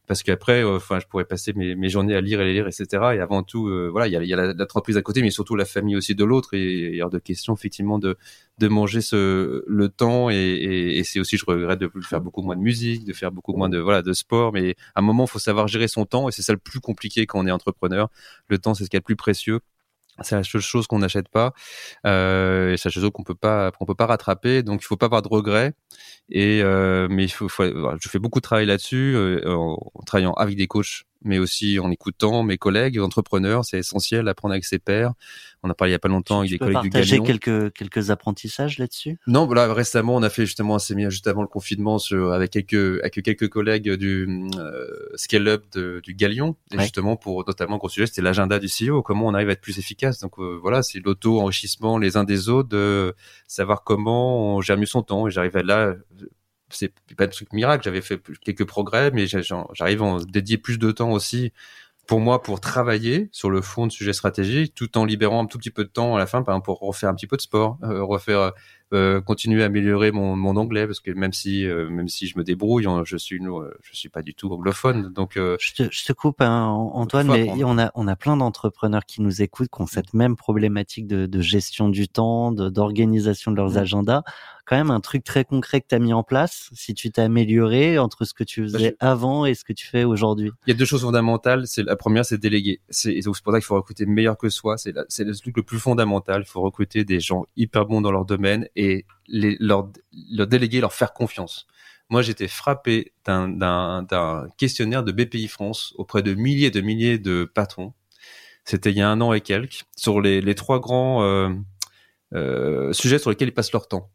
parce 0.08 0.24
qu'après, 0.24 0.64
euh, 0.64 0.76
enfin, 0.76 0.98
je 0.98 1.06
pourrais 1.06 1.24
passer 1.24 1.52
mes, 1.52 1.76
mes, 1.76 1.88
journées 1.88 2.16
à 2.16 2.20
lire 2.20 2.40
et 2.40 2.52
lire, 2.52 2.66
etc. 2.66 2.86
Et 3.14 3.20
avant 3.20 3.44
tout, 3.44 3.68
euh, 3.68 3.88
voilà, 3.88 4.08
il 4.08 4.12
y 4.12 4.16
a, 4.16 4.24
y 4.24 4.34
a 4.34 4.54
l'entreprise 4.54 4.96
à 4.96 5.02
côté, 5.02 5.22
mais 5.22 5.30
surtout 5.30 5.54
la 5.54 5.64
famille 5.64 5.94
aussi 5.94 6.16
de 6.16 6.24
l'autre. 6.24 6.54
Et 6.54 6.88
il 6.88 6.96
y 6.96 7.02
a 7.02 7.08
de 7.08 7.18
questions 7.18 7.54
effectivement 7.54 8.00
de 8.00 8.16
de 8.58 8.68
manger 8.68 9.02
ce 9.02 9.62
le 9.68 9.88
temps. 9.88 10.30
Et, 10.30 10.34
et, 10.34 10.98
et 10.98 11.04
c'est 11.04 11.20
aussi, 11.20 11.36
je 11.36 11.44
regrette 11.46 11.78
de 11.78 11.88
faire 12.02 12.20
beaucoup 12.20 12.42
moins 12.42 12.56
de 12.56 12.62
musique, 12.62 13.04
de 13.04 13.12
faire 13.12 13.30
beaucoup 13.30 13.54
moins 13.54 13.68
de 13.68 13.78
voilà 13.78 14.02
de 14.02 14.12
sport. 14.12 14.52
Mais 14.52 14.74
à 14.96 15.00
un 15.00 15.02
moment, 15.02 15.26
il 15.26 15.30
faut 15.30 15.38
savoir 15.38 15.68
gérer 15.68 15.86
son 15.86 16.06
temps, 16.06 16.28
et 16.28 16.32
c'est 16.32 16.42
ça 16.42 16.52
le 16.52 16.58
plus 16.58 16.80
compliqué 16.80 17.24
quand 17.26 17.38
on 17.38 17.46
est 17.46 17.52
entrepreneur. 17.52 18.08
Le 18.48 18.58
temps, 18.58 18.74
c'est 18.74 18.84
ce 18.84 18.90
qui 18.90 18.96
est 18.96 18.98
le 19.00 19.04
plus 19.04 19.16
précieux 19.16 19.60
c'est 20.22 20.36
la 20.36 20.42
seule 20.42 20.60
chose 20.60 20.86
qu'on 20.86 20.98
n'achète 21.00 21.28
pas 21.28 21.52
euh, 22.06 22.72
et 22.72 22.76
c'est 22.76 22.88
la 22.88 22.92
chose 22.92 23.10
qu'on 23.12 23.22
peut 23.22 23.34
pas 23.34 23.70
qu'on 23.72 23.86
peut 23.86 23.94
pas 23.94 24.06
rattraper. 24.06 24.62
Donc 24.62 24.82
il 24.82 24.86
faut 24.86 24.96
pas 24.96 25.06
avoir 25.06 25.22
de 25.22 25.28
regrets. 25.28 25.74
Et 26.30 26.60
euh, 26.62 27.06
mais 27.10 27.28
je 27.28 28.08
fais 28.08 28.18
beaucoup 28.18 28.40
de 28.40 28.42
travail 28.42 28.66
là-dessus 28.66 29.14
euh, 29.16 29.40
en, 29.46 29.76
en, 29.94 30.02
travaillant 30.02 30.32
avec 30.34 30.56
des 30.56 30.66
coachs 30.66 31.04
mais 31.26 31.38
aussi 31.38 31.78
en 31.78 31.90
écoutant 31.90 32.42
mes 32.42 32.56
collègues 32.58 32.98
entrepreneurs. 32.98 33.64
C'est 33.64 33.78
essentiel 33.78 34.24
d'apprendre 34.24 34.52
avec 34.52 34.64
ses 34.64 34.78
pairs. 34.78 35.12
On 35.62 35.70
a 35.70 35.74
parlé 35.74 35.90
il 35.90 35.94
y 35.94 35.96
a 35.96 35.98
pas 35.98 36.08
longtemps 36.08 36.40
avec 36.40 36.50
des 36.50 36.58
collègues 36.58 36.82
du 36.82 36.90
Galion. 36.90 37.24
quelques 37.24 37.72
quelques 37.74 38.10
apprentissages 38.10 38.78
là-dessus? 38.78 39.18
Non, 39.26 39.46
voilà, 39.46 39.72
récemment 39.72 40.14
on 40.14 40.22
a 40.22 40.30
fait 40.30 40.46
justement 40.46 40.76
un 40.76 40.78
séminaire 40.78 41.10
juste 41.10 41.26
avant 41.26 41.42
le 41.42 41.48
confinement 41.48 41.98
sur, 41.98 42.32
avec 42.32 42.52
quelques 42.52 43.00
avec 43.02 43.22
quelques 43.22 43.48
collègues 43.48 43.90
du 43.94 44.48
euh, 44.58 44.86
Scale 45.16 45.48
Up 45.48 45.64
de, 45.72 46.00
du 46.02 46.14
Galion 46.14 46.56
et 46.70 46.76
ouais. 46.76 46.82
justement 46.82 47.16
pour 47.16 47.44
notamment 47.46 47.78
gros 47.78 47.88
sujet 47.88 48.06
c'était 48.06 48.22
l'agenda 48.22 48.58
du 48.58 48.68
CEO, 48.68 49.02
comment 49.02 49.26
on 49.26 49.34
arrive 49.34 49.48
à 49.48 49.52
être 49.52 49.60
plus 49.60 49.78
efficace? 49.78 50.20
Donc 50.20 50.38
euh, 50.38 50.58
voilà, 50.62 50.82
c'est 50.82 51.00
l'auto 51.00 51.40
enrichissement 51.40 51.98
les 51.98 52.16
uns 52.16 52.24
des 52.24 52.48
autres, 52.48 52.68
de 52.68 53.14
savoir 53.46 53.82
comment 53.82 54.56
on 54.56 54.60
gère 54.60 54.78
mieux 54.78 54.86
son 54.86 55.02
temps. 55.02 55.26
Et 55.26 55.30
j'arrive 55.30 55.56
à 55.56 55.62
là 55.62 55.94
c'est 56.70 56.92
pas 57.16 57.24
un 57.24 57.28
truc 57.28 57.52
miracle. 57.52 57.84
J'avais 57.84 58.02
fait 58.02 58.20
quelques 58.42 58.66
progrès, 58.66 59.10
mais 59.10 59.26
j'arrive 59.26 60.02
à 60.02 60.18
dédier 60.26 60.58
plus 60.58 60.78
de 60.78 60.90
temps 60.90 61.12
aussi 61.12 61.52
pour 62.06 62.20
moi 62.20 62.42
pour 62.42 62.60
travailler 62.60 63.28
sur 63.32 63.50
le 63.50 63.60
fond 63.60 63.86
de 63.86 63.92
sujet 63.92 64.12
stratégique, 64.12 64.74
tout 64.74 64.96
en 64.96 65.04
libérant 65.04 65.42
un 65.42 65.46
tout 65.46 65.58
petit 65.58 65.70
peu 65.70 65.84
de 65.84 65.88
temps 65.88 66.14
à 66.14 66.18
la 66.18 66.26
fin, 66.26 66.42
pour 66.42 66.78
refaire 66.78 67.08
un 67.08 67.14
petit 67.14 67.26
peu 67.26 67.36
de 67.36 67.42
sport, 67.42 67.78
euh, 67.82 68.02
refaire 68.02 68.52
euh, 68.92 69.20
continuer 69.20 69.64
à 69.64 69.66
améliorer 69.66 70.12
mon, 70.12 70.36
mon 70.36 70.54
anglais 70.56 70.86
parce 70.86 71.00
que 71.00 71.10
même 71.10 71.32
si 71.32 71.66
euh, 71.66 71.90
même 71.90 72.06
si 72.06 72.28
je 72.28 72.38
me 72.38 72.44
débrouille, 72.44 72.86
je 73.04 73.16
suis 73.16 73.40
je 73.40 73.96
suis 73.96 74.08
pas 74.08 74.22
du 74.22 74.34
tout 74.34 74.48
anglophone. 74.52 75.12
Donc 75.12 75.36
euh, 75.36 75.56
je, 75.60 75.72
te, 75.74 75.88
je 75.90 76.04
te 76.04 76.12
coupe 76.12 76.40
hein, 76.40 76.66
Antoine, 76.68 77.26
mais 77.26 77.64
on 77.64 77.78
a 77.78 77.90
on 77.96 78.06
a 78.06 78.14
plein 78.14 78.36
d'entrepreneurs 78.36 79.04
qui 79.04 79.22
nous 79.22 79.42
écoutent 79.42 79.70
qui 79.74 79.82
ont 79.82 79.86
cette 79.86 80.14
même 80.14 80.36
problématique 80.36 81.08
de, 81.08 81.26
de 81.26 81.40
gestion 81.40 81.88
du 81.88 82.08
temps, 82.08 82.52
d'organisation 82.52 83.50
de, 83.50 83.56
de, 83.56 83.60
leurs 83.60 83.72
mmh. 83.72 83.78
agendas. 83.78 84.22
Quand 84.66 84.76
même 84.76 84.90
un 84.90 84.98
truc 84.98 85.22
très 85.22 85.44
concret 85.44 85.80
que 85.80 85.86
tu 85.88 85.94
as 85.94 86.00
mis 86.00 86.12
en 86.12 86.24
place, 86.24 86.70
si 86.72 86.92
tu 86.92 87.12
t'es 87.12 87.22
amélioré 87.22 88.00
entre 88.00 88.24
ce 88.24 88.34
que 88.34 88.42
tu 88.42 88.64
faisais 88.64 88.78
bah, 88.90 88.96
je... 89.00 89.06
avant 89.06 89.46
et 89.46 89.54
ce 89.54 89.62
que 89.62 89.72
tu 89.72 89.86
fais 89.86 90.02
aujourd'hui. 90.02 90.50
Il 90.66 90.70
y 90.70 90.74
a 90.74 90.76
deux 90.76 90.84
choses 90.84 91.02
fondamentales. 91.02 91.68
C'est 91.68 91.84
la 91.84 91.94
première, 91.94 92.24
c'est 92.24 92.36
déléguer. 92.36 92.80
C'est 92.88 93.20
pour 93.24 93.36
ça 93.36 93.52
qu'il 93.52 93.62
faut 93.62 93.76
recruter 93.76 94.06
meilleur 94.06 94.36
que 94.36 94.48
soi. 94.48 94.76
C'est 94.76 94.92
c'est 95.08 95.22
le 95.22 95.36
truc 95.36 95.56
le 95.56 95.62
plus 95.62 95.78
fondamental. 95.78 96.42
Il 96.44 96.48
faut 96.48 96.62
recruter 96.62 97.04
des 97.04 97.20
gens 97.20 97.46
hyper 97.56 97.86
bons 97.86 98.00
dans 98.00 98.10
leur 98.10 98.24
domaine 98.24 98.68
et 98.76 99.06
les, 99.26 99.56
leur, 99.58 99.90
leur 100.30 100.46
déléguer, 100.46 100.80
leur 100.80 100.92
faire 100.92 101.12
confiance. 101.12 101.66
Moi, 102.08 102.22
j'étais 102.22 102.46
frappé 102.46 103.12
d'un 103.24 104.06
questionnaire 104.56 105.02
de 105.02 105.10
BPI 105.10 105.48
France 105.48 105.92
auprès 105.96 106.22
de 106.22 106.34
milliers 106.34 106.70
de 106.70 106.80
milliers 106.80 107.18
de 107.18 107.50
patrons. 107.52 107.94
C'était 108.64 108.90
il 108.90 108.98
y 108.98 109.00
a 109.00 109.08
un 109.08 109.20
an 109.20 109.32
et 109.32 109.40
quelques 109.40 109.84
sur 109.96 110.20
les, 110.20 110.40
les 110.40 110.54
trois 110.54 110.78
grands 110.78 111.22
euh, 111.24 111.50
euh, 112.34 112.92
sujets 112.92 113.18
sur 113.18 113.30
lesquels 113.30 113.48
ils 113.48 113.54
passent 113.54 113.72
leur 113.72 113.88
temps. 113.88 114.10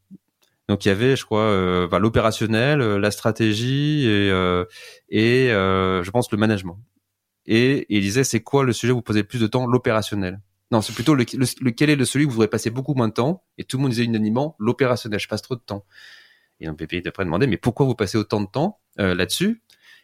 Donc 0.69 0.85
il 0.85 0.89
y 0.89 0.91
avait, 0.91 1.17
je 1.17 1.25
crois, 1.25 1.41
euh, 1.41 1.87
bah, 1.87 1.99
l'opérationnel, 1.99 2.79
la 2.79 3.11
stratégie 3.11 4.05
et, 4.05 4.29
euh, 4.31 4.63
et 5.09 5.51
euh, 5.51 6.03
je 6.03 6.11
pense 6.11 6.31
le 6.31 6.37
management. 6.37 6.79
Et, 7.45 7.79
et 7.79 7.97
il 7.97 8.01
disait, 8.01 8.23
c'est 8.23 8.41
quoi 8.41 8.63
le 8.63 8.71
sujet 8.71 8.93
où 8.93 8.97
vous 8.97 9.01
posez 9.01 9.21
le 9.21 9.27
plus 9.27 9.41
de 9.41 9.47
temps? 9.47 9.65
L'opérationnel. 9.65 10.39
Non, 10.71 10.81
c'est 10.81 10.93
plutôt 10.93 11.15
le, 11.15 11.25
le, 11.33 11.45
lequel 11.61 11.89
est 11.89 11.95
le 11.95 12.05
celui 12.05 12.25
où 12.25 12.29
vous 12.29 12.35
voudrez 12.35 12.47
passer 12.47 12.69
beaucoup 12.69 12.93
moins 12.93 13.07
de 13.07 13.13
temps. 13.13 13.43
Et 13.57 13.63
tout 13.63 13.77
le 13.77 13.83
monde 13.83 13.91
disait 13.91 14.05
unanimement 14.05 14.55
l'opérationnel. 14.59 15.19
Je 15.19 15.27
passe 15.27 15.41
trop 15.41 15.55
de 15.55 15.61
temps. 15.61 15.85
Et 16.61 16.67
donc 16.67 16.77
PP 16.77 17.03
d'après 17.03 17.25
demandait 17.25 17.47
mais 17.47 17.57
pourquoi 17.57 17.85
vous 17.85 17.95
passez 17.95 18.17
autant 18.17 18.39
de 18.39 18.47
temps 18.47 18.79
euh, 18.99 19.15
là-dessus? 19.15 19.61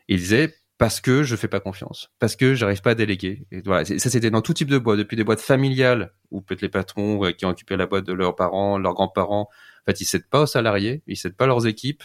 Il 0.08 0.18
disait 0.18 0.56
parce 0.78 1.02
que 1.02 1.24
je 1.24 1.36
fais 1.36 1.48
pas 1.48 1.60
confiance, 1.60 2.12
parce 2.20 2.36
que 2.36 2.54
j'arrive 2.54 2.82
pas 2.82 2.92
à 2.92 2.96
déléguer. 2.96 3.48
Et 3.52 3.62
voilà, 3.62 3.84
ça 3.86 4.10
c'était 4.10 4.30
dans 4.30 4.42
tout 4.42 4.54
type 4.54 4.70
de 4.70 4.78
boîtes, 4.78 5.00
depuis 5.00 5.16
des 5.16 5.24
boîtes 5.24 5.42
familiales 5.42 6.14
où 6.30 6.42
peut-être 6.42 6.62
les 6.62 6.70
patrons 6.70 7.26
euh, 7.26 7.32
qui 7.32 7.46
ont 7.46 7.50
occupé 7.50 7.78
la 7.78 7.88
boîte 7.88 8.06
de 8.06 8.14
leurs 8.14 8.36
parents, 8.36 8.78
leurs 8.78 8.94
grands-parents, 8.94 9.50
en 9.50 9.86
fait 9.86 10.02
ils 10.02 10.06
cèdent 10.06 10.30
pas 10.30 10.42
aux 10.42 10.48
salariés, 10.48 11.02
ils 11.08 11.18
cèdent 11.18 11.36
pas 11.36 11.48
leurs 11.48 11.66
équipes, 11.66 12.04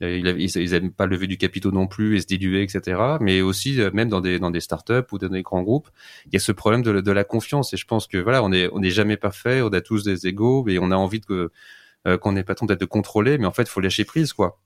ils, 0.00 0.26
ils 0.56 0.74
aiment 0.74 0.92
pas 0.92 1.06
lever 1.06 1.26
du 1.26 1.36
capitaux 1.36 1.70
non 1.70 1.86
plus 1.86 2.16
et 2.16 2.20
se 2.20 2.26
diluer, 2.26 2.62
etc. 2.62 3.00
Mais 3.20 3.40
aussi 3.40 3.80
euh, 3.80 3.90
même 3.92 4.08
dans 4.08 4.20
des 4.20 4.38
dans 4.38 4.50
des 4.50 4.60
startups 4.60 5.06
ou 5.12 5.18
dans 5.18 5.28
des 5.28 5.42
grands 5.42 5.62
groupes, 5.62 5.88
il 6.26 6.32
y 6.32 6.36
a 6.36 6.40
ce 6.40 6.52
problème 6.52 6.82
de, 6.82 7.00
de 7.00 7.12
la 7.12 7.24
confiance. 7.24 7.72
Et 7.72 7.76
je 7.76 7.86
pense 7.86 8.06
que 8.06 8.18
voilà, 8.18 8.42
on 8.42 8.52
est 8.52 8.68
on 8.72 8.80
n'est 8.80 8.90
jamais 8.90 9.16
parfait, 9.16 9.62
on 9.62 9.68
a 9.68 9.80
tous 9.80 10.04
des 10.04 10.26
égaux, 10.26 10.66
et 10.68 10.78
on 10.78 10.90
a 10.90 10.96
envie 10.96 11.20
de 11.20 11.52
qu'on 12.20 12.34
ait 12.36 12.42
patron 12.42 12.66
d'être 12.66 12.80
de 12.80 12.84
contrôler, 12.86 13.38
mais 13.38 13.46
en 13.46 13.52
fait, 13.52 13.62
il 13.62 13.68
faut 13.68 13.80
lâcher 13.80 14.04
prise, 14.04 14.32
quoi. 14.32 14.60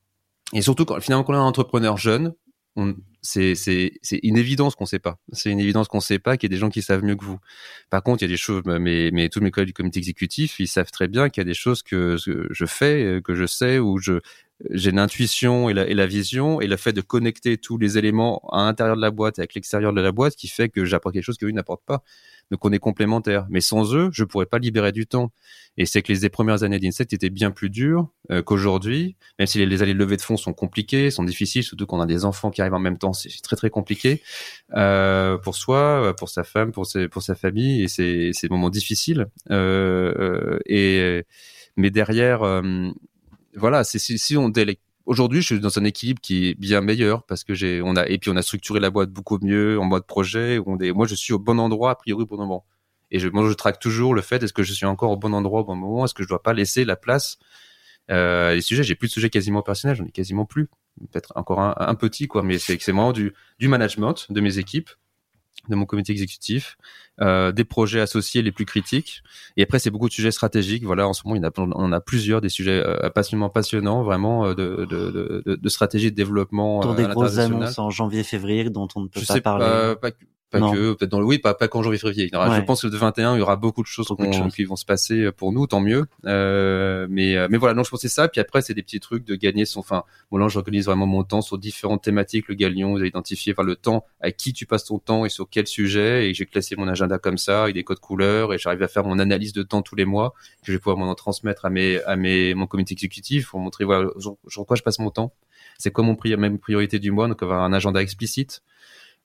Et 0.55 0.63
surtout 0.63 0.87
finalement 1.01 1.25
quand 1.25 1.35
on 1.35 1.37
est 1.37 1.39
un 1.41 1.43
entrepreneur 1.43 1.97
jeune, 1.99 2.35
c'est 3.23 3.91
une 4.23 4.37
évidence 4.37 4.75
qu'on 4.75 4.87
sait 4.87 4.99
pas. 4.99 5.19
C'est 5.33 5.51
une 5.51 5.61
évidence 5.61 5.89
qu'on 5.89 6.01
sait 6.01 6.19
pas 6.19 6.37
qu'il 6.37 6.51
y 6.51 6.53
a 6.53 6.55
des 6.55 6.61
gens 6.61 6.69
qui 6.69 6.83
savent 6.83 7.03
mieux 7.03 7.17
que 7.17 7.25
vous. 7.25 7.39
Par 7.91 8.03
contre, 8.03 8.23
il 8.23 8.27
y 8.27 8.29
a 8.29 8.33
des 8.33 8.37
choses, 8.37 8.63
mais 8.65 9.11
mais 9.13 9.29
tous 9.29 9.41
mes 9.41 9.51
collègues 9.51 9.69
du 9.69 9.73
comité 9.73 9.99
exécutif, 9.99 10.61
ils 10.61 10.69
savent 10.69 10.91
très 10.91 11.09
bien 11.09 11.29
qu'il 11.29 11.41
y 11.41 11.47
a 11.47 11.49
des 11.49 11.55
choses 11.55 11.83
que 11.83 12.17
je 12.17 12.67
fais, 12.67 13.21
que 13.25 13.35
je 13.35 13.47
sais, 13.47 13.79
ou 13.79 13.99
je 13.99 14.21
j'ai 14.71 14.91
l'intuition 14.91 15.69
et 15.69 15.75
la, 15.75 15.87
et 15.87 15.95
la 15.95 16.07
vision 16.07 16.61
et 16.61 16.67
le 16.67 16.77
fait 16.77 16.93
de 16.93 17.01
connecter 17.01 17.59
tous 17.59 17.77
les 17.79 17.99
éléments 17.99 18.43
à 18.53 18.65
l'intérieur 18.65 18.97
de 18.97 19.03
la 19.03 19.11
boîte 19.11 19.39
et 19.39 19.43
avec 19.43 19.55
l'extérieur 19.55 19.93
de 19.93 20.01
la 20.01 20.13
boîte 20.13 20.35
qui 20.35 20.49
fait 20.49 20.69
que 20.69 20.85
j'apporte 20.85 21.15
quelque 21.15 21.25
chose 21.25 21.37
que 21.37 21.47
lui 21.47 21.53
n'apporte 21.53 21.83
pas. 21.85 22.03
Donc 22.51 22.65
on 22.65 22.73
est 22.73 22.79
complémentaires. 22.79 23.47
Mais 23.51 23.61
sans 23.61 23.95
eux, 23.95 24.09
je 24.13 24.25
pourrais 24.25 24.47
pas 24.47 24.59
libérer 24.59 24.93
du 24.93 25.07
temps. 25.07 25.33
Et 25.77 25.85
c'est 25.85 26.01
que 26.01 26.13
les, 26.13 26.29
premières 26.31 26.63
années 26.63 26.79
d'Insect 26.79 27.13
étaient 27.13 27.29
bien 27.29 27.51
plus 27.51 27.69
dures 27.69 28.09
euh, 28.31 28.43
qu'aujourd'hui, 28.43 29.17
même 29.39 29.47
si 29.47 29.59
les, 29.59 29.67
les, 29.67 29.83
années 29.83 29.95
de 29.95 29.99
levée 29.99 30.17
de 30.17 30.23
fonds 30.23 30.37
sont 30.37 30.55
compliquées, 30.55 31.11
sont 31.11 31.25
difficiles, 31.25 31.65
surtout 31.65 31.87
quand 31.87 31.99
on 31.99 32.01
a 32.01 32.07
des 32.07 32.25
enfants 32.25 32.51
qui 32.51 32.63
arrivent 32.63 32.75
en 32.75 32.79
même 32.79 32.99
temps, 32.99 33.13
c'est 33.13 33.29
très 33.43 33.57
très 33.57 33.69
compliqué 33.69 34.23
euh, 34.75 35.37
pour 35.39 35.55
soi, 35.55 36.15
pour 36.17 36.31
sa 36.31 36.45
femme, 36.45 36.73
pour, 36.73 36.87
ses, 36.87 37.09
pour 37.09 37.23
sa 37.23 37.35
famille, 37.35 37.83
et 37.83 37.89
c'est 37.89 38.31
des 38.31 38.49
moments 38.49 38.71
difficiles. 38.71 39.27
Euh, 39.51 40.15
euh 40.19 40.59
et 40.67 41.25
mais 41.77 41.91
derrière, 41.91 42.43
euh, 42.43 42.91
voilà, 43.57 43.85
c'est 43.85 43.99
si, 43.99 44.19
si 44.19 44.37
on 44.37 44.49
délègue 44.49 44.79
Aujourd'hui, 45.07 45.41
je 45.41 45.47
suis 45.47 45.61
dans 45.61 45.79
un 45.79 45.85
équilibre 45.85 46.21
qui 46.21 46.49
est 46.49 46.55
bien 46.55 46.81
meilleur 46.81 47.23
parce 47.23 47.45
que 47.45 47.55
j'ai, 47.55 47.81
on 47.81 47.95
a, 47.95 48.09
et 48.09 48.19
puis 48.19 48.29
on 48.31 48.37
a 48.37 48.43
structuré 48.43 48.81
la 48.81 48.91
boîte 48.91 49.11
beaucoup 49.11 49.39
mieux 49.41 49.79
en 49.79 49.85
mode 49.85 50.05
projet. 50.05 50.61
On 50.67 50.79
est, 50.81 50.91
moi, 50.91 51.07
je 51.07 51.15
suis 51.15 51.33
au 51.33 51.39
bon 51.39 51.61
endroit 51.61 51.93
a 51.93 51.95
priori 51.95 52.25
au 52.25 52.27
bon 52.27 52.39
moment. 52.39 52.67
Et 53.13 53.21
je, 53.21 53.29
moi, 53.29 53.49
je 53.49 53.55
traque 53.55 53.79
toujours 53.79 54.15
le 54.15 54.21
fait 54.21 54.43
est-ce 54.43 54.53
que 54.53 54.65
je 54.65 54.73
suis 54.73 54.85
encore 54.85 55.13
au 55.13 55.17
bon 55.17 55.33
endroit 55.33 55.61
au 55.61 55.65
bon 55.65 55.77
moment? 55.77 56.05
Est-ce 56.05 56.15
que 56.15 56.25
je 56.25 56.29
dois 56.29 56.43
pas 56.43 56.53
laisser 56.53 56.85
la 56.85 56.97
place 56.97 57.39
euh, 58.11 58.55
Les 58.57 58.61
sujets, 58.63 58.83
j'ai 58.83 58.97
plus 58.97 59.07
de 59.07 59.13
sujets 59.13 59.31
quasiment 59.31 59.63
personnels, 59.63 59.97
j'en 59.97 60.07
ai 60.07 60.11
quasiment 60.11 60.45
plus. 60.45 60.69
Peut-être 61.13 61.33
encore 61.37 61.61
un, 61.61 61.75
un, 61.79 61.95
petit 61.95 62.27
quoi, 62.27 62.43
mais 62.43 62.59
c'est 62.59 62.81
c'est 62.83 62.91
vraiment 62.91 63.13
du 63.13 63.33
du 63.61 63.69
management 63.69 64.33
de 64.33 64.41
mes 64.41 64.59
équipes 64.59 64.91
de 65.69 65.75
mon 65.75 65.87
comité 65.87 66.13
exécutif, 66.13 66.77
euh, 67.21 67.53
des 67.53 67.65
projets 67.65 68.01
associés 68.01 68.43
les 68.43 68.53
plus 68.53 68.67
critiques. 68.67 69.23
Et 69.57 69.63
après, 69.63 69.79
c'est 69.79 69.91
beaucoup 69.91 70.09
de 70.09 70.13
sujets 70.13 70.31
stratégiques. 70.31 70.85
Voilà, 70.85 71.09
en 71.09 71.13
ce 71.13 71.23
moment, 71.25 71.37
il 71.37 71.43
y 71.43 71.47
en 71.47 71.49
a, 71.49 71.75
on 71.75 71.93
a 71.93 72.01
plusieurs 72.01 72.41
des 72.41 72.49
sujets 72.49 72.83
euh, 72.85 73.11
passionnants, 73.11 73.49
passionnants, 73.49 74.03
vraiment 74.03 74.47
euh, 74.47 74.55
de, 74.55 74.87
de, 74.89 75.43
de, 75.45 75.57
de, 75.57 75.69
stratégie 75.69 76.11
de 76.11 76.17
développement. 76.17 76.81
Pour 76.81 76.95
des 76.95 77.05
grosses 77.05 77.39
annonces 77.39 77.79
en 77.79 77.91
janvier-février 77.91 78.71
dont 78.71 78.89
on 78.95 79.01
ne 79.01 79.09
peut 79.09 79.21
pas 79.27 79.41
parler. 79.41 79.95
Pas, 80.01 80.11
pas, 80.51 80.61
que 80.61 80.93
peut-être 80.93 81.11
dans 81.11 81.19
le 81.19 81.27
oui, 81.27 81.39
pas 81.39 81.55
pas 81.55 81.69
qu'en 81.69 81.83
janvier 81.83 81.99
février. 81.99 82.31
Je 82.33 82.61
pense 82.63 82.83
que 82.83 82.87
de 82.87 82.97
21, 82.97 83.35
il 83.35 83.39
y 83.39 83.43
aura 83.43 83.57
beaucoup 83.57 83.83
de 83.83 83.87
choses 83.87 84.09
qui 84.55 84.65
vont 84.65 84.77
se 84.77 84.85
passer 84.85 85.25
euh, 85.25 85.33
pour 85.33 85.53
nous, 85.53 85.67
tant 85.67 85.81
mieux. 85.81 86.07
Euh, 86.25 87.07
mais 87.11 87.37
euh, 87.37 87.49
mais 87.51 87.59
voilà, 87.59 87.75
non, 87.75 87.83
je 87.83 87.91
pensais 87.91 88.09
ça. 88.09 88.29
Puis 88.29 88.41
après, 88.41 88.63
c'est 88.63 88.75
des 88.75 88.83
petits 88.83 89.01
trucs 89.01 89.25
de 89.25 89.35
gagner 89.35 89.65
son. 89.65 89.81
Enfin, 89.81 90.05
moi 90.31 90.41
là, 90.41 90.49
j'organise 90.49 90.87
vraiment 90.87 91.07
mon 91.07 91.25
temps 91.25 91.41
sur 91.41 91.59
différentes 91.59 92.03
thématiques. 92.03 92.49
Le 92.49 92.55
galion, 92.55 92.93
vous 92.93 92.99
avez 92.99 93.09
identifié 93.09 93.55
par 93.55 93.65
le 93.65 93.77
temps 93.77 94.05
à 94.21 94.31
qui 94.31 94.53
tu 94.53 94.67
passes 94.67 94.85
ton 94.85 94.99
temps 94.99 95.25
et 95.25 95.29
sur 95.29 95.49
quel 95.51 95.67
sujet. 95.67 96.31
Et 96.31 96.35
j'ai 96.35 96.47
classé 96.47 96.77
mon 96.77 96.89
agenda 96.89 97.19
comme 97.19 97.39
ça, 97.39 97.65
avec 97.65 97.75
des 97.75 97.85
codes 97.85 98.01
couleurs. 98.01 98.55
Et 98.55 98.59
j'arrive 98.59 98.83
à 98.83 98.89
faire 98.89 99.05
mon 99.05 99.19
analyse 99.19 99.53
de 99.53 99.63
temps 99.63 99.83
tous 99.83 99.97
les 99.97 100.05
mois 100.05 100.33
que 100.63 100.67
je 100.69 100.73
vais 100.73 100.79
pouvoir 100.79 100.97
m'en 100.97 101.15
transmettre 101.15 101.65
à 101.65 101.71
mes 101.71 102.01
à 102.03 102.17
mes 102.17 102.55
mon 102.55 102.67
comité 102.67 102.93
exécutif 102.93 103.49
pour 103.49 103.61
montrer 103.61 103.85
voilà 103.85 104.09
sur 104.49 104.67
quoi 104.67 104.77
je 104.77 104.83
passe 104.83 104.99
mon 104.99 105.11
temps. 105.11 105.33
C'est 105.79 105.91
quoi 105.91 106.05
mon 106.05 106.17
même 106.39 106.59
priorité 106.59 106.99
du 106.99 107.11
mois. 107.11 107.29
Donc 107.29 107.43
avoir 107.43 107.63
un 107.63 107.73
agenda 107.73 108.01
explicite. 108.01 108.63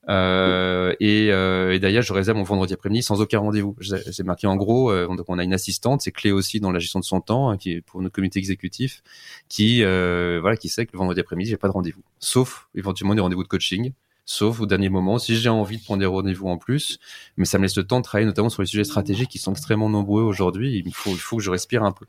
Euh, 0.08 0.94
et, 1.00 1.30
euh, 1.30 1.74
et 1.74 1.78
d'ailleurs, 1.78 2.02
je 2.02 2.12
réserve 2.12 2.36
mon 2.36 2.42
vendredi 2.42 2.74
après-midi 2.74 3.02
sans 3.02 3.20
aucun 3.20 3.38
rendez-vous. 3.38 3.76
C'est 4.10 4.24
marqué 4.24 4.46
en 4.46 4.56
gros. 4.56 4.90
Euh, 4.90 5.06
donc, 5.06 5.26
on 5.28 5.38
a 5.38 5.44
une 5.44 5.52
assistante, 5.52 6.02
c'est 6.02 6.12
clé 6.12 6.32
aussi 6.32 6.60
dans 6.60 6.72
la 6.72 6.78
gestion 6.78 6.98
de 7.00 7.04
son 7.04 7.20
temps, 7.20 7.50
hein, 7.50 7.56
qui 7.56 7.72
est 7.72 7.80
pour 7.80 8.02
notre 8.02 8.14
comité 8.14 8.38
exécutif, 8.38 9.02
qui 9.48 9.82
euh, 9.84 10.38
voilà, 10.40 10.56
qui 10.56 10.68
sait 10.68 10.86
que 10.86 10.92
le 10.92 10.98
vendredi 10.98 11.20
après-midi, 11.20 11.50
j'ai 11.50 11.56
pas 11.56 11.68
de 11.68 11.72
rendez-vous, 11.72 12.02
sauf 12.18 12.68
éventuellement 12.74 13.14
des 13.14 13.20
rendez-vous 13.20 13.44
de 13.44 13.48
coaching. 13.48 13.92
Sauf 14.24 14.60
au 14.60 14.66
dernier 14.66 14.88
moment, 14.88 15.18
si 15.18 15.34
j'ai 15.34 15.48
envie 15.48 15.78
de 15.78 15.82
prendre 15.82 15.98
des 15.98 16.06
rendez-vous 16.06 16.46
en 16.46 16.56
plus, 16.56 17.00
mais 17.36 17.44
ça 17.44 17.58
me 17.58 17.64
laisse 17.64 17.76
le 17.76 17.84
temps 17.84 17.98
de 17.98 18.04
travailler 18.04 18.26
notamment 18.26 18.50
sur 18.50 18.62
les 18.62 18.66
sujets 18.66 18.84
stratégiques 18.84 19.30
qui 19.30 19.38
sont 19.38 19.50
extrêmement 19.50 19.88
nombreux 19.88 20.22
aujourd'hui. 20.22 20.80
Il 20.86 20.94
faut, 20.94 21.10
il 21.10 21.18
faut 21.18 21.38
que 21.38 21.42
je 21.42 21.50
respire 21.50 21.82
un 21.82 21.90
peu. 21.90 22.06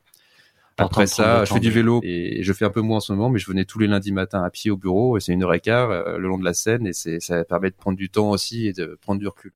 Après 0.77 1.07
ça, 1.07 1.45
je 1.45 1.53
fais 1.53 1.59
du 1.59 1.71
vélo 1.71 1.99
et 2.03 2.41
je 2.43 2.53
fais 2.53 2.65
un 2.65 2.69
peu 2.69 2.81
moins 2.81 2.97
en 2.97 3.01
ce 3.01 3.13
moment, 3.13 3.29
mais 3.29 3.39
je 3.39 3.47
venais 3.47 3.65
tous 3.65 3.79
les 3.79 3.87
lundis 3.87 4.11
matins 4.11 4.43
à 4.43 4.49
pied 4.49 4.71
au 4.71 4.77
bureau 4.77 5.17
et 5.17 5.19
c'est 5.19 5.33
une 5.33 5.43
heure 5.43 5.53
et 5.53 5.59
quart 5.59 5.91
euh, 5.91 6.17
le 6.17 6.27
long 6.27 6.37
de 6.37 6.45
la 6.45 6.53
Seine 6.53 6.87
et 6.87 6.93
c'est 6.93 7.19
ça 7.19 7.43
permet 7.43 7.69
de 7.69 7.75
prendre 7.75 7.97
du 7.97 8.09
temps 8.09 8.31
aussi 8.31 8.67
et 8.67 8.73
de 8.73 8.97
prendre 9.01 9.19
du 9.19 9.27
recul. 9.27 9.51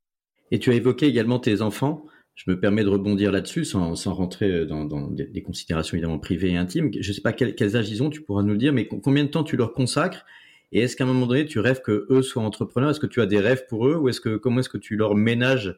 Et 0.52 0.60
tu 0.60 0.72
as 0.72 0.76
évoqué 0.76 1.08
également 1.08 1.40
tes 1.40 1.62
enfants. 1.62 2.06
Je 2.36 2.50
me 2.52 2.60
permets 2.60 2.84
de 2.84 2.90
rebondir 2.90 3.32
là-dessus 3.32 3.66
sans, 3.66 3.96
sans 3.96 4.14
rentrer 4.14 4.66
dans, 4.68 4.86
dans 4.86 5.10
des, 5.10 5.42
considérations 5.42 5.98
évidemment 5.98 6.20
privées 6.20 6.52
et 6.52 6.58
intimes. 6.58 6.92
Je 6.94 7.10
ne 7.10 7.14
sais 7.14 7.22
pas 7.22 7.34
quel, 7.34 7.56
quels 7.56 7.76
âges 7.76 7.90
ils 7.90 8.04
ont, 8.04 8.12
tu 8.12 8.22
pourras 8.22 8.44
nous 8.44 8.52
le 8.52 8.58
dire, 8.58 8.74
mais 8.74 8.88
combien 8.88 9.24
de 9.24 9.30
temps 9.30 9.44
tu 9.44 9.58
leur 9.58 9.74
consacres 9.74 10.24
et 10.72 10.82
est-ce 10.82 10.96
qu'à 10.96 11.06
un 11.06 11.08
moment 11.08 11.28
donné, 11.28 11.46
tu 11.46 11.60
rêves 11.60 11.82
que 11.82 12.08
eux 12.10 12.22
soient 12.22 12.44
entrepreneurs? 12.44 12.90
Est-ce 12.90 13.00
que 13.00 13.08
tu 13.08 13.22
as 13.22 13.26
des 13.26 13.40
rêves 13.40 13.66
pour 13.68 13.88
eux 13.88 13.96
ou 13.96 14.10
est-ce 14.10 14.20
que 14.20 14.36
comment 14.36 14.60
est-ce 14.60 14.70
que 14.70 14.78
tu 14.78 14.96
leur 14.96 15.16
ménages 15.16 15.78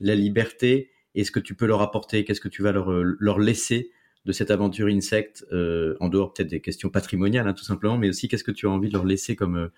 la 0.00 0.14
liberté 0.14 0.90
Est-ce 1.14 1.30
que 1.30 1.40
tu 1.40 1.54
peux 1.54 1.66
leur 1.66 1.82
apporter? 1.82 2.24
Qu'est-ce 2.24 2.40
que 2.40 2.48
tu 2.48 2.62
vas 2.62 2.72
leur, 2.72 2.90
leur 2.90 3.38
laisser 3.38 3.90
de 4.24 4.32
cette 4.32 4.50
aventure 4.50 4.88
insecte, 4.88 5.44
euh, 5.52 5.96
en 6.00 6.08
dehors 6.08 6.32
peut-être 6.32 6.48
des 6.48 6.60
questions 6.60 6.88
patrimoniales, 6.88 7.46
hein, 7.46 7.52
tout 7.52 7.64
simplement, 7.64 7.98
mais 7.98 8.08
aussi 8.08 8.28
qu'est-ce 8.28 8.44
que 8.44 8.50
tu 8.50 8.66
as 8.66 8.70
envie 8.70 8.88
de 8.88 8.94
leur 8.94 9.04
laisser 9.04 9.36
comme, 9.36 9.56
euh, 9.56 9.68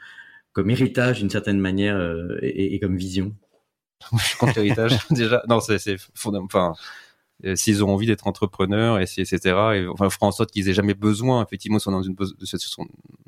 comme 0.53 0.71
héritage 0.71 1.19
d'une 1.19 1.31
certaine 1.31 1.59
manière 1.59 1.97
euh, 1.97 2.39
et, 2.43 2.75
et, 2.75 2.81
comme 2.81 2.97
vision? 2.97 3.35
Je 4.13 4.37
contre 4.39 4.61
l'héritage 4.61 4.99
déjà. 5.11 5.43
Non, 5.49 5.61
c'est 5.61 5.97
fondamental. 6.15 6.45
Enfin, 6.45 6.75
s'ils 7.55 7.85
ont 7.85 7.91
envie 7.91 8.07
d'être 8.07 8.27
entrepreneurs, 8.27 8.99
et 8.99 9.03
etc. 9.03 9.39
Et, 9.75 9.87
enfin, 9.89 10.09
fera 10.11 10.27
en 10.27 10.33
sorte 10.33 10.51
qu'ils 10.53 10.69
aient 10.69 10.75
jamais 10.75 10.95
besoin. 10.95 11.45
Effectivement, 11.45 11.79
ils 11.79 11.83
sont 11.83 11.91
dans 11.91 12.03
une, 12.03 12.17
sont 12.43 12.87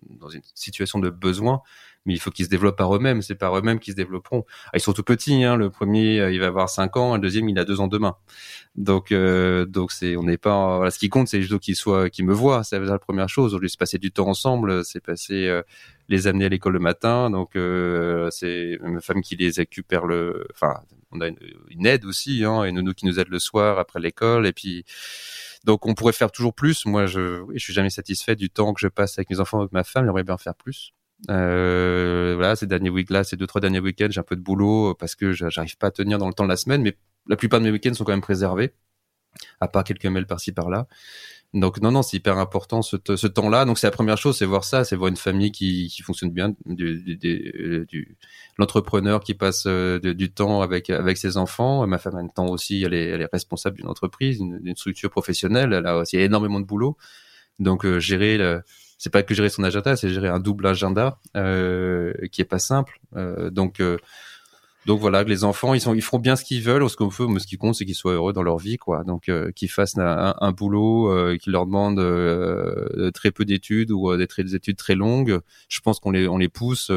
dans 0.08 0.28
une 0.28 0.42
situation 0.54 0.98
de 0.98 1.10
besoin 1.10 1.62
mais 2.08 2.14
il 2.14 2.18
faut 2.18 2.30
qu'ils 2.30 2.46
se 2.46 2.50
développent 2.50 2.78
par 2.78 2.96
eux-mêmes. 2.96 3.20
C'est 3.20 3.34
par 3.34 3.56
eux-mêmes 3.56 3.78
qu'ils 3.78 3.92
se 3.92 3.96
développeront. 3.96 4.46
Ah, 4.68 4.78
ils 4.78 4.80
sont 4.80 4.94
tout 4.94 5.02
petits. 5.02 5.44
Hein. 5.44 5.56
Le 5.56 5.68
premier, 5.68 6.20
euh, 6.20 6.32
il 6.32 6.40
va 6.40 6.46
avoir 6.46 6.70
5 6.70 6.96
ans. 6.96 7.14
Le 7.14 7.20
deuxième, 7.20 7.48
il 7.50 7.58
a 7.58 7.66
2 7.66 7.80
ans 7.80 7.86
demain. 7.86 8.16
Donc, 8.76 9.12
euh, 9.12 9.66
donc 9.66 9.92
on 10.02 10.22
n'est 10.22 10.38
pas. 10.38 10.90
Ce 10.90 10.98
qui 10.98 11.10
compte, 11.10 11.28
c'est 11.28 11.40
qu'ils 11.60 11.76
soient, 11.76 12.08
qu'ils 12.08 12.24
me 12.24 12.32
voient. 12.32 12.64
C'est 12.64 12.80
la 12.80 12.98
première 12.98 13.28
chose. 13.28 13.48
Aujourd'hui, 13.48 13.68
c'est 13.68 13.78
passer 13.78 13.98
du 13.98 14.10
temps 14.10 14.26
ensemble. 14.26 14.86
C'est 14.86 15.00
passer 15.00 15.48
euh, 15.48 15.62
les 16.08 16.26
amener 16.26 16.46
à 16.46 16.48
l'école 16.48 16.72
le 16.72 16.78
matin. 16.78 17.28
Donc, 17.30 17.50
c'est 18.32 18.78
ma 18.82 19.00
femme 19.00 19.20
qui 19.20 19.36
les 19.36 19.50
récupère. 19.50 20.04
Enfin, 20.54 20.80
on 21.12 21.20
a 21.20 21.28
une, 21.28 21.86
aide 21.86 22.06
aussi, 22.06 22.42
hein, 22.42 22.64
et 22.64 22.72
nous 22.72 22.94
qui 22.94 23.04
nous 23.04 23.20
aide 23.20 23.28
le 23.28 23.38
soir 23.38 23.78
après 23.78 24.00
l'école. 24.00 24.46
Et 24.46 24.52
puis. 24.52 24.84
Donc 25.64 25.86
on 25.86 25.94
pourrait 25.94 26.12
faire 26.12 26.30
toujours 26.30 26.54
plus. 26.54 26.86
Moi, 26.86 27.06
je, 27.06 27.40
oui, 27.40 27.58
je 27.58 27.64
suis 27.64 27.74
jamais 27.74 27.90
satisfait 27.90 28.36
du 28.36 28.48
temps 28.48 28.72
que 28.72 28.80
je 28.80 28.86
passe 28.86 29.18
avec 29.18 29.28
mes 29.28 29.40
enfants, 29.40 29.58
avec 29.58 29.72
ma 29.72 29.82
femme. 29.82 30.04
J'aimerais 30.06 30.22
bien 30.22 30.38
faire 30.38 30.54
plus. 30.54 30.94
Euh, 31.30 32.34
voilà, 32.36 32.54
ces 32.54 32.66
derniers 32.66 32.90
week 32.90 33.10
là, 33.10 33.24
ces 33.24 33.36
deux 33.36 33.46
trois 33.46 33.60
derniers 33.60 33.80
week-ends, 33.80 34.08
j'ai 34.10 34.20
un 34.20 34.24
peu 34.24 34.36
de 34.36 34.40
boulot 34.40 34.94
parce 34.94 35.16
que 35.16 35.32
j'arrive 35.32 35.76
pas 35.76 35.88
à 35.88 35.90
tenir 35.90 36.18
dans 36.18 36.28
le 36.28 36.34
temps 36.34 36.44
de 36.44 36.48
la 36.48 36.56
semaine, 36.56 36.82
mais 36.82 36.96
la 37.26 37.36
plupart 37.36 37.60
de 37.60 37.64
mes 37.64 37.72
week-ends 37.72 37.94
sont 37.94 38.04
quand 38.04 38.12
même 38.12 38.20
préservés, 38.20 38.72
à 39.60 39.68
part 39.68 39.84
quelques 39.84 40.06
mails 40.06 40.26
par-ci 40.26 40.52
par-là. 40.52 40.86
Donc 41.54 41.80
non, 41.80 41.90
non, 41.90 42.02
c'est 42.02 42.18
hyper 42.18 42.36
important 42.36 42.82
ce, 42.82 42.96
ce 43.16 43.26
temps-là. 43.26 43.64
Donc 43.64 43.78
c'est 43.78 43.86
la 43.86 43.90
première 43.90 44.18
chose, 44.18 44.36
c'est 44.36 44.44
voir 44.44 44.64
ça, 44.64 44.84
c'est 44.84 44.96
voir 44.96 45.08
une 45.08 45.16
famille 45.16 45.50
qui, 45.50 45.88
qui 45.88 46.02
fonctionne 46.02 46.30
bien, 46.30 46.54
du, 46.66 47.16
du, 47.16 47.86
du 47.86 48.16
l'entrepreneur 48.58 49.20
qui 49.20 49.34
passe 49.34 49.64
euh, 49.66 49.98
du 49.98 50.30
temps 50.30 50.60
avec 50.60 50.90
avec 50.90 51.16
ses 51.16 51.36
enfants. 51.38 51.86
Ma 51.86 51.98
femme 51.98 52.16
a 52.16 52.18
un 52.20 52.28
temps 52.28 52.48
aussi, 52.48 52.82
elle 52.84 52.92
est, 52.92 53.06
elle 53.06 53.22
est 53.22 53.28
responsable 53.32 53.78
d'une 53.78 53.88
entreprise, 53.88 54.38
d'une 54.38 54.76
structure 54.76 55.10
professionnelle. 55.10 55.72
Elle 55.72 55.86
a 55.86 55.96
aussi 55.96 56.18
énormément 56.18 56.60
de 56.60 56.66
boulot. 56.66 56.96
Donc 57.58 57.86
euh, 57.86 57.98
gérer 57.98 58.36
le, 58.36 58.62
c'est 58.98 59.10
pas 59.10 59.22
que 59.22 59.34
gérer 59.34 59.48
son 59.48 59.64
agenda, 59.64 59.96
c'est 59.96 60.10
gérer 60.10 60.28
un 60.28 60.40
double 60.40 60.66
agenda 60.66 61.18
euh, 61.36 62.12
qui 62.30 62.42
est 62.42 62.44
pas 62.46 62.58
simple. 62.58 63.00
Euh, 63.16 63.50
donc 63.50 63.80
euh, 63.80 63.98
donc 64.88 65.00
voilà, 65.00 65.22
les 65.22 65.44
enfants, 65.44 65.74
ils 65.74 65.82
sont, 65.82 65.92
ils 65.92 66.00
feront 66.00 66.18
bien 66.18 66.34
ce 66.34 66.44
qu'ils 66.44 66.62
veulent, 66.62 66.88
ce 66.88 66.96
qu'on 66.96 67.08
veut, 67.08 67.26
mais 67.26 67.40
ce 67.40 67.46
qui 67.46 67.58
compte, 67.58 67.74
c'est 67.74 67.84
qu'ils 67.84 67.94
soient 67.94 68.14
heureux 68.14 68.32
dans 68.32 68.42
leur 68.42 68.56
vie, 68.56 68.78
quoi. 68.78 69.04
Donc 69.04 69.28
euh, 69.28 69.50
qu'ils 69.52 69.68
fassent 69.68 69.98
un, 69.98 70.34
un 70.40 70.52
boulot 70.52 71.12
euh, 71.12 71.36
qui 71.36 71.50
leur 71.50 71.66
demande 71.66 71.98
euh, 71.98 73.10
très 73.10 73.30
peu 73.30 73.44
d'études 73.44 73.90
ou 73.90 74.16
des, 74.16 74.26
des, 74.26 74.54
études 74.54 74.78
très 74.78 74.94
longues. 74.94 75.40
Je 75.68 75.80
pense 75.80 76.00
qu'on 76.00 76.10
les, 76.12 76.26
on 76.26 76.38
les 76.38 76.48
pousse 76.48 76.90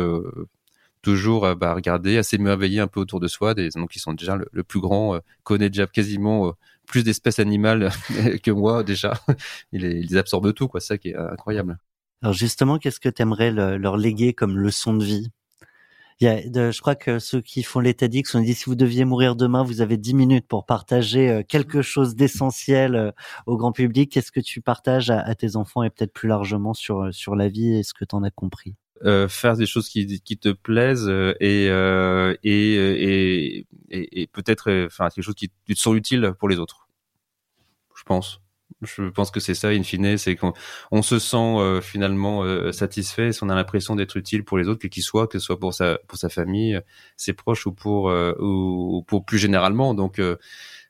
toujours 1.02 1.54
bah, 1.58 1.72
à 1.72 1.74
regarder, 1.74 2.18
à 2.18 2.24
s'émerveiller 2.24 2.80
un 2.80 2.88
peu 2.88 3.02
autour 3.02 3.20
de 3.20 3.28
soi. 3.28 3.54
Donc 3.56 3.92
qui 3.92 4.00
sont 4.00 4.14
déjà 4.14 4.38
le, 4.38 4.64
plus 4.64 4.80
grand, 4.80 5.20
connaît 5.44 5.70
déjà 5.70 5.86
quasiment 5.86 6.54
plus 6.88 7.04
d'espèces 7.04 7.40
animales 7.40 7.92
que 8.44 8.52
moi 8.52 8.84
déjà. 8.84 9.20
ils, 9.74 9.84
ils 9.84 10.18
absorbent 10.18 10.54
tout, 10.54 10.70
quoi. 10.70 10.80
Ça 10.80 10.97
qui 10.97 11.10
est 11.10 11.16
incroyable. 11.18 11.78
Alors 12.22 12.34
justement, 12.34 12.78
qu'est-ce 12.78 12.99
que 12.99 13.09
tu 13.09 13.22
aimerais 13.22 13.51
leur 13.51 13.97
léguer 13.97 14.34
comme 14.34 14.57
leçon 14.57 14.93
de 14.95 15.03
vie? 15.03 15.32
Il 16.19 16.26
y 16.26 16.28
a, 16.28 16.47
de, 16.47 16.69
je 16.69 16.82
crois 16.82 16.93
que 16.93 17.17
ceux 17.17 17.41
qui 17.41 17.63
font 17.63 17.80
les 17.80 17.95
TEDx 17.95 18.36
ont 18.36 18.41
dit 18.41 18.53
si 18.53 18.65
vous 18.65 18.76
deviez 18.76 19.05
mourir 19.05 19.36
demain, 19.36 19.63
vous 19.63 19.82
avez 19.82 19.97
10 19.97 20.13
minutes 20.13 20.47
pour 20.47 20.67
partager 20.67 21.32
euh, 21.32 21.41
quelque 21.41 21.82
chose 21.82 22.13
d'essentiel 22.13 22.95
euh, 22.95 23.11
au 23.47 23.57
grand 23.57 23.72
public. 23.72 24.11
Qu'est-ce 24.11 24.32
que 24.32 24.39
tu 24.39 24.61
partages 24.61 25.09
à, 25.09 25.19
à 25.19 25.34
tes 25.34 25.55
enfants 25.55 25.82
et 25.82 25.89
peut-être 25.89 26.13
plus 26.13 26.28
largement 26.30 26.76
sur 26.76 27.05
euh, 27.05 27.11
sur 27.11 27.36
la 27.36 27.49
vie 27.49 27.76
et 27.76 27.82
ce 27.82 27.95
que 27.95 28.05
tu 28.05 28.13
en 28.13 28.22
as 28.22 28.30
compris? 28.30 28.76
Euh, 29.03 29.28
faire 29.28 29.57
des 29.57 29.65
choses 29.65 29.89
qui, 29.89 30.22
qui 30.22 30.38
te 30.38 30.49
plaisent 30.49 31.09
et 31.39 31.69
euh, 31.69 32.36
et, 32.43 32.76
et, 32.76 33.67
et, 33.89 34.22
et 34.22 34.28
peut-être 34.28 34.86
enfin 34.86 35.09
quelque 35.09 35.24
chose 35.24 35.34
qui 35.34 35.49
te 35.49 35.74
sont 35.74 35.95
utiles 35.95 36.34
pour 36.38 36.49
les 36.49 36.59
autres. 36.59 36.88
Je 37.95 38.03
pense. 38.03 38.39
Je 38.82 39.09
pense 39.09 39.29
que 39.29 39.39
c'est 39.39 39.53
ça, 39.53 39.69
in 39.69 39.84
fine, 39.84 40.17
c'est 40.17 40.36
qu'on 40.36 40.53
on 40.91 41.01
se 41.03 41.19
sent 41.19 41.38
euh, 41.38 41.82
finalement 41.82 42.43
euh, 42.43 42.71
satisfait, 42.71 43.32
si 43.32 43.43
on 43.43 43.49
a 43.49 43.55
l'impression 43.55 43.95
d'être 43.95 44.17
utile 44.17 44.43
pour 44.43 44.57
les 44.57 44.67
autres, 44.67 44.79
que 44.82 44.88
qu'il 44.88 45.03
soit, 45.03 45.27
que 45.27 45.38
ce 45.38 45.45
soit 45.45 45.59
pour 45.59 45.73
sa 45.73 45.99
pour 46.07 46.17
sa 46.17 46.29
famille, 46.29 46.79
ses 47.15 47.34
proches 47.34 47.67
ou 47.67 47.73
pour 47.73 48.09
euh, 48.09 48.34
ou, 48.39 49.03
pour 49.07 49.23
plus 49.25 49.38
généralement. 49.38 49.93
Donc 49.93 50.19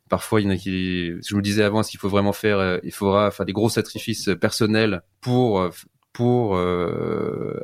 parfois 0.09 0.41
il 0.41 0.45
y 0.45 0.47
en 0.47 0.51
a 0.51 0.57
qui, 0.57 1.11
je 1.21 1.35
me 1.35 1.41
disais 1.41 1.63
avant, 1.63 1.83
s'il 1.83 1.99
faut 1.99 2.09
vraiment 2.09 2.33
faire, 2.33 2.79
il 2.83 2.93
faudra 2.93 3.31
faire 3.31 3.45
des 3.45 3.53
gros 3.53 3.69
sacrifices 3.69 4.29
personnels 4.39 5.01
pour 5.19 5.69
pour 6.13 6.57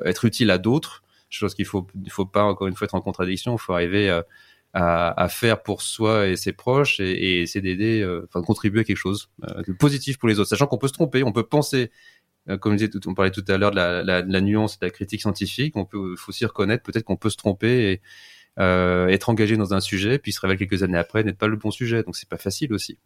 être 0.05 0.25
utile 0.25 0.51
à 0.51 0.57
d'autres? 0.57 1.03
Chose 1.29 1.55
qu'il 1.55 1.65
faut 1.65 1.87
il 2.03 2.11
faut 2.11 2.25
pas 2.25 2.43
encore 2.43 2.67
une 2.67 2.75
fois 2.75 2.85
être 2.85 2.95
en 2.95 3.01
contradiction, 3.01 3.55
il 3.55 3.59
faut 3.59 3.73
arriver 3.73 4.09
à 4.09 4.25
à, 4.73 5.21
à, 5.21 5.29
faire 5.29 5.63
pour 5.63 5.81
soi 5.81 6.27
et 6.27 6.35
ses 6.35 6.53
proches 6.53 6.99
et, 6.99 7.11
et 7.11 7.41
essayer 7.41 7.61
d'aider, 7.61 8.01
euh, 8.01 8.25
enfin 8.27 8.41
de 8.41 8.45
contribuer 8.45 8.81
à 8.81 8.83
quelque 8.83 8.97
chose 8.97 9.29
euh, 9.43 9.63
de 9.63 9.73
positif 9.73 10.17
pour 10.17 10.29
les 10.29 10.39
autres, 10.39 10.49
sachant 10.49 10.67
qu'on 10.67 10.77
peut 10.77 10.87
se 10.87 10.93
tromper, 10.93 11.23
on 11.23 11.31
peut 11.31 11.43
penser, 11.47 11.91
euh, 12.49 12.57
comme 12.57 12.75
disait, 12.75 12.91
on 13.05 13.13
parlait 13.13 13.31
tout 13.31 13.43
à 13.47 13.57
l'heure 13.57 13.71
de 13.71 13.75
la, 13.75 14.03
la, 14.03 14.21
la, 14.21 14.41
nuance 14.41 14.79
de 14.79 14.85
la 14.85 14.91
critique 14.91 15.21
scientifique, 15.21 15.75
on 15.75 15.85
peut, 15.85 16.15
faut 16.15 16.29
aussi 16.29 16.45
reconnaître 16.45 16.83
peut-être 16.83 17.05
qu'on 17.05 17.17
peut 17.17 17.29
se 17.29 17.37
tromper 17.37 17.91
et 17.91 18.01
euh, 18.59 19.07
être 19.07 19.29
engagé 19.29 19.57
dans 19.57 19.73
un 19.73 19.79
sujet, 19.79 20.19
puis 20.19 20.31
se 20.31 20.41
révéler 20.41 20.59
quelques 20.67 20.83
années 20.83 20.97
après 20.97 21.23
n'être 21.23 21.37
pas 21.37 21.47
le 21.47 21.57
bon 21.57 21.71
sujet, 21.71 22.03
donc 22.03 22.15
c'est 22.15 22.29
pas 22.29 22.37
facile 22.37 22.73
aussi. 22.73 22.99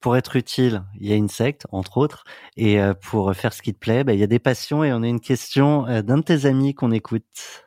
Pour 0.00 0.16
être 0.16 0.36
utile, 0.36 0.84
il 1.00 1.08
y 1.08 1.12
a 1.12 1.16
une 1.16 1.30
secte, 1.30 1.66
entre 1.72 1.96
autres, 1.96 2.24
et 2.56 2.78
pour 3.00 3.34
faire 3.34 3.54
ce 3.54 3.62
qui 3.62 3.72
te 3.72 3.78
plaît, 3.78 4.04
bah, 4.04 4.12
il 4.12 4.20
y 4.20 4.22
a 4.22 4.26
des 4.26 4.38
passions, 4.38 4.84
et 4.84 4.92
on 4.92 5.02
a 5.02 5.08
une 5.08 5.20
question 5.20 5.84
d'un 6.02 6.18
de 6.18 6.22
tes 6.22 6.44
amis 6.44 6.74
qu'on 6.74 6.92
écoute. 6.92 7.64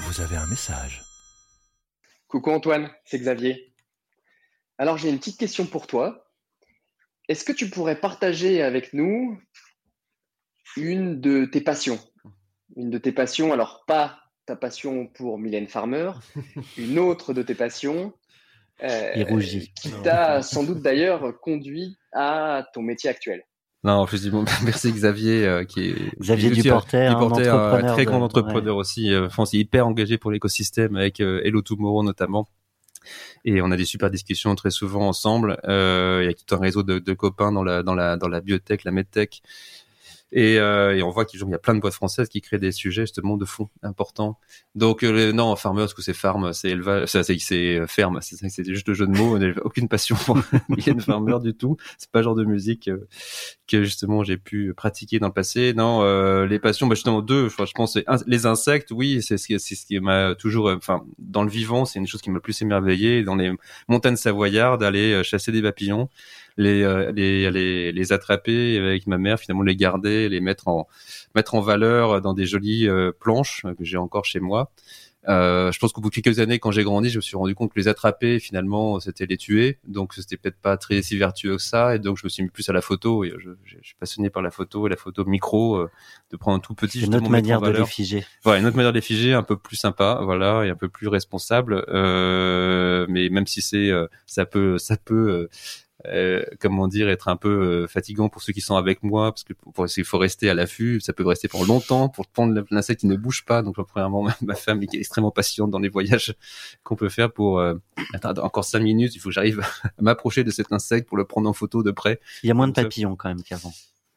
Vous 0.00 0.20
avez 0.20 0.36
un 0.36 0.46
message. 0.46 1.03
Coucou 2.34 2.50
Antoine, 2.50 2.90
c'est 3.04 3.20
Xavier. 3.20 3.72
Alors 4.76 4.98
j'ai 4.98 5.08
une 5.08 5.18
petite 5.18 5.38
question 5.38 5.66
pour 5.66 5.86
toi. 5.86 6.26
Est-ce 7.28 7.44
que 7.44 7.52
tu 7.52 7.70
pourrais 7.70 8.00
partager 8.00 8.60
avec 8.60 8.92
nous 8.92 9.40
une 10.76 11.20
de 11.20 11.44
tes 11.44 11.60
passions? 11.60 12.00
Une 12.74 12.90
de 12.90 12.98
tes 12.98 13.12
passions, 13.12 13.52
alors 13.52 13.84
pas 13.86 14.18
ta 14.46 14.56
passion 14.56 15.06
pour 15.06 15.38
Mylène 15.38 15.68
Farmer, 15.68 16.10
une 16.76 16.98
autre 16.98 17.34
de 17.34 17.42
tes 17.42 17.54
passions 17.54 18.12
euh, 18.82 19.38
qui 19.76 19.92
t'a 20.02 20.42
sans 20.42 20.64
doute 20.64 20.82
d'ailleurs 20.82 21.38
conduit 21.38 21.96
à 22.12 22.66
ton 22.72 22.82
métier 22.82 23.08
actuel. 23.08 23.44
Non, 23.84 24.04
effectivement, 24.04 24.44
merci 24.64 24.90
Xavier, 24.92 25.46
euh, 25.46 25.64
qui 25.64 25.90
est 25.90 26.18
Xavier 26.18 26.50
qui 26.50 26.60
est 26.60 26.62
Duporter, 26.62 27.06
un 27.06 27.14
entrepreneur 27.60 27.92
très 27.92 28.04
grand 28.06 28.18
de- 28.18 28.24
entrepreneur 28.24 28.76
aussi. 28.76 29.12
Euh, 29.12 29.28
hyper 29.52 29.86
engagé 29.86 30.16
pour 30.18 30.30
l'écosystème 30.30 30.96
avec 30.96 31.20
euh, 31.20 31.40
Hello 31.44 31.60
Tomorrow 31.62 32.02
notamment. 32.02 32.48
Et 33.44 33.60
on 33.60 33.70
a 33.70 33.76
des 33.76 33.84
super 33.84 34.10
discussions 34.10 34.54
très 34.54 34.70
souvent 34.70 35.06
ensemble. 35.06 35.58
Euh, 35.68 36.20
il 36.22 36.26
y 36.26 36.30
a 36.30 36.32
tout 36.32 36.54
un 36.54 36.58
réseau 36.58 36.82
de, 36.82 36.98
de 36.98 37.12
copains 37.12 37.52
dans 37.52 37.62
la 37.62 37.82
dans 37.82 37.94
la 37.94 38.16
dans 38.16 38.28
la 38.28 38.40
biotech, 38.40 38.84
la 38.84 38.90
medtech. 38.92 39.42
Et, 40.32 40.58
euh, 40.58 40.96
et 40.96 41.02
on 41.02 41.10
voit 41.10 41.24
qu'il 41.24 41.40
y 41.40 41.54
a 41.54 41.58
plein 41.58 41.74
de 41.74 41.80
boîtes 41.80 41.94
françaises 41.94 42.28
qui 42.28 42.40
créent 42.40 42.58
des 42.58 42.72
sujets 42.72 43.02
justement 43.02 43.36
de 43.36 43.44
fond 43.44 43.68
importants. 43.82 44.38
Donc 44.74 45.04
euh, 45.04 45.30
non, 45.32 45.54
farmer, 45.54 45.86
ce 45.86 45.94
que 45.94 46.02
c'est 46.02 46.12
farm, 46.14 46.52
c'est 46.52 46.70
élevage, 46.70 47.06
c'est 47.08 47.78
euh, 47.78 47.86
ferme, 47.86 48.18
c'est 48.20 48.64
juste 48.64 48.88
le 48.88 48.94
jeu 48.94 49.06
de 49.06 49.16
mots. 49.16 49.36
On 49.36 49.38
n'a 49.38 49.52
aucune 49.62 49.86
passion 49.88 50.16
pour 50.16 50.36
Mylène 50.68 51.00
Farmer 51.00 51.36
du 51.40 51.54
tout. 51.54 51.76
C'est 51.98 52.10
pas 52.10 52.18
le 52.18 52.24
genre 52.24 52.34
de 52.34 52.44
musique 52.44 52.88
euh, 52.88 53.06
que 53.68 53.84
justement 53.84 54.24
j'ai 54.24 54.36
pu 54.36 54.74
pratiquer 54.74 55.20
dans 55.20 55.28
le 55.28 55.32
passé. 55.32 55.72
Non, 55.74 56.02
euh, 56.02 56.46
les 56.46 56.58
passions, 56.58 56.88
bah, 56.88 56.96
justement 56.96 57.22
deux. 57.22 57.48
Je 57.48 57.72
pense 57.72 57.96
in- 58.06 58.16
les 58.26 58.46
insectes. 58.46 58.90
Oui, 58.90 59.22
c'est 59.22 59.38
ce 59.38 59.58
ce 59.58 59.86
qui 59.86 60.00
m'a 60.00 60.34
toujours, 60.34 60.68
enfin 60.76 61.04
dans 61.18 61.44
le 61.44 61.50
vivant, 61.50 61.84
c'est 61.84 62.00
une 62.00 62.06
chose 62.08 62.22
qui 62.22 62.30
m'a 62.30 62.34
le 62.36 62.40
plus 62.40 62.60
émerveillé. 62.60 63.22
Dans 63.22 63.36
les 63.36 63.52
montagnes 63.88 64.16
savoyardes, 64.16 64.82
aller 64.82 65.22
chasser 65.22 65.52
des 65.52 65.62
papillons 65.62 66.08
les, 66.56 66.82
euh, 66.82 67.12
les, 67.12 67.50
les, 67.50 67.92
les 67.92 68.12
attraper 68.12 68.78
avec 68.78 69.06
ma 69.06 69.18
mère, 69.18 69.38
finalement 69.38 69.62
les 69.62 69.76
garder, 69.76 70.28
les 70.28 70.40
mettre 70.40 70.68
en, 70.68 70.86
mettre 71.34 71.54
en 71.54 71.60
valeur 71.60 72.20
dans 72.20 72.34
des 72.34 72.46
jolies 72.46 72.88
euh, 72.88 73.12
planches 73.18 73.62
euh, 73.64 73.74
que 73.74 73.84
j'ai 73.84 73.96
encore 73.96 74.24
chez 74.24 74.40
moi. 74.40 74.70
Euh, 75.26 75.72
je 75.72 75.78
pense 75.78 75.92
qu'au 75.92 76.00
bout 76.00 76.10
de 76.10 76.14
quelques 76.14 76.38
années, 76.38 76.58
quand 76.58 76.70
j'ai 76.70 76.84
grandi, 76.84 77.08
je 77.08 77.16
me 77.16 77.22
suis 77.22 77.36
rendu 77.36 77.54
compte 77.54 77.72
que 77.72 77.78
les 77.78 77.88
attraper, 77.88 78.38
finalement, 78.38 79.00
c'était 79.00 79.26
les 79.26 79.36
tuer. 79.36 79.78
Donc, 79.86 80.12
c'était 80.14 80.36
peut-être 80.36 80.58
pas 80.60 80.76
très 80.76 81.00
si 81.02 81.16
vertueux 81.16 81.56
que 81.56 81.62
ça. 81.62 81.96
Et 81.96 81.98
donc, 81.98 82.18
je 82.18 82.24
me 82.24 82.28
suis 82.28 82.42
mis 82.42 82.50
plus 82.50 82.68
à 82.68 82.72
la 82.72 82.82
photo. 82.82 83.24
Et 83.24 83.32
je, 83.38 83.50
je, 83.64 83.76
je 83.80 83.86
suis 83.86 83.96
passionné 83.98 84.28
par 84.30 84.42
la 84.42 84.50
photo 84.50 84.86
et 84.86 84.90
la 84.90 84.96
photo 84.96 85.24
micro, 85.24 85.76
euh, 85.76 85.90
de 86.30 86.36
prendre 86.36 86.58
un 86.58 86.60
tout 86.60 86.74
petit. 86.74 87.00
C'est 87.00 87.08
mettre 87.08 87.24
en 87.24 87.30
manière 87.30 87.60
de 87.60 87.70
les 87.70 87.86
figer. 87.86 88.24
Voilà, 88.42 88.60
une 88.60 88.66
autre 88.66 88.76
manière 88.76 88.92
de 88.92 88.98
les 88.98 89.02
figer, 89.02 89.32
un 89.32 89.42
peu 89.42 89.56
plus 89.56 89.76
sympa, 89.76 90.20
voilà, 90.22 90.64
et 90.66 90.68
un 90.68 90.76
peu 90.76 90.88
plus 90.88 91.08
responsable. 91.08 91.84
Euh, 91.88 93.06
mais 93.08 93.30
même 93.30 93.46
si 93.46 93.62
c'est, 93.62 93.90
euh, 93.90 94.06
ça 94.26 94.44
peut, 94.44 94.76
ça 94.76 94.98
peut, 94.98 95.48
euh, 96.08 96.44
comment 96.60 96.88
dire, 96.88 97.08
être 97.08 97.28
un 97.28 97.36
peu 97.36 97.48
euh, 97.48 97.86
fatigant 97.86 98.28
pour 98.28 98.42
ceux 98.42 98.52
qui 98.52 98.60
sont 98.60 98.76
avec 98.76 99.02
moi, 99.02 99.32
parce 99.32 99.44
que 99.44 99.52
pour, 99.52 99.86
il 99.96 100.04
faut 100.04 100.18
rester 100.18 100.50
à 100.50 100.54
l'affût, 100.54 101.00
ça 101.00 101.12
peut 101.12 101.26
rester 101.26 101.48
pour 101.48 101.64
longtemps, 101.66 102.08
pour 102.08 102.26
prendre 102.26 102.64
l'insecte 102.70 103.00
qui 103.00 103.06
ne 103.06 103.16
bouge 103.16 103.44
pas. 103.44 103.62
Donc, 103.62 103.76
premièrement, 103.86 104.22
ma, 104.22 104.36
ma 104.42 104.54
femme 104.54 104.84
qui 104.86 104.96
est 104.96 105.00
extrêmement 105.00 105.30
patiente 105.30 105.70
dans 105.70 105.78
les 105.78 105.88
voyages 105.88 106.34
qu'on 106.82 106.96
peut 106.96 107.08
faire 107.08 107.32
pour 107.32 107.58
euh, 107.58 107.74
attends, 108.12 108.30
encore 108.42 108.64
cinq 108.64 108.80
minutes, 108.80 109.14
il 109.14 109.18
faut 109.18 109.28
que 109.30 109.34
j'arrive 109.34 109.60
à 109.84 110.02
m'approcher 110.02 110.44
de 110.44 110.50
cet 110.50 110.72
insecte 110.72 111.08
pour 111.08 111.16
le 111.16 111.24
prendre 111.24 111.48
en 111.48 111.52
photo 111.52 111.82
de 111.82 111.90
près. 111.90 112.20
Il 112.42 112.48
y 112.48 112.50
a 112.50 112.54
moins 112.54 112.68
de 112.68 112.72
papillons 112.72 113.16
quand 113.16 113.28
même 113.28 113.42
qu'avant. 113.42 113.72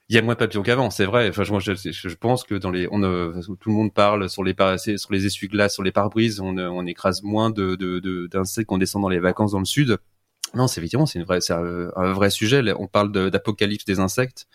Il 0.10 0.16
y 0.16 0.20
a 0.20 0.22
moins 0.22 0.36
de 0.36 0.40
papillons 0.40 0.64
qu'avant, 0.64 0.90
c'est 0.90 1.04
vrai. 1.06 1.28
Enfin, 1.30 1.44
moi, 1.50 1.60
je, 1.60 2.16
pense 2.16 2.46
que 2.46 2.56
dans 2.56 2.72
les, 2.72 2.88
on, 2.92 3.04
euh, 3.04 3.42
tout 3.60 3.70
le 3.70 3.76
monde 3.76 3.94
parle 3.94 4.30
sur 4.30 4.42
les 4.42 4.54
par- 4.54 4.80
sur 4.80 5.12
les 5.12 5.26
essuie-glaces, 5.26 5.74
sur 5.74 5.84
les 5.84 5.92
pare-brises, 5.92 6.40
on, 6.40 6.58
on 6.58 6.86
écrase 6.86 7.24
moins 7.24 7.50
de 7.50 7.76
de- 7.76 8.00
de- 8.00 8.28
d'insectes 8.28 8.68
qu'on 8.70 8.78
descend 8.78 9.02
dans 9.02 9.10
les 9.10 9.20
vacances 9.20 9.52
dans 9.52 9.60
le 9.60 9.66
sud. 9.66 9.98
Non, 10.54 10.68
c'est 10.68 10.80
effectivement, 10.80 11.06
c'est 11.06 11.20
un, 11.52 11.92
un 11.96 12.14
vrai 12.14 12.30
sujet. 12.30 12.64
On 12.78 12.88
parle 12.88 13.12
d'apocalypse 13.30 13.86
des 13.86 14.00
insectes. 14.00 14.48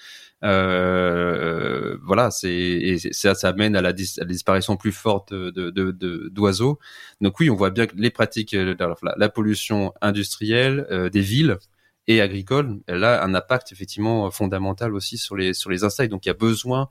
Euh, 0.44 1.96
voilà, 2.02 2.30
c'est 2.30 2.98
ça, 3.12 3.34
ça 3.34 3.48
amène 3.50 3.76
à 3.76 3.82
la, 3.82 3.92
disparition 3.92 4.76
plus 4.76 4.92
forte 4.92 5.32
d'oiseaux. 5.32 6.78
Donc 7.20 7.38
oui, 7.40 7.50
on 7.50 7.54
voit 7.54 7.70
bien 7.70 7.86
que 7.86 7.94
les 7.96 8.10
pratiques, 8.10 8.54
euh, 8.54 8.74
la, 8.78 9.14
la 9.16 9.28
pollution 9.28 9.92
industrielle 10.00 10.86
euh, 10.90 11.10
des 11.10 11.20
villes 11.20 11.58
et 12.08 12.20
agricole, 12.20 12.80
elle 12.88 13.04
a 13.04 13.22
un 13.22 13.34
impact 13.34 13.70
effectivement 13.70 14.30
fondamental 14.32 14.94
aussi 14.94 15.18
sur 15.18 15.36
les 15.36 15.54
sur 15.54 15.70
les 15.70 15.84
insectes. 15.84 16.10
Donc 16.10 16.26
il 16.26 16.28
y 16.28 16.32
a 16.32 16.34
besoin 16.34 16.88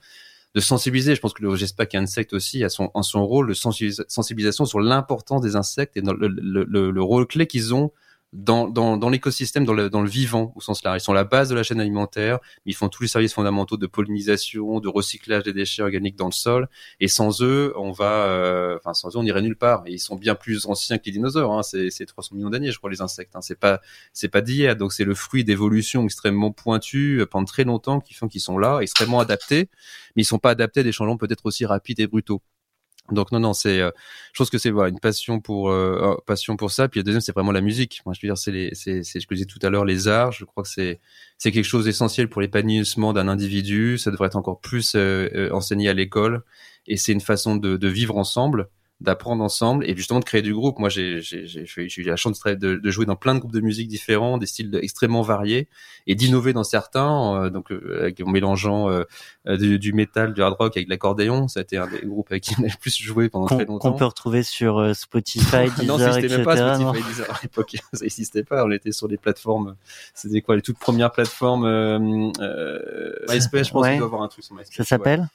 de 0.55 0.61
sensibiliser. 0.61 1.15
Je 1.15 1.21
pense 1.21 1.33
que 1.33 1.43
le 1.43 1.53
GESPAC 1.55 1.95
Insect 1.95 2.33
aussi 2.33 2.63
a 2.63 2.69
son 2.69 2.91
en 2.93 3.03
son 3.03 3.25
rôle 3.25 3.49
de 3.49 3.53
sensibilis- 3.53 4.05
sensibilisation 4.07 4.65
sur 4.65 4.79
l'importance 4.79 5.41
des 5.41 5.57
insectes 5.57 5.97
et 5.97 6.01
le 6.01 7.01
rôle 7.01 7.27
clé 7.27 7.47
qu'ils 7.47 7.75
ont 7.75 7.91
dans, 8.33 8.69
dans, 8.69 8.95
dans 8.95 9.09
l'écosystème, 9.09 9.65
dans 9.65 9.73
le, 9.73 9.89
dans 9.89 10.01
le 10.01 10.09
vivant 10.09 10.53
au 10.55 10.61
sens 10.61 10.83
large. 10.83 11.01
Ils 11.01 11.03
sont 11.03 11.13
la 11.13 11.25
base 11.25 11.49
de 11.49 11.55
la 11.55 11.63
chaîne 11.63 11.81
alimentaire, 11.81 12.39
ils 12.65 12.73
font 12.73 12.87
tous 12.87 13.03
les 13.03 13.09
services 13.09 13.33
fondamentaux 13.33 13.77
de 13.77 13.87
pollinisation, 13.87 14.79
de 14.79 14.87
recyclage 14.87 15.43
des 15.43 15.53
déchets 15.53 15.81
organiques 15.81 16.15
dans 16.15 16.27
le 16.27 16.31
sol. 16.31 16.69
Et 16.99 17.07
sans 17.07 17.41
eux, 17.41 17.73
on 17.75 17.91
va, 17.91 18.25
euh, 18.25 18.77
enfin 18.77 18.93
sans 18.93 19.09
eux, 19.15 19.19
on 19.19 19.23
irait 19.23 19.41
nulle 19.41 19.57
part. 19.57 19.83
Et 19.85 19.93
ils 19.93 19.99
sont 19.99 20.15
bien 20.15 20.35
plus 20.35 20.65
anciens 20.65 20.97
que 20.97 21.05
les 21.05 21.11
dinosaures. 21.11 21.53
Hein. 21.53 21.63
C'est, 21.63 21.89
c'est 21.89 22.05
300 22.05 22.35
millions 22.35 22.49
d'années, 22.49 22.71
je 22.71 22.77
crois, 22.77 22.89
les 22.89 23.01
insectes. 23.01 23.35
Hein. 23.35 23.41
C'est 23.41 23.59
pas, 23.59 23.81
c'est 24.13 24.29
pas 24.29 24.41
d'hier. 24.41 24.75
Donc 24.77 24.93
c'est 24.93 25.05
le 25.05 25.15
fruit 25.15 25.43
d'évolutions 25.43 26.05
extrêmement 26.05 26.51
pointues 26.51 27.25
pendant 27.29 27.45
très 27.45 27.65
longtemps 27.65 27.99
qui 27.99 28.13
font 28.13 28.27
qu'ils 28.27 28.41
sont 28.41 28.57
là, 28.57 28.79
extrêmement 28.79 29.19
adaptés, 29.19 29.69
mais 30.15 30.23
ils 30.23 30.25
sont 30.25 30.39
pas 30.39 30.51
adaptés 30.51 30.81
à 30.81 30.83
des 30.83 30.91
changements 30.91 31.17
peut-être 31.17 31.45
aussi 31.45 31.65
rapides 31.65 31.99
et 31.99 32.07
brutaux. 32.07 32.41
Donc 33.09 33.31
non 33.31 33.39
non 33.39 33.53
c'est 33.53 33.81
euh, 33.81 33.91
je 34.33 34.37
pense 34.37 34.49
que 34.49 34.57
c'est 34.57 34.69
voilà 34.69 34.89
une 34.89 34.99
passion 34.99 35.39
pour 35.41 35.69
euh, 35.69 36.15
passion 36.25 36.55
pour 36.55 36.71
ça. 36.71 36.87
Puis 36.87 36.99
le 36.99 37.03
deuxième 37.03 37.21
c'est 37.21 37.33
vraiment 37.33 37.51
la 37.51 37.61
musique. 37.61 38.01
Moi 38.05 38.13
je 38.13 38.25
veux 38.25 38.29
dire 38.29 38.37
c'est 38.37 38.51
les 38.51 38.69
c'est 38.73 39.03
c'est 39.03 39.19
je 39.19 39.27
disais 39.29 39.45
tout 39.45 39.59
à 39.63 39.69
l'heure 39.69 39.85
les 39.85 40.07
arts. 40.07 40.31
Je 40.31 40.45
crois 40.45 40.63
que 40.63 40.69
c'est 40.69 40.99
c'est 41.37 41.51
quelque 41.51 41.65
chose 41.65 41.85
d'essentiel 41.85 42.29
pour 42.29 42.41
l'épanouissement 42.41 43.13
d'un 43.13 43.27
individu. 43.27 43.97
Ça 43.97 44.11
devrait 44.11 44.27
être 44.27 44.37
encore 44.37 44.61
plus 44.61 44.95
euh, 44.95 45.29
euh, 45.33 45.51
enseigné 45.51 45.89
à 45.89 45.93
l'école. 45.93 46.43
Et 46.87 46.97
c'est 46.97 47.11
une 47.11 47.21
façon 47.21 47.55
de, 47.57 47.77
de 47.77 47.87
vivre 47.87 48.17
ensemble 48.17 48.69
d'apprendre 49.01 49.43
ensemble 49.43 49.85
et 49.89 49.95
justement 49.95 50.19
de 50.19 50.25
créer 50.25 50.41
du 50.41 50.53
groupe 50.53 50.79
moi 50.79 50.89
j'ai 50.89 51.19
eu 51.21 52.03
la 52.03 52.15
chance 52.15 52.39
de, 52.39 52.53
de, 52.55 52.75
de 52.75 52.91
jouer 52.91 53.05
dans 53.05 53.15
plein 53.15 53.33
de 53.35 53.39
groupes 53.39 53.51
de 53.51 53.59
musique 53.59 53.87
différents 53.87 54.37
des 54.37 54.45
styles 54.45 54.77
extrêmement 54.81 55.21
variés 55.23 55.67
et 56.07 56.15
d'innover 56.15 56.53
dans 56.53 56.63
certains 56.63 57.35
euh, 57.45 57.49
donc 57.49 57.71
euh, 57.71 58.13
en 58.25 58.29
mélangeant 58.29 58.89
euh, 58.89 59.03
euh, 59.47 59.57
du, 59.57 59.79
du 59.79 59.93
métal 59.93 60.33
du 60.33 60.41
hard 60.41 60.55
rock 60.59 60.77
avec 60.77 60.87
de 60.87 60.91
l'accordéon 60.91 61.47
ça 61.47 61.59
a 61.61 61.63
été 61.63 61.77
un 61.77 61.87
des 61.87 61.99
groupes 62.05 62.27
avec 62.31 62.43
qui 62.43 62.55
on 62.59 62.63
a 62.63 62.67
le 62.67 62.79
plus 62.79 62.95
joué 63.01 63.29
pendant 63.29 63.47
très 63.47 63.65
longtemps 63.65 63.91
qu'on 63.91 63.97
peut 63.97 64.05
retrouver 64.05 64.43
sur 64.43 64.77
euh, 64.79 64.93
Spotify, 64.93 65.67
non, 65.85 65.97
Deezer, 65.97 66.13
ça 66.13 66.19
existait 66.19 66.25
etc. 66.25 66.37
même 66.37 66.45
pas 66.45 66.77
non 66.77 66.93
Spotify 66.93 67.09
Deezer 67.09 67.31
à 67.31 67.39
l'époque. 67.41 67.75
Ça 67.93 68.03
n'existait 68.03 68.43
pas. 68.43 68.65
On 68.65 68.71
était 68.71 68.91
sur 68.91 69.07
des 69.07 69.17
plateformes. 69.17 69.75
C'était 70.13 70.41
quoi 70.41 70.55
les 70.55 70.61
toutes 70.61 70.77
premières 70.79 71.11
plateformes 71.11 71.65
euh, 71.65 72.29
euh, 72.39 73.15
MySpace, 73.29 73.67
je 73.67 73.71
pense 73.73 73.83
Ouais. 73.83 73.89
qu'il 73.91 73.97
doit 73.99 74.07
avoir 74.07 74.21
un 74.21 74.27
truc 74.27 74.43
sur 74.43 74.55
MySpace. 74.55 74.75
Ça 74.77 74.83
s'appelle? 74.83 75.21
ouais. 75.21 75.25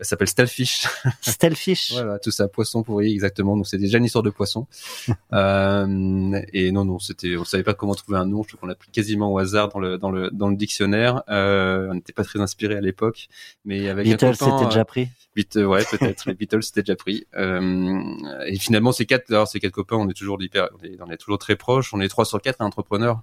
Elle 0.00 0.06
s'appelle 0.06 0.28
Stelfish. 0.28 0.86
Stelfish. 1.20 1.92
voilà, 1.92 2.18
tout 2.18 2.30
ça, 2.30 2.48
poisson 2.48 2.82
pourri, 2.82 3.12
exactement. 3.12 3.54
Donc 3.54 3.66
c'est 3.68 3.76
déjà 3.78 3.98
une 3.98 4.04
histoire 4.06 4.22
de 4.24 4.30
poisson. 4.30 4.66
euh, 5.34 6.40
et 6.52 6.72
non, 6.72 6.84
non, 6.84 6.98
c'était, 6.98 7.36
on 7.36 7.44
savait 7.44 7.62
pas 7.62 7.74
comment 7.74 7.94
trouver 7.94 8.18
un 8.18 8.26
nom. 8.26 8.42
Je 8.42 8.48
trouve 8.48 8.60
qu'on 8.60 8.66
l'a 8.66 8.74
pris 8.74 8.90
quasiment 8.90 9.32
au 9.32 9.38
hasard 9.38 9.68
dans 9.68 9.78
le 9.78 9.98
dans 9.98 10.10
le 10.10 10.30
dans 10.32 10.48
le 10.48 10.56
dictionnaire. 10.56 11.22
Euh, 11.28 11.88
on 11.90 11.94
n'était 11.94 12.12
pas 12.12 12.24
très 12.24 12.40
inspiré 12.40 12.74
à 12.76 12.80
l'époque, 12.80 13.28
mais 13.64 13.88
avec 13.88 14.06
Beatles, 14.06 14.36
c'était 14.54 14.64
déjà 14.66 14.84
pris. 14.84 15.08
Beat- 15.36 15.56
ouais, 15.56 15.84
peut-être. 15.90 16.24
les 16.26 16.34
Beatles, 16.34 16.62
c'était 16.62 16.82
déjà 16.82 16.96
pris. 16.96 17.26
Euh, 17.36 18.02
et 18.46 18.58
finalement, 18.58 18.92
ces 18.92 19.06
quatre, 19.06 19.30
alors, 19.30 19.46
ces 19.48 19.60
quatre 19.60 19.72
copains, 19.72 19.96
on 19.96 20.08
est 20.08 20.14
toujours 20.14 20.42
hyper, 20.42 20.68
on 20.80 20.84
est, 20.84 20.98
on 21.00 21.10
est 21.10 21.16
toujours 21.18 21.38
très 21.38 21.56
proches. 21.56 21.92
On 21.94 22.00
est 22.00 22.08
trois 22.08 22.24
sur 22.24 22.40
quatre 22.40 22.60
à 22.60 22.64
entrepreneurs. 22.64 23.20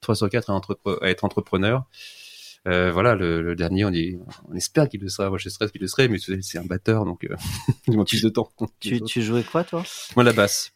Trois 0.00 0.14
sur 0.14 0.30
quatre 0.30 0.48
à, 0.50 0.54
entrepre- 0.54 0.98
à 1.02 1.10
être 1.10 1.24
entrepreneur. 1.24 1.84
Euh, 2.68 2.92
voilà, 2.92 3.14
le, 3.14 3.40
le 3.40 3.56
dernier, 3.56 3.84
on, 3.84 3.92
est, 3.92 4.18
on 4.48 4.54
espère 4.54 4.88
qu'il 4.88 5.00
le 5.00 5.08
sera. 5.08 5.28
Moi, 5.30 5.38
je 5.38 5.48
stresse 5.48 5.70
qu'il 5.70 5.80
le 5.80 5.86
serait, 5.86 6.08
mais 6.08 6.18
c'est 6.18 6.58
un 6.58 6.64
batteur, 6.64 7.04
donc 7.04 7.24
euh, 7.24 7.34
il 7.88 7.96
manque 7.96 8.08
plus 8.08 8.22
de 8.22 8.28
temps. 8.28 8.50
Tu, 8.80 9.00
tu 9.00 9.22
jouais 9.22 9.42
quoi, 9.44 9.64
toi? 9.64 9.82
Moi, 10.14 10.24
la 10.24 10.32
basse. 10.32 10.72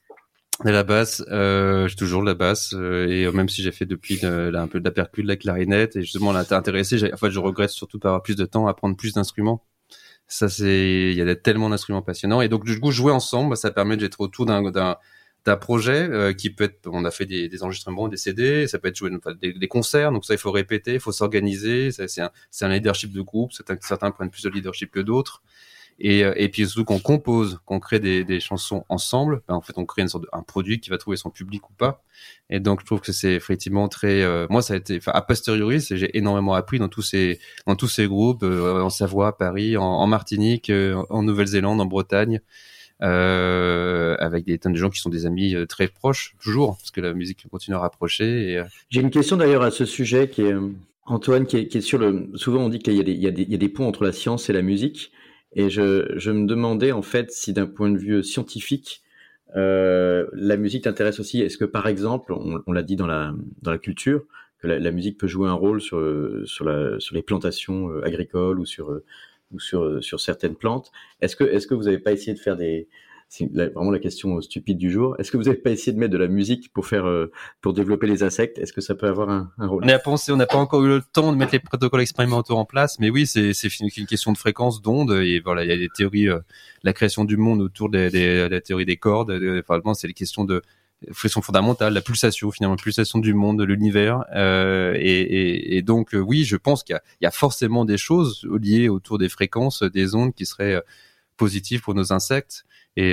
Et 0.64 0.70
la 0.70 0.84
basse, 0.84 1.22
euh, 1.32 1.88
j'ai 1.88 1.96
toujours 1.96 2.22
la 2.22 2.34
basse, 2.34 2.74
euh, 2.74 3.08
et 3.08 3.24
euh, 3.24 3.32
même 3.32 3.48
si 3.48 3.60
j'ai 3.60 3.72
fait 3.72 3.86
depuis 3.86 4.18
de- 4.20 4.52
un 4.54 4.68
peu 4.68 4.78
de 4.78 4.84
la 4.84 4.92
percute, 4.92 5.24
de 5.24 5.28
la 5.28 5.36
clarinette, 5.36 5.96
et 5.96 6.02
justement, 6.02 6.32
là, 6.32 6.44
t'es 6.44 6.54
intéressé. 6.54 7.12
En 7.12 7.16
fait, 7.16 7.30
je 7.32 7.40
regrette 7.40 7.70
surtout 7.70 7.98
pas 7.98 8.08
avoir 8.10 8.22
plus 8.22 8.36
de 8.36 8.44
temps 8.44 8.66
à 8.68 8.72
prendre 8.74 8.96
plus 8.96 9.12
d'instruments. 9.14 9.64
Ça, 10.28 10.48
c'est, 10.48 11.10
il 11.12 11.18
y 11.18 11.20
a 11.22 11.36
tellement 11.36 11.68
d'instruments 11.68 12.02
passionnants, 12.02 12.40
et 12.40 12.48
donc 12.48 12.64
du 12.64 12.78
coup, 12.80 12.92
jouer 12.92 13.12
ensemble, 13.12 13.56
ça 13.56 13.72
permet 13.72 13.96
d'être 13.96 14.20
autour 14.20 14.46
d'un 14.46 14.62
d'un 15.44 15.56
projet 15.56 16.08
euh, 16.10 16.32
qui 16.32 16.50
peut 16.50 16.64
être, 16.64 16.88
on 16.90 17.04
a 17.04 17.10
fait 17.10 17.26
des, 17.26 17.48
des 17.48 17.62
enregistrements, 17.62 18.08
des 18.08 18.16
CD, 18.16 18.66
ça 18.66 18.78
peut 18.78 18.88
être 18.88 18.96
joué, 18.96 19.10
des, 19.40 19.52
des 19.52 19.68
concerts, 19.68 20.10
donc 20.10 20.24
ça, 20.24 20.34
il 20.34 20.38
faut 20.38 20.50
répéter, 20.50 20.94
il 20.94 21.00
faut 21.00 21.12
s'organiser. 21.12 21.90
C'est 21.90 22.20
un, 22.20 22.30
un 22.62 22.68
leadership 22.68 23.12
de 23.12 23.20
groupe. 23.20 23.52
Certains, 23.52 23.76
certains 23.80 24.10
prennent 24.10 24.30
plus 24.30 24.42
de 24.42 24.50
leadership 24.50 24.90
que 24.90 25.00
d'autres. 25.00 25.42
Et, 26.00 26.24
euh, 26.24 26.32
et 26.36 26.48
puis 26.48 26.66
surtout 26.66 26.84
qu'on 26.84 26.98
compose, 26.98 27.60
qu'on 27.66 27.78
crée 27.78 28.00
des, 28.00 28.24
des 28.24 28.40
chansons 28.40 28.84
ensemble, 28.88 29.42
ben, 29.46 29.54
en 29.54 29.60
fait 29.60 29.74
on 29.76 29.84
crée 29.86 30.02
une 30.02 30.08
sorte 30.08 30.24
de, 30.24 30.28
un 30.32 30.42
produit 30.42 30.80
qui 30.80 30.90
va 30.90 30.98
trouver 30.98 31.16
son 31.16 31.30
public 31.30 31.68
ou 31.70 31.72
pas. 31.72 32.02
Et 32.50 32.58
donc 32.58 32.80
je 32.80 32.86
trouve 32.86 33.00
que 33.00 33.12
c'est 33.12 33.32
effectivement 33.32 33.88
très, 33.88 34.22
euh, 34.22 34.46
moi 34.50 34.60
ça 34.60 34.74
a 34.74 34.76
été, 34.76 34.98
a 35.06 35.22
posteriori, 35.22 35.80
j'ai 35.80 36.16
énormément 36.16 36.54
appris 36.54 36.78
dans 36.78 36.88
tous 36.88 37.02
ces 37.02 37.38
dans 37.66 37.76
tous 37.76 37.88
ces 37.88 38.08
groupes, 38.08 38.42
euh, 38.42 38.82
en 38.82 38.90
Savoie, 38.90 39.28
à 39.28 39.32
Paris, 39.32 39.76
en, 39.76 39.84
en 39.84 40.06
Martinique, 40.06 40.68
euh, 40.70 41.00
en 41.10 41.22
Nouvelle-Zélande, 41.22 41.80
en 41.80 41.86
Bretagne, 41.86 42.40
euh, 43.02 44.16
avec 44.20 44.44
des 44.44 44.58
tonnes 44.58 44.72
de 44.72 44.78
gens 44.78 44.90
qui 44.90 45.00
sont 45.00 45.10
des 45.10 45.26
amis 45.26 45.54
euh, 45.54 45.66
très 45.66 45.88
proches 45.88 46.36
toujours, 46.40 46.76
parce 46.76 46.90
que 46.90 47.00
la 47.00 47.12
musique 47.12 47.46
continue 47.50 47.76
à 47.76 47.80
rapprocher. 47.80 48.52
Et, 48.52 48.58
euh, 48.58 48.64
J'ai 48.88 49.00
une 49.00 49.10
question 49.10 49.36
d'ailleurs 49.36 49.62
à 49.62 49.70
ce 49.70 49.84
sujet 49.84 50.28
qui 50.28 50.44
Antoine 51.06 51.46
qui 51.46 51.56
est, 51.56 51.80
sur 51.80 51.98
le. 51.98 52.30
Souvent 52.34 52.60
on 52.60 52.68
dit 52.68 52.78
qu'il 52.78 52.94
y, 52.94 53.00
a 53.00 53.02
des- 53.02 53.12
il 53.12 53.18
y, 53.18 53.50
y 53.50 53.54
a 53.54 53.58
des 53.58 53.68
ponts 53.68 53.86
entre 53.86 54.04
la 54.04 54.12
science 54.12 54.48
et 54.48 54.52
la 54.52 54.62
musique, 54.62 55.12
et 55.52 55.70
je, 55.70 56.12
je 56.16 56.30
me 56.30 56.46
demandais 56.46 56.92
en 56.92 57.02
fait 57.02 57.30
si 57.30 57.52
d'un 57.52 57.66
point 57.66 57.90
de 57.90 57.98
vue 57.98 58.22
scientifique 58.22 59.02
la 59.54 60.56
musique 60.56 60.84
t'intéresse 60.84 61.20
aussi. 61.20 61.40
Est-ce 61.40 61.58
que 61.58 61.64
par 61.64 61.86
exemple, 61.86 62.32
on, 62.32 62.72
l'a 62.72 62.82
dit 62.82 62.96
dans 62.96 63.06
la 63.06 63.34
dans 63.62 63.70
la 63.70 63.78
culture, 63.78 64.22
que 64.60 64.66
la, 64.66 64.90
musique 64.90 65.18
peut 65.18 65.28
jouer 65.28 65.48
un 65.48 65.52
rôle 65.52 65.80
sur 65.80 66.00
sur 66.46 66.64
les 66.66 67.22
plantations 67.22 67.90
agricoles 68.02 68.58
ou 68.58 68.64
sur 68.64 69.00
ou 69.54 69.60
sur 69.60 70.02
sur 70.02 70.20
certaines 70.20 70.56
plantes. 70.56 70.90
Est-ce 71.20 71.36
que 71.36 71.44
est-ce 71.44 71.66
que 71.66 71.74
vous 71.74 71.84
n'avez 71.84 71.98
pas 71.98 72.12
essayé 72.12 72.34
de 72.34 72.38
faire 72.38 72.56
des 72.56 72.88
c'est 73.28 73.50
vraiment 73.52 73.90
la 73.90 73.98
question 73.98 74.40
stupide 74.40 74.78
du 74.78 74.90
jour. 74.90 75.16
Est-ce 75.18 75.32
que 75.32 75.36
vous 75.36 75.44
n'avez 75.44 75.56
pas 75.56 75.70
essayé 75.70 75.92
de 75.92 75.98
mettre 75.98 76.12
de 76.12 76.18
la 76.18 76.28
musique 76.28 76.72
pour 76.72 76.86
faire 76.86 77.06
euh, 77.06 77.32
pour 77.62 77.72
développer 77.72 78.06
les 78.06 78.22
insectes? 78.22 78.58
Est-ce 78.58 78.72
que 78.72 78.80
ça 78.80 78.94
peut 78.94 79.08
avoir 79.08 79.28
un, 79.28 79.50
rôle? 79.58 79.82
On 79.84 79.88
a 79.88 79.98
pensé, 79.98 80.30
on 80.30 80.36
n'a 80.36 80.46
pas 80.46 80.58
encore 80.58 80.84
eu 80.84 80.88
le 80.88 81.02
temps 81.02 81.32
de 81.32 81.36
mettre 81.36 81.52
les 81.52 81.58
protocoles 81.58 82.02
expérimentaux 82.02 82.56
en 82.56 82.64
place, 82.64 82.98
mais 83.00 83.10
oui, 83.10 83.26
c'est 83.26 83.52
une 83.80 84.06
question 84.06 84.32
de 84.32 84.38
fréquence, 84.38 84.82
d'onde, 84.82 85.12
et 85.12 85.40
voilà, 85.40 85.64
il 85.64 85.70
y 85.70 85.72
a 85.72 85.76
des 85.76 85.88
théories, 85.88 86.28
euh, 86.28 86.40
la 86.84 86.92
création 86.92 87.24
du 87.24 87.36
monde 87.36 87.60
autour 87.60 87.88
des, 87.88 88.10
des, 88.10 88.48
de 88.48 88.54
la 88.54 88.60
théorie 88.60 88.86
des 88.86 88.98
cordes, 88.98 89.30
euh, 89.30 89.62
c'est 89.94 90.06
les 90.06 90.14
questions 90.14 90.44
de 90.44 90.62
question 91.20 91.42
fondamentale, 91.42 91.92
la 91.92 92.00
pulsation 92.00 92.50
finalement, 92.50 92.76
la 92.76 92.82
pulsation 92.82 93.18
du 93.18 93.34
monde, 93.34 93.58
de 93.58 93.64
l'univers, 93.64 94.24
euh, 94.34 94.94
et, 94.98 95.82
donc 95.82 96.14
euh, 96.14 96.18
oui, 96.18 96.44
je 96.44 96.56
pense 96.56 96.82
qu'il 96.82 96.98
y 97.20 97.26
a, 97.26 97.30
forcément 97.30 97.84
des 97.84 97.98
choses 97.98 98.46
liées 98.60 98.88
autour 98.88 99.18
des 99.18 99.28
fréquences, 99.28 99.82
des 99.82 100.14
ondes 100.14 100.34
qui 100.34 100.46
seraient 100.46 100.74
euh, 100.74 100.80
positives 101.36 101.82
pour 101.82 101.94
nos 101.94 102.12
insectes. 102.12 102.64
Et 102.96 103.10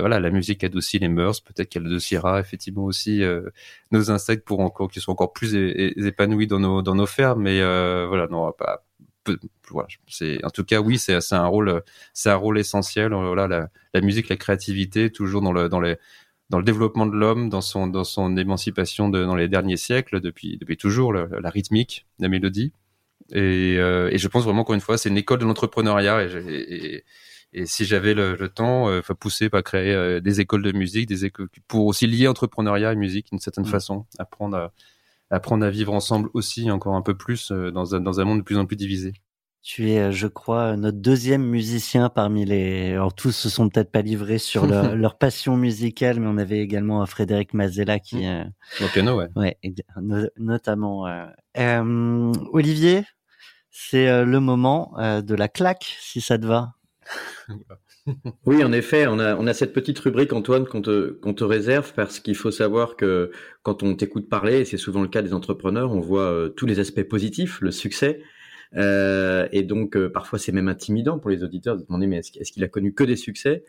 voilà, 0.00 0.18
la 0.18 0.30
musique 0.30 0.64
adoucit 0.64 0.98
les 0.98 1.08
mœurs. 1.08 1.40
Peut-être 1.40 1.68
qu'elle 1.68 1.86
adoucira 1.86 2.40
effectivement 2.40 2.82
aussi 2.82 3.22
nos 3.92 4.10
insectes 4.10 4.44
pour 4.44 4.58
encore 4.58 4.90
qu'ils 4.90 5.00
soient 5.00 5.12
encore 5.12 5.32
plus 5.32 5.54
épanouis 5.54 6.48
dans 6.48 6.58
nos 6.58 6.82
dans 6.82 6.96
nos 6.96 7.06
fermes. 7.06 7.42
Mais 7.42 7.60
voilà, 7.60 8.26
non, 8.26 8.50
pas. 8.50 8.84
voilà, 9.70 9.86
c'est 10.08 10.44
en 10.44 10.50
tout 10.50 10.64
cas 10.64 10.80
oui, 10.80 10.98
c'est 10.98 11.14
un 11.30 11.46
rôle 11.46 11.84
c'est 12.14 12.30
un 12.30 12.34
rôle 12.34 12.58
essentiel. 12.58 13.14
Voilà, 13.14 13.46
la, 13.46 13.68
la 13.94 14.00
musique, 14.00 14.28
la 14.28 14.36
créativité, 14.36 15.10
toujours 15.12 15.40
dans 15.40 15.52
le 15.52 15.68
dans 15.68 15.80
les 15.80 15.98
dans 16.52 16.58
le 16.58 16.64
développement 16.64 17.06
de 17.06 17.16
l'homme, 17.16 17.48
dans 17.48 17.62
son 17.62 17.86
dans 17.88 18.04
son 18.04 18.36
émancipation 18.36 19.08
de, 19.08 19.24
dans 19.24 19.34
les 19.34 19.48
derniers 19.48 19.76
siècles, 19.78 20.20
depuis 20.20 20.58
depuis 20.58 20.76
toujours, 20.76 21.12
le- 21.12 21.28
la 21.40 21.50
rythmique, 21.50 22.06
la 22.20 22.28
mélodie. 22.28 22.72
Et, 23.32 23.76
euh, 23.78 24.10
et 24.12 24.18
je 24.18 24.28
pense 24.28 24.44
vraiment 24.44 24.62
qu'encore 24.62 24.74
une 24.74 24.80
fois, 24.82 24.98
c'est 24.98 25.08
une 25.08 25.16
école 25.16 25.38
de 25.40 25.46
l'entrepreneuriat. 25.46 26.24
Et, 26.24 26.28
j'ai- 26.28 26.74
et, 26.96 27.04
et 27.54 27.66
si 27.66 27.84
j'avais 27.86 28.14
le, 28.14 28.36
le 28.36 28.48
temps, 28.48 28.88
euh, 28.90 29.00
pousser 29.18 29.48
par 29.48 29.62
créer 29.62 29.94
euh, 29.94 30.20
des 30.20 30.40
écoles 30.40 30.62
de 30.62 30.72
musique, 30.72 31.06
des 31.08 31.24
écoles 31.24 31.48
pour 31.68 31.86
aussi 31.86 32.06
lier 32.06 32.28
entrepreneuriat 32.28 32.92
et 32.92 32.96
musique 32.96 33.28
d'une 33.30 33.38
certaine 33.40 33.64
Mm. 33.64 33.68
façon, 33.76 34.06
apprendre 34.18 34.56
à 34.56 34.72
apprendre 35.30 35.64
à 35.64 35.70
vivre 35.70 35.94
ensemble 35.94 36.28
aussi 36.34 36.70
encore 36.70 36.94
un 36.96 37.02
peu 37.02 37.14
plus 37.16 37.50
euh, 37.52 37.70
dans 37.70 37.94
un 37.94 38.00
dans 38.00 38.20
un 38.20 38.24
monde 38.24 38.40
de 38.40 38.44
plus 38.44 38.58
en 38.58 38.66
plus 38.66 38.76
divisé. 38.76 39.14
Tu 39.64 39.90
es, 39.90 40.00
euh, 40.00 40.10
je 40.10 40.26
crois, 40.26 40.76
notre 40.76 40.98
deuxième 40.98 41.44
musicien 41.44 42.08
parmi 42.08 42.44
les. 42.44 42.92
Alors 42.92 43.14
tous 43.14 43.30
se 43.30 43.48
sont 43.48 43.68
peut-être 43.68 43.92
pas 43.92 44.02
livrés 44.02 44.38
sur 44.38 44.66
leur, 44.66 44.96
leur 44.96 45.18
passion 45.18 45.56
musicale, 45.56 46.18
mais 46.18 46.26
on 46.26 46.36
avait 46.38 46.58
également 46.58 47.02
euh, 47.02 47.06
Frédéric 47.06 47.54
Mazella 47.54 48.00
qui, 48.00 48.26
euh, 48.26 48.42
Au 48.80 48.88
piano, 48.88 49.16
ouais. 49.16 49.28
ouais, 49.36 49.56
no- 50.00 50.26
notamment. 50.36 51.06
euh. 51.06 51.26
Euh, 51.58 52.32
Olivier, 52.52 53.04
c'est 53.70 54.24
le 54.24 54.40
moment 54.40 54.94
de 54.98 55.34
la 55.34 55.48
claque, 55.48 55.96
si 56.00 56.20
ça 56.20 56.38
te 56.38 56.46
va. 56.46 56.74
Oui, 58.46 58.64
en 58.64 58.72
effet, 58.72 59.06
on 59.06 59.20
a, 59.20 59.36
on 59.36 59.46
a 59.46 59.54
cette 59.54 59.72
petite 59.72 59.98
rubrique, 60.00 60.32
Antoine, 60.32 60.66
qu'on 60.66 60.82
te, 60.82 61.12
te 61.32 61.44
réserve 61.44 61.92
parce 61.94 62.18
qu'il 62.18 62.34
faut 62.34 62.50
savoir 62.50 62.96
que 62.96 63.30
quand 63.62 63.84
on 63.84 63.94
t'écoute 63.94 64.28
parler, 64.28 64.60
et 64.60 64.64
c'est 64.64 64.76
souvent 64.76 65.02
le 65.02 65.08
cas 65.08 65.22
des 65.22 65.32
entrepreneurs, 65.32 65.92
on 65.92 66.00
voit 66.00 66.48
tous 66.56 66.66
les 66.66 66.80
aspects 66.80 67.04
positifs, 67.04 67.60
le 67.60 67.70
succès. 67.70 68.20
Euh, 68.76 69.46
et 69.52 69.62
donc, 69.62 69.96
euh, 69.96 70.08
parfois, 70.10 70.38
c'est 70.38 70.52
même 70.52 70.68
intimidant 70.68 71.18
pour 71.18 71.30
les 71.30 71.42
auditeurs 71.44 71.76
de 71.76 71.82
se 71.82 71.86
demander, 71.86 72.06
mais 72.06 72.16
est-ce, 72.18 72.38
est-ce 72.38 72.52
qu'il 72.52 72.64
a 72.64 72.68
connu 72.68 72.94
que 72.94 73.04
des 73.04 73.16
succès? 73.16 73.64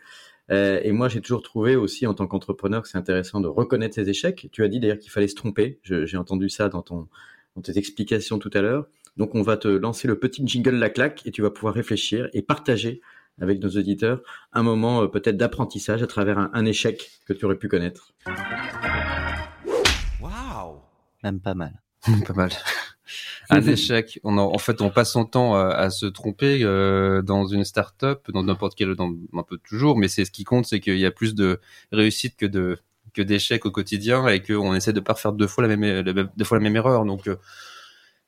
Euh, 0.50 0.80
Et 0.82 0.92
moi, 0.92 1.08
j'ai 1.08 1.20
toujours 1.20 1.42
trouvé 1.42 1.76
aussi, 1.76 2.06
en 2.06 2.14
tant 2.14 2.26
qu'entrepreneur, 2.26 2.82
que 2.82 2.88
c'est 2.88 2.98
intéressant 2.98 3.40
de 3.40 3.48
reconnaître 3.48 3.94
ses 3.94 4.08
échecs. 4.08 4.48
Tu 4.52 4.62
as 4.64 4.68
dit 4.68 4.80
d'ailleurs 4.80 4.98
qu'il 4.98 5.10
fallait 5.10 5.28
se 5.28 5.34
tromper. 5.34 5.78
Je- 5.82 6.06
j'ai 6.06 6.16
entendu 6.16 6.48
ça 6.50 6.68
dans, 6.68 6.82
ton, 6.82 7.08
dans 7.56 7.62
tes 7.62 7.78
explications 7.78 8.38
tout 8.38 8.50
à 8.54 8.60
l'heure. 8.62 8.86
Donc, 9.16 9.34
on 9.34 9.42
va 9.42 9.56
te 9.56 9.68
lancer 9.68 10.08
le 10.08 10.18
petit 10.18 10.42
jingle 10.46 10.74
La 10.76 10.90
Claque 10.90 11.22
et 11.26 11.30
tu 11.30 11.40
vas 11.42 11.50
pouvoir 11.50 11.74
réfléchir 11.74 12.28
et 12.32 12.42
partager 12.42 13.00
avec 13.40 13.60
nos 13.62 13.68
auditeurs 13.70 14.22
un 14.52 14.62
moment 14.62 15.02
euh, 15.02 15.06
peut-être 15.08 15.36
d'apprentissage 15.36 16.02
à 16.02 16.06
travers 16.06 16.38
un, 16.38 16.50
un 16.52 16.64
échec 16.66 17.10
que 17.26 17.32
tu 17.32 17.44
aurais 17.44 17.56
pu 17.58 17.68
connaître. 17.68 18.12
Waouh 20.20 20.76
Même 21.22 21.40
pas 21.40 21.54
mal. 21.54 21.80
pas 22.26 22.32
mal. 22.34 22.50
Un 23.50 23.60
échec. 23.66 24.20
On 24.24 24.38
en, 24.38 24.52
en 24.54 24.58
fait, 24.58 24.80
on 24.80 24.90
passe 24.90 25.12
son 25.12 25.24
temps 25.24 25.54
à, 25.56 25.68
à 25.68 25.90
se 25.90 26.06
tromper 26.06 26.60
euh, 26.62 27.22
dans 27.22 27.46
une 27.46 27.64
start-up, 27.64 28.30
dans 28.32 28.42
n'importe 28.42 28.74
quel, 28.76 28.94
dans 28.94 29.12
un 29.34 29.42
peu 29.42 29.58
toujours, 29.58 29.96
mais 29.98 30.08
c'est 30.08 30.24
ce 30.24 30.30
qui 30.30 30.44
compte, 30.44 30.66
c'est 30.66 30.80
qu'il 30.80 30.98
y 30.98 31.06
a 31.06 31.10
plus 31.10 31.34
de 31.34 31.60
réussite 31.92 32.36
que 32.36 32.46
de 32.46 32.78
que 33.12 33.22
d'échecs 33.22 33.64
au 33.64 33.70
quotidien 33.70 34.26
et 34.26 34.42
qu'on 34.42 34.74
essaie 34.74 34.92
de 34.92 34.98
pas 34.98 35.14
faire 35.14 35.32
deux 35.32 35.46
fois 35.46 35.66
la 35.66 35.76
même, 35.76 36.04
la 36.04 36.12
même- 36.12 36.30
deux 36.36 36.44
fois 36.44 36.58
la 36.58 36.64
même 36.64 36.74
erreur. 36.74 37.04
Donc, 37.04 37.28
euh, 37.28 37.36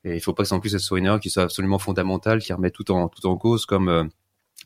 et 0.05 0.15
il 0.15 0.21
faut 0.21 0.33
pas 0.33 0.43
que 0.43 0.53
en 0.53 0.59
plus 0.61 0.69
ce 0.69 0.77
soit 0.79 0.97
une 0.99 1.05
erreur 1.07 1.19
qui 1.19 1.29
soit 1.29 1.43
absolument 1.43 1.77
fondamentale, 1.79 2.39
qui 2.41 2.53
remet 2.53 2.71
tout 2.71 2.89
en 2.91 3.09
tout 3.09 3.25
en 3.27 3.35
cause, 3.37 3.65
comme 3.65 3.89
euh, 3.89 4.03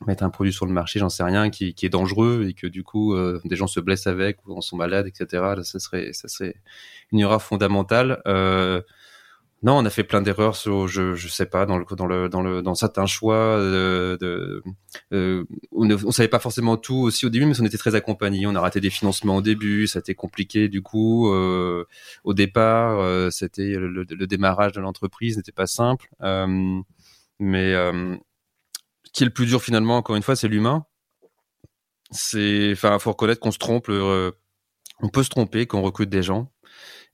mettre 0.06 0.22
un 0.22 0.30
produit 0.30 0.52
sur 0.52 0.66
le 0.66 0.72
marché, 0.72 1.00
j'en 1.00 1.08
sais 1.08 1.24
rien, 1.24 1.50
qui, 1.50 1.74
qui 1.74 1.86
est 1.86 1.88
dangereux 1.88 2.46
et 2.48 2.54
que 2.54 2.66
du 2.68 2.84
coup 2.84 3.14
euh, 3.14 3.40
des 3.44 3.56
gens 3.56 3.66
se 3.66 3.80
blessent 3.80 4.06
avec 4.06 4.38
ou 4.46 4.56
en 4.56 4.60
sont 4.60 4.76
malades, 4.76 5.08
etc. 5.08 5.26
Là, 5.56 5.64
ça 5.64 5.80
serait 5.80 6.12
ça 6.12 6.28
serait 6.28 6.54
une 7.10 7.18
erreur 7.20 7.42
fondamentale. 7.42 8.22
Euh, 8.26 8.80
non, 9.62 9.78
on 9.78 9.84
a 9.84 9.90
fait 9.90 10.02
plein 10.02 10.22
d'erreurs 10.22 10.54
je, 10.54 11.14
je 11.14 11.28
sais 11.28 11.46
pas, 11.46 11.66
dans 11.66 11.78
le, 11.78 11.84
dans 12.28 12.42
le, 12.42 12.62
dans 12.62 12.74
certains 12.74 13.06
choix. 13.06 13.56
De, 13.58 14.18
de, 14.20 14.62
euh, 15.12 15.44
on, 15.70 15.84
ne, 15.84 15.96
savait 16.10 16.28
pas 16.28 16.40
forcément 16.40 16.76
tout 16.76 16.96
aussi 16.96 17.26
au 17.26 17.28
début, 17.28 17.46
mais 17.46 17.60
on 17.60 17.64
était 17.64 17.78
très 17.78 17.94
accompagnés. 17.94 18.46
On 18.46 18.54
a 18.56 18.60
raté 18.60 18.80
des 18.80 18.90
financements 18.90 19.36
au 19.36 19.42
début, 19.42 19.86
ça 19.86 19.98
a 19.98 20.00
été 20.00 20.14
compliqué 20.16 20.68
du 20.68 20.82
coup. 20.82 21.32
Euh, 21.32 21.84
au 22.24 22.34
départ, 22.34 22.98
euh, 23.00 23.30
c'était 23.30 23.74
le, 23.74 23.88
le- 23.88 24.04
le 24.08 24.26
démarrage 24.26 24.72
de 24.72 24.80
l'entreprise 24.80 25.36
n'était 25.36 25.52
pas 25.52 25.66
simple, 25.68 26.08
euh, 26.22 26.80
mais 27.38 27.72
euh, 27.74 28.16
ce 29.04 29.12
qui 29.12 29.22
est 29.24 29.26
le 29.26 29.32
plus 29.32 29.46
dur 29.46 29.62
finalement, 29.62 29.96
encore 29.96 30.16
une 30.16 30.22
fois, 30.22 30.34
c'est 30.36 30.48
l'humain. 30.48 30.86
C'est, 32.10 32.72
enfin, 32.72 32.98
faut 32.98 33.10
reconnaître 33.10 33.40
qu'on 33.40 33.50
se 33.52 33.58
trompe. 33.58 33.88
euh, 33.88 34.32
on 35.00 35.08
peut 35.08 35.22
se 35.22 35.30
tromper 35.30 35.66
quand 35.66 35.78
on 35.78 35.82
recrute 35.82 36.10
des 36.10 36.22
gens. 36.22 36.52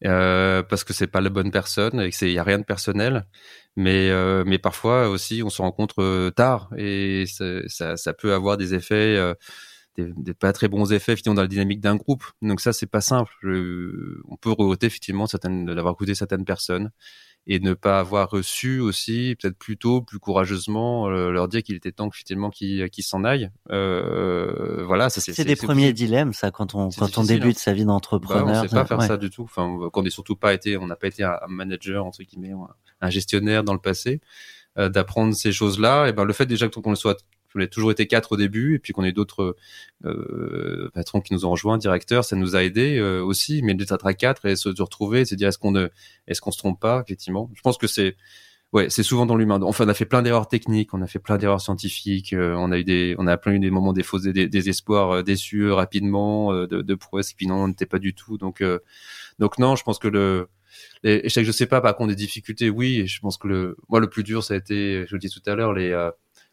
Euh, 0.07 0.62
parce 0.62 0.84
que 0.84 0.92
c'est 0.92 1.07
pas 1.07 1.20
la 1.20 1.30
bonne 1.30 1.51
personne 1.51 2.01
et 2.01 2.11
qu'il 2.11 2.30
y 2.30 2.38
a 2.38 2.42
rien 2.42 2.59
de 2.59 2.64
personnel. 2.64 3.26
Mais 3.76 4.11
euh, 4.11 4.44
mais 4.46 4.59
parfois 4.59 5.09
aussi 5.09 5.42
on 5.44 5.51
se 5.51 5.62
rencontre 5.62 6.03
euh, 6.03 6.30
tard 6.30 6.68
et 6.76 7.26
ça, 7.26 7.96
ça, 7.96 8.12
peut 8.12 8.34
avoir 8.34 8.57
des 8.57 8.74
effets. 8.74 9.16
Euh, 9.16 9.34
des, 9.96 10.34
pas 10.34 10.53
très 10.53 10.68
bons 10.68 10.92
effets 10.92 11.12
effectivement 11.12 11.34
dans 11.34 11.42
la 11.42 11.49
dynamique 11.49 11.80
d'un 11.80 11.96
groupe. 11.96 12.24
Donc 12.42 12.61
ça 12.61 12.72
c'est 12.72 12.86
pas 12.86 13.01
simple. 13.01 13.32
on 14.28 14.36
peut 14.36 14.51
regretter 14.51 14.86
effectivement 14.86 15.26
certaines 15.26 15.66
d'avoir 15.66 15.94
écouté 15.94 16.14
certaines 16.14 16.44
personnes 16.44 16.90
et 17.51 17.61
ne 17.61 17.72
pas 17.72 17.99
avoir 17.99 18.28
reçu 18.28 18.78
aussi, 18.78 19.34
peut-être 19.40 19.57
plus 19.57 19.78
tôt, 19.78 20.03
plus 20.03 20.18
courageusement, 20.18 21.09
euh, 21.09 21.30
leur 21.30 21.49
dire 21.49 21.62
qu'il 21.62 21.74
était 21.74 21.92
temps 21.92 22.07
effectivement 22.07 22.51
qu'ils 22.51 22.90
s'en 23.01 23.24
aillent. 23.24 23.51
Euh, 23.70 24.84
voilà, 24.84 25.09
ça 25.09 25.22
c'est. 25.22 25.32
C'est 25.32 25.46
des 25.46 25.57
premiers 25.57 25.94
dilemmes, 25.94 26.34
ça, 26.34 26.51
quand 26.51 26.74
on 26.74 26.90
quand 26.90 27.16
on 27.16 27.24
débute 27.24 27.57
hein. 27.57 27.61
sa 27.61 27.72
vie 27.72 27.86
d'entrepreneur. 27.86 28.44
Bah, 28.44 28.61
on 28.61 28.62
ne 28.64 28.68
sait 28.68 28.74
pas 28.74 28.84
faire 28.84 29.03
ça 29.03 29.16
du 29.16 29.30
tout. 29.30 29.44
Enfin, 29.44 29.88
qu'on 29.90 30.03
n'est 30.03 30.11
surtout 30.11 30.36
pas 30.36 30.53
été, 30.53 30.76
on 30.76 30.86
n'a 30.86 30.96
pas 30.96 31.07
été 31.07 31.24
un, 31.24 31.38
manager 31.49 32.05
entre 32.05 32.22
guillemets, 32.22 32.53
un 33.01 33.11
gestionnaire 33.11 33.64
dans 33.64 33.72
le 33.72 33.80
passé, 33.80 34.20
euh, 34.76 34.90
d'apprendre 34.90 35.34
ces 35.34 35.51
choses-là. 35.51 36.09
Et 36.09 36.12
ben 36.12 36.24
le 36.24 36.34
fait 36.34 36.44
déjà 36.44 36.68
qu'on 36.68 36.90
le 36.90 36.96
soit 36.96 37.24
on 37.55 37.61
a 37.61 37.66
toujours 37.66 37.90
été 37.90 38.07
quatre 38.07 38.32
au 38.32 38.36
début, 38.36 38.74
et 38.74 38.78
puis 38.78 38.92
qu'on 38.92 39.05
ait 39.05 39.12
d'autres 39.12 39.57
euh, 40.05 40.90
patrons 40.94 41.20
qui 41.20 41.32
nous 41.32 41.44
ont 41.44 41.51
rejoints, 41.51 41.78
directeurs, 41.78 42.24
ça 42.24 42.36
nous 42.36 42.57
a 42.57 42.62
aidé 42.62 42.99
euh, 42.99 43.22
aussi. 43.22 43.62
Mais 43.62 43.74
d'être 43.74 44.07
à 44.07 44.14
quatre 44.14 44.46
et 44.46 44.57
se, 44.57 44.68
retrouver, 44.68 45.24
se 45.24 45.34
dire 45.34 45.49
est-ce 45.49 45.59
qu'on 45.59 45.72
ne, 45.72 45.88
est-ce 46.26 46.40
qu'on 46.40 46.51
se 46.51 46.59
trompe 46.59 46.80
pas 46.80 47.01
effectivement? 47.05 47.51
Je 47.55 47.62
pense 47.62 47.78
que 47.78 47.86
c'est 47.86 48.16
ouais, 48.72 48.90
c'est 48.90 49.03
souvent 49.03 49.26
dans 49.26 49.36
l'humain. 49.36 49.61
Enfin, 49.62 49.86
on 49.86 49.88
a 49.88 49.94
fait 49.94 50.05
plein 50.05 50.22
d'erreurs 50.22 50.49
techniques, 50.49 50.92
on 50.94 51.03
a 51.03 51.07
fait 51.07 51.18
plein 51.18 51.38
d'erreurs 51.38 51.61
scientifiques, 51.61 52.32
euh, 52.32 52.55
on 52.57 52.70
a 52.70 52.78
eu 52.78 52.84
des, 52.84 53.14
on 53.18 53.26
a 53.26 53.36
plein 53.36 53.53
eu 53.53 53.59
des 53.59 53.70
moments 53.70 53.92
des 53.92 54.03
fausses, 54.03 54.22
des, 54.24 54.68
espoirs 54.68 55.11
euh, 55.11 55.22
déçus 55.22 55.70
rapidement, 55.70 56.53
de, 56.53 56.66
de 56.82 56.94
prouesses, 56.94 57.32
puis 57.32 57.46
non, 57.46 57.57
on 57.64 57.68
n'était 57.68 57.86
pas 57.86 57.99
du 57.99 58.14
tout. 58.14 58.38
Donc, 58.38 58.62
donc 59.38 59.59
non, 59.59 59.76
je 59.76 59.84
pense 59.84 59.99
que 59.99 60.09
le 60.09 60.49
les 61.03 61.28
je 61.28 61.53
sais 61.53 61.66
pas, 61.66 61.80
par 61.80 61.96
contre 61.96 62.11
des 62.11 62.16
difficultés, 62.16 62.70
oui. 62.70 63.07
Je 63.07 63.20
pense 63.20 63.38
que 63.38 63.49
le, 63.49 63.76
moi, 63.88 64.01
le 64.01 64.09
plus 64.09 64.22
dur, 64.22 64.44
ça 64.44 64.55
a 64.55 64.57
été, 64.57 65.07
je 65.07 65.14
le 65.14 65.18
dis 65.18 65.30
tout 65.30 65.42
à 65.46 65.55
l'heure, 65.55 65.72
les 65.72 65.92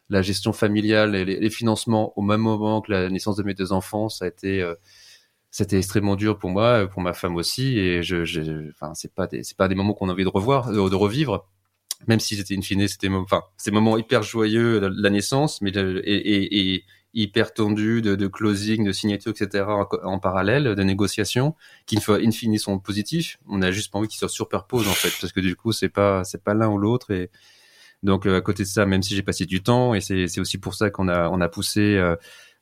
la 0.08 0.22
gestion 0.22 0.52
familiale 0.52 1.14
et 1.14 1.24
les, 1.24 1.50
financements 1.50 2.12
au 2.16 2.22
même 2.22 2.40
moment 2.40 2.80
que 2.80 2.92
la 2.92 3.08
naissance 3.08 3.36
de 3.36 3.42
mes 3.42 3.54
deux 3.54 3.72
enfants, 3.72 4.08
ça 4.08 4.24
a 4.24 4.28
été 4.28 4.62
euh, 4.62 4.74
extrêmement 5.72 6.16
dur 6.16 6.38
pour 6.38 6.50
moi, 6.50 6.86
pour 6.86 7.02
ma 7.02 7.12
femme 7.12 7.36
aussi, 7.36 7.78
et 7.78 8.02
je, 8.02 8.70
enfin, 8.70 8.94
c'est 8.94 9.12
pas 9.12 9.26
des, 9.26 9.42
c'est 9.42 9.56
pas 9.56 9.68
des 9.68 9.74
moments 9.74 9.94
qu'on 9.94 10.08
a 10.08 10.12
envie 10.12 10.24
de 10.24 10.28
revoir, 10.28 10.70
de, 10.70 10.94
revivre, 10.94 11.48
même 12.06 12.20
si 12.20 12.36
c'était 12.36 12.54
une 12.54 12.62
fine, 12.62 12.86
c'était, 12.86 13.08
enfin, 13.08 13.42
ces 13.56 13.70
moments 13.70 13.96
hyper 13.96 14.22
joyeux 14.22 14.80
de 14.80 14.92
la 14.96 15.10
naissance, 15.10 15.60
mais 15.60 15.72
et, 15.74 16.84
hyper 17.14 17.54
tendus 17.54 18.02
de, 18.02 18.26
closing, 18.26 18.84
de 18.84 18.92
signature, 18.92 19.32
etc. 19.32 19.64
En, 20.04 20.18
parallèle, 20.18 20.74
de 20.74 20.82
négociations, 20.82 21.54
qui 21.86 21.98
in 22.08 22.30
fine 22.30 22.58
sont 22.58 22.78
positifs. 22.78 23.38
On 23.48 23.62
a 23.62 23.70
juste 23.70 23.90
pas 23.90 23.98
envie 23.98 24.08
qu'ils 24.08 24.20
se 24.20 24.28
superposent 24.28 24.86
en 24.86 24.92
fait, 24.92 25.12
parce 25.18 25.32
que 25.32 25.40
du 25.40 25.56
coup, 25.56 25.72
c'est 25.72 25.88
pas, 25.88 26.24
c'est 26.24 26.44
pas 26.44 26.52
l'un 26.52 26.68
ou 26.68 26.76
l'autre 26.76 27.10
donc 28.06 28.24
euh, 28.24 28.38
à 28.38 28.40
côté 28.40 28.62
de 28.62 28.68
ça, 28.68 28.86
même 28.86 29.02
si 29.02 29.14
j'ai 29.14 29.22
passé 29.22 29.44
du 29.44 29.62
temps, 29.62 29.92
et 29.94 30.00
c'est 30.00 30.38
aussi 30.38 30.58
pour 30.58 30.74
ça 30.74 30.90
qu'on 30.90 31.08
a 31.08 31.28
on 31.28 31.40
a 31.40 31.48
poussé, 31.48 31.96
euh, 31.96 32.16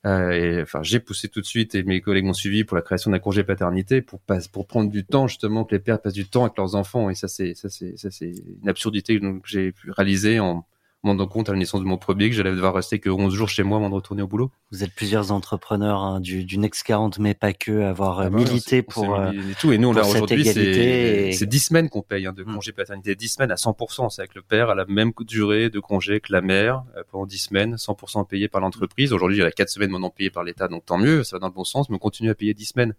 euh, 0.05 0.31
et, 0.31 0.61
enfin 0.61 0.81
j'ai 0.83 0.99
poussé 0.99 1.29
tout 1.29 1.39
de 1.39 1.45
suite, 1.45 1.75
et 1.75 1.83
mes 1.83 2.01
collègues 2.01 2.25
m'ont 2.25 2.33
suivi 2.33 2.63
pour 2.65 2.75
la 2.75 2.81
création 2.81 3.11
d'un 3.11 3.19
congé 3.19 3.43
paternité, 3.43 4.01
pour 4.01 4.19
pour 4.51 4.67
prendre 4.67 4.89
du 4.89 5.05
temps 5.05 5.27
justement 5.27 5.63
que 5.63 5.75
les 5.75 5.79
pères 5.79 6.01
passent 6.01 6.13
du 6.13 6.27
temps 6.27 6.43
avec 6.43 6.57
leurs 6.57 6.75
enfants, 6.75 7.09
et 7.09 7.15
ça 7.15 7.27
c'est 7.27 7.53
une 7.61 8.67
absurdité 8.67 9.19
que 9.19 9.25
j'ai 9.45 9.71
pu 9.71 9.91
réaliser 9.91 10.39
en 10.39 10.65
me 11.05 11.11
rendant 11.11 11.27
compte 11.27 11.49
à 11.49 11.53
la 11.53 11.59
naissance 11.59 11.79
de 11.79 11.85
mon 11.85 11.97
premier 11.97 12.29
que 12.29 12.35
j'allais 12.35 12.51
devoir 12.51 12.73
rester 12.73 12.99
que 12.99 13.09
11 13.09 13.33
jours 13.33 13.49
chez 13.49 13.63
moi 13.63 13.77
avant 13.77 13.89
de 13.89 13.95
retourner 13.95 14.21
au 14.21 14.27
boulot. 14.27 14.51
Vous 14.71 14.83
êtes 14.83 14.93
plusieurs 14.93 15.31
entrepreneurs 15.31 16.01
hein, 16.01 16.19
du, 16.19 16.43
du 16.43 16.57
Next 16.57 16.83
40, 16.83 17.19
mais 17.19 17.33
pas 17.33 17.53
que, 17.53 17.81
avoir 17.81 18.19
ah 18.19 18.29
bah 18.29 18.37
milité 18.37 18.81
pour, 18.81 19.15
et 19.15 19.55
tout. 19.59 19.71
Et 19.71 19.77
nous, 19.77 19.97
a 19.97 20.05
aujourd'hui, 20.05 20.45
c'est 20.45 21.45
10 21.45 21.59
semaines 21.59 21.89
qu'on 21.89 22.01
paye 22.01 22.25
hein, 22.25 22.33
de 22.33 22.43
hmm. 22.43 22.55
congé 22.55 22.71
paternité, 22.71 23.15
10 23.15 23.29
semaines 23.29 23.51
à 23.51 23.55
100%. 23.55 24.09
C'est 24.09 24.21
avec 24.21 24.35
le 24.35 24.41
père 24.41 24.69
à 24.69 24.75
la 24.75 24.85
même 24.85 25.11
durée 25.21 25.69
de 25.69 25.79
congé 25.79 26.19
que 26.19 26.31
la 26.33 26.41
mère 26.41 26.83
euh, 26.97 27.03
pendant 27.11 27.25
10 27.25 27.37
semaines, 27.37 27.75
100% 27.75 28.27
payé 28.27 28.47
par 28.47 28.61
l'entreprise. 28.61 29.13
Aujourd'hui, 29.13 29.37
il 29.37 29.41
y 29.41 29.43
a 29.43 29.51
4 29.51 29.69
semaines 29.69 29.91
maintenant 29.91 30.09
payées 30.09 30.29
par 30.29 30.43
l'État, 30.43 30.67
donc 30.67 30.85
tant 30.85 30.97
mieux, 30.97 31.23
ça 31.23 31.37
va 31.37 31.39
dans 31.39 31.47
le 31.47 31.53
bon 31.53 31.63
sens, 31.63 31.89
mais 31.89 31.95
on 31.95 31.99
continue 31.99 32.29
à 32.29 32.35
payer 32.35 32.53
10 32.53 32.65
semaines. 32.65 32.95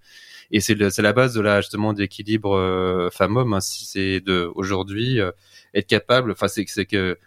Et 0.50 0.60
c'est 0.60 0.76
la 0.76 1.12
base 1.12 1.34
de 1.34 1.40
la 1.40 1.60
justement 1.60 1.92
d'équilibre 1.92 2.56
euh, 2.56 3.10
femme-homme. 3.10 3.54
Hein, 3.54 3.60
c'est 3.60 4.20
de 4.20 4.50
aujourd'hui 4.54 5.20
euh, 5.20 5.32
être 5.74 5.86
capable. 5.86 6.32
Enfin, 6.32 6.48
c'est 6.48 6.64
que 6.86 7.18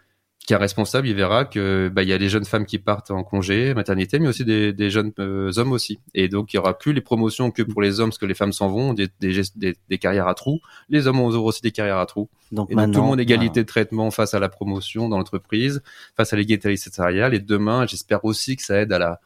qui 0.46 0.54
est 0.54 0.56
responsable, 0.56 1.06
il 1.06 1.14
verra 1.14 1.44
que 1.44 1.90
bah 1.92 2.02
il 2.02 2.08
y 2.08 2.12
a 2.12 2.18
des 2.18 2.28
jeunes 2.28 2.44
femmes 2.44 2.64
qui 2.64 2.78
partent 2.78 3.10
en 3.10 3.22
congé 3.22 3.74
maternité, 3.74 4.18
mais 4.18 4.28
aussi 4.28 4.44
des, 4.44 4.72
des 4.72 4.90
jeunes 4.90 5.12
euh, 5.18 5.52
hommes 5.56 5.72
aussi. 5.72 5.98
Et 6.14 6.28
donc 6.28 6.52
il 6.52 6.56
y 6.56 6.58
aura 6.58 6.76
plus 6.76 6.92
les 6.92 7.02
promotions 7.02 7.50
que 7.50 7.62
pour 7.62 7.82
les 7.82 8.00
hommes, 8.00 8.08
parce 8.08 8.18
que 8.18 8.26
les 8.26 8.34
femmes 8.34 8.52
s'en 8.52 8.68
vont, 8.68 8.94
des, 8.94 9.08
des, 9.20 9.42
des, 9.56 9.98
carrières 9.98 10.28
à 10.28 10.34
trous. 10.34 10.60
Les 10.88 11.06
hommes 11.06 11.20
ont 11.20 11.28
aussi 11.28 11.60
des 11.60 11.72
carrières 11.72 11.98
à 11.98 12.06
trous. 12.06 12.28
Donc, 12.52 12.70
et 12.70 12.74
donc 12.74 12.92
tout 12.92 13.00
le 13.00 13.06
monde 13.06 13.20
égalité 13.20 13.60
de 13.60 13.66
traitement 13.66 14.10
face 14.10 14.34
à 14.34 14.40
la 14.40 14.48
promotion 14.48 15.08
dans 15.08 15.18
l'entreprise, 15.18 15.82
face 16.16 16.32
à 16.32 16.36
l'égalité 16.36 16.74
salariale. 16.76 17.34
Et 17.34 17.40
demain, 17.40 17.86
j'espère 17.86 18.24
aussi 18.24 18.56
que 18.56 18.62
ça 18.62 18.80
aide 18.80 18.92
à 18.92 18.98
la 18.98 19.20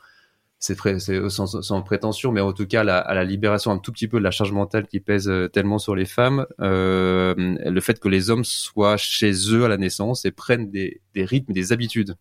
c'est 0.67 1.29
sans, 1.29 1.61
sans, 1.61 1.83
prétention, 1.83 2.33
mais 2.33 2.41
en 2.41 2.55
tout 2.55 2.67
cas 2.67 2.81
à 2.81 3.15
la, 3.15 3.25
libération 3.25 3.71
un 3.71 3.77
tout 3.77 3.93
petit 3.93 4.09
peu 4.09 4.19
de 4.19 4.25
la 4.25 4.31
charge 4.31 4.51
mentale 4.53 4.87
qui 4.87 4.99
pèse 4.99 5.29
euh, 5.29 5.47
tellement 5.47 5.79
sur 5.79 5.95
les 5.95 6.07
femmes, 6.07 6.47
euh, 6.61 7.35
le 7.37 7.81
fait 7.83 8.01
que 8.01 8.09
les 8.09 8.31
hommes 8.31 8.45
soient 8.45 8.97
chez 8.97 9.33
eux 9.53 9.67
à 9.67 9.69
la 9.69 9.77
naissance 9.77 10.25
et 10.25 10.31
prennent 10.31 10.71
des, 10.71 11.03
rythmes, 11.15 11.53
des 11.53 11.73
habitudes. 11.73 12.17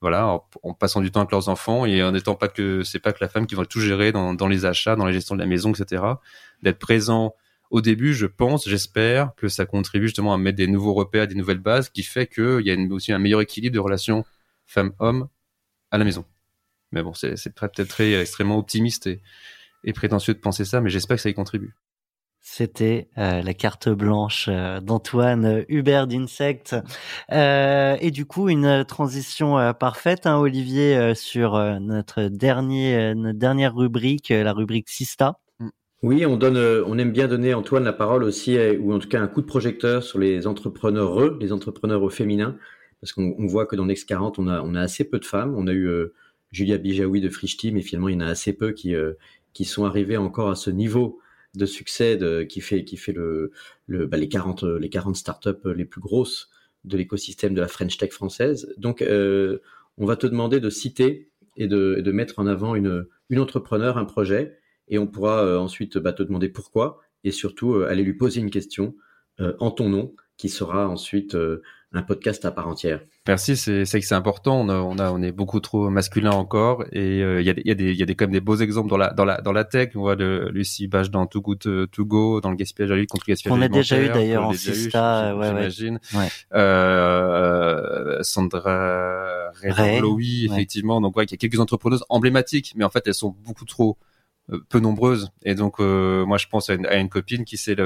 Voilà, 0.00 0.40
en, 0.62 0.72
passant 0.72 1.02
du 1.02 1.10
temps 1.10 1.20
avec 1.20 1.30
leurs 1.30 1.50
enfants 1.50 1.84
et 1.84 2.02
en 2.02 2.12
n'étant 2.12 2.34
pas 2.34 2.48
que 2.48 2.82
c'est 2.84 3.00
pas 3.00 3.12
que 3.12 3.18
la 3.20 3.28
femme 3.28 3.46
qui 3.46 3.54
va 3.54 3.66
tout 3.66 3.80
gérer 3.80 4.12
dans, 4.12 4.48
les 4.48 4.64
achats, 4.64 4.96
dans 4.96 5.04
la 5.04 5.12
gestion 5.12 5.34
de 5.34 5.40
la 5.40 5.46
maison, 5.46 5.72
etc. 5.72 6.02
D'être 6.62 6.78
présent 6.78 7.34
au 7.70 7.82
début, 7.82 8.14
je 8.14 8.26
pense, 8.26 8.66
j'espère 8.66 9.34
que 9.36 9.48
ça 9.48 9.66
contribue 9.66 10.06
justement 10.06 10.32
à 10.32 10.38
mettre 10.38 10.56
des 10.56 10.68
nouveaux 10.68 10.94
repères, 10.94 11.28
des 11.28 11.34
nouvelles 11.34 11.58
bases, 11.58 11.90
qui 11.90 12.02
fait 12.02 12.26
qu'il 12.26 12.62
y 12.62 12.70
a 12.70 12.76
aussi 12.94 13.12
un 13.12 13.18
meilleur 13.18 13.42
équilibre 13.42 13.74
de 13.74 13.80
relations 13.80 14.24
femme-homme 14.64 15.28
à 15.90 15.98
la 15.98 16.04
maison. 16.04 16.24
Mais 16.94 17.02
bon, 17.02 17.12
c'est 17.12 17.52
peut-être 17.52 17.88
très 17.88 18.14
extrêmement 18.14 18.56
optimiste 18.56 19.08
et, 19.08 19.92
prétentieux 19.92 20.32
de 20.32 20.38
penser 20.38 20.64
ça, 20.64 20.80
mais 20.80 20.88
j'espère 20.88 21.16
que 21.16 21.22
ça 21.22 21.28
y 21.28 21.34
contribue. 21.34 21.74
C'était 22.40 23.08
euh, 23.18 23.42
la 23.42 23.54
carte 23.54 23.88
blanche 23.88 24.48
euh, 24.48 24.80
d'Antoine 24.80 25.64
Hubert 25.68 26.06
d'Insect. 26.06 26.76
Euh, 27.32 27.96
et 28.00 28.10
du 28.10 28.26
coup, 28.26 28.48
une 28.48 28.84
transition 28.84 29.72
parfaite, 29.72 30.26
hein, 30.26 30.38
Olivier, 30.38 31.14
sur 31.14 31.58
notre, 31.80 32.28
dernier, 32.28 33.14
notre 33.14 33.38
dernière 33.38 33.74
rubrique, 33.74 34.28
la 34.28 34.52
rubrique 34.52 34.88
Sista. 34.88 35.38
Mm. 35.58 35.68
Oui, 36.02 36.26
on 36.26 36.36
donne, 36.36 36.58
on 36.86 36.96
aime 36.98 37.12
bien 37.12 37.26
donner 37.28 37.54
Antoine 37.54 37.84
la 37.84 37.94
parole 37.94 38.22
aussi, 38.22 38.56
ou 38.78 38.92
en 38.92 38.98
tout 38.98 39.08
cas 39.08 39.20
un 39.20 39.26
coup 39.26 39.40
de 39.40 39.46
projecteur 39.46 40.02
sur 40.02 40.18
les 40.18 40.46
entrepreneurs, 40.46 41.36
les 41.40 41.50
entrepreneurs 41.50 42.02
au 42.02 42.10
féminin, 42.10 42.56
parce 43.00 43.12
qu'on 43.12 43.46
voit 43.46 43.66
que 43.66 43.74
dans 43.74 43.86
Next40, 43.86 44.34
on 44.38 44.48
a, 44.48 44.60
on 44.62 44.74
a 44.74 44.80
assez 44.80 45.04
peu 45.04 45.18
de 45.18 45.24
femmes. 45.24 45.54
On 45.56 45.66
a 45.66 45.72
eu 45.72 45.88
Julia 46.54 46.78
Bijawi 46.78 47.20
de 47.20 47.28
Frisch 47.28 47.56
Team, 47.56 47.76
et 47.76 47.82
finalement, 47.82 48.08
il 48.08 48.14
y 48.14 48.16
en 48.16 48.20
a 48.20 48.26
assez 48.26 48.52
peu 48.52 48.72
qui, 48.72 48.94
euh, 48.94 49.14
qui 49.52 49.64
sont 49.64 49.84
arrivés 49.84 50.16
encore 50.16 50.50
à 50.50 50.54
ce 50.54 50.70
niveau 50.70 51.18
de 51.54 51.66
succès 51.66 52.16
de, 52.16 52.44
qui 52.44 52.60
fait, 52.60 52.84
qui 52.84 52.96
fait 52.96 53.12
le, 53.12 53.50
le, 53.86 54.06
bah, 54.06 54.16
les 54.16 54.28
40, 54.28 54.62
les 54.62 54.88
40 54.88 55.16
startups 55.16 55.74
les 55.74 55.84
plus 55.84 56.00
grosses 56.00 56.50
de 56.84 56.96
l'écosystème 56.96 57.54
de 57.54 57.60
la 57.60 57.68
French 57.68 57.96
Tech 57.96 58.12
française. 58.12 58.72
Donc, 58.76 59.02
euh, 59.02 59.58
on 59.98 60.06
va 60.06 60.16
te 60.16 60.26
demander 60.26 60.60
de 60.60 60.70
citer 60.70 61.28
et 61.56 61.66
de, 61.66 62.00
de, 62.00 62.12
mettre 62.12 62.38
en 62.38 62.46
avant 62.46 62.74
une, 62.74 63.06
une 63.30 63.40
entrepreneur, 63.40 63.98
un 63.98 64.04
projet, 64.04 64.58
et 64.88 64.98
on 64.98 65.06
pourra 65.06 65.44
euh, 65.44 65.58
ensuite 65.58 65.98
bah, 65.98 66.12
te 66.12 66.22
demander 66.22 66.48
pourquoi, 66.48 67.00
et 67.24 67.32
surtout 67.32 67.76
aller 67.76 68.02
lui 68.02 68.14
poser 68.14 68.40
une 68.40 68.50
question 68.50 68.94
en 69.40 69.72
ton 69.72 69.88
nom, 69.88 70.14
qui 70.36 70.48
sera 70.48 70.86
ensuite 70.88 71.36
un 71.94 72.02
podcast 72.02 72.44
à 72.44 72.50
part 72.50 72.68
entière. 72.68 73.00
Merci, 73.26 73.56
c'est 73.56 73.84
c'est 73.84 74.00
que 74.00 74.06
c'est 74.06 74.14
important. 74.14 74.60
On 74.60 74.68
a, 74.68 74.74
on 74.74 74.98
a 74.98 75.10
on 75.12 75.22
est 75.22 75.32
beaucoup 75.32 75.60
trop 75.60 75.88
masculin 75.90 76.32
encore 76.32 76.84
et 76.92 77.22
euh, 77.22 77.40
il 77.40 77.46
y 77.46 77.50
a 77.50 77.54
il 77.56 77.66
y 77.66 77.70
a 77.70 77.74
des 77.74 77.92
il 77.92 77.96
y 77.96 78.02
a 78.02 78.06
des 78.06 78.14
quand 78.14 78.24
même 78.26 78.32
des 78.32 78.40
beaux 78.40 78.56
exemples 78.56 78.90
dans 78.90 78.96
la 78.96 79.12
dans 79.12 79.24
la 79.24 79.40
dans 79.40 79.52
la 79.52 79.64
tech. 79.64 79.90
On 79.94 80.00
voit 80.00 80.16
de 80.16 80.50
Lucie 80.52 80.88
Bach 80.88 81.08
dans 81.10 81.26
Too 81.26 81.40
Good 81.40 81.90
To 81.90 82.04
Go, 82.04 82.40
dans 82.40 82.50
le 82.50 82.56
gaspillage 82.56 82.90
à 82.90 83.06
contre 83.06 83.24
le 83.26 83.32
gaspillage 83.32 83.58
On 83.58 83.62
a 83.62 83.68
déjà 83.68 84.00
eu 84.02 84.08
d'ailleurs 84.08 84.46
en 84.46 84.52
Sista, 84.52 85.36
ouais, 85.36 85.48
j'imagine. 85.48 86.00
Ouais. 86.14 86.28
Euh, 86.54 88.18
Sandra 88.22 89.50
Ray, 89.62 90.46
effectivement. 90.46 91.00
Donc 91.00 91.16
ouais, 91.16 91.24
il 91.24 91.30
y 91.30 91.34
a 91.34 91.36
quelques 91.36 91.60
entrepreneuses 91.60 92.04
emblématiques, 92.08 92.74
mais 92.76 92.84
en 92.84 92.90
fait 92.90 93.06
elles 93.06 93.14
sont 93.14 93.34
beaucoup 93.44 93.64
trop 93.64 93.96
euh, 94.00 94.13
peu 94.68 94.78
nombreuses 94.78 95.30
et 95.42 95.54
donc 95.54 95.80
euh, 95.80 96.26
moi 96.26 96.36
je 96.36 96.46
pense 96.48 96.68
à 96.68 96.74
une, 96.74 97.08
copine 97.08 97.44
qui 97.44 97.56
s'est 97.56 97.76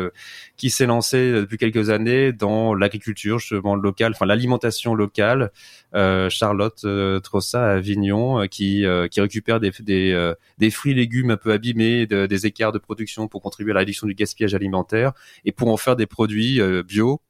qui 0.56 0.70
s'est 0.70 0.86
lancée 0.86 1.32
depuis 1.32 1.56
quelques 1.56 1.90
années 1.90 2.32
dans 2.32 2.74
l'agriculture 2.74 3.38
justement 3.38 3.76
locale 3.76 4.12
enfin 4.12 4.26
l'alimentation 4.26 4.94
locale 4.94 5.52
euh, 5.94 6.28
Charlotte 6.28 6.80
euh, 6.84 7.20
Trossa 7.20 7.64
à 7.64 7.74
Avignon 7.74 8.46
qui 8.48 8.84
qui 9.10 9.20
récupère 9.20 9.60
des 9.60 9.70
des, 9.80 10.32
des 10.58 10.70
fruits 10.70 10.94
légumes 10.94 11.30
un 11.30 11.36
peu 11.36 11.52
abîmés 11.52 12.06
des 12.06 12.46
écarts 12.46 12.72
de 12.72 12.78
production 12.78 13.28
pour 13.28 13.40
contribuer 13.40 13.70
à 13.70 13.74
la 13.74 13.80
réduction 13.80 14.08
du 14.08 14.14
gaspillage 14.14 14.54
alimentaire 14.54 15.12
et 15.44 15.52
pour 15.52 15.68
en 15.68 15.76
faire 15.76 15.94
des 15.94 16.06
produits 16.06 16.60
bio 16.82 17.20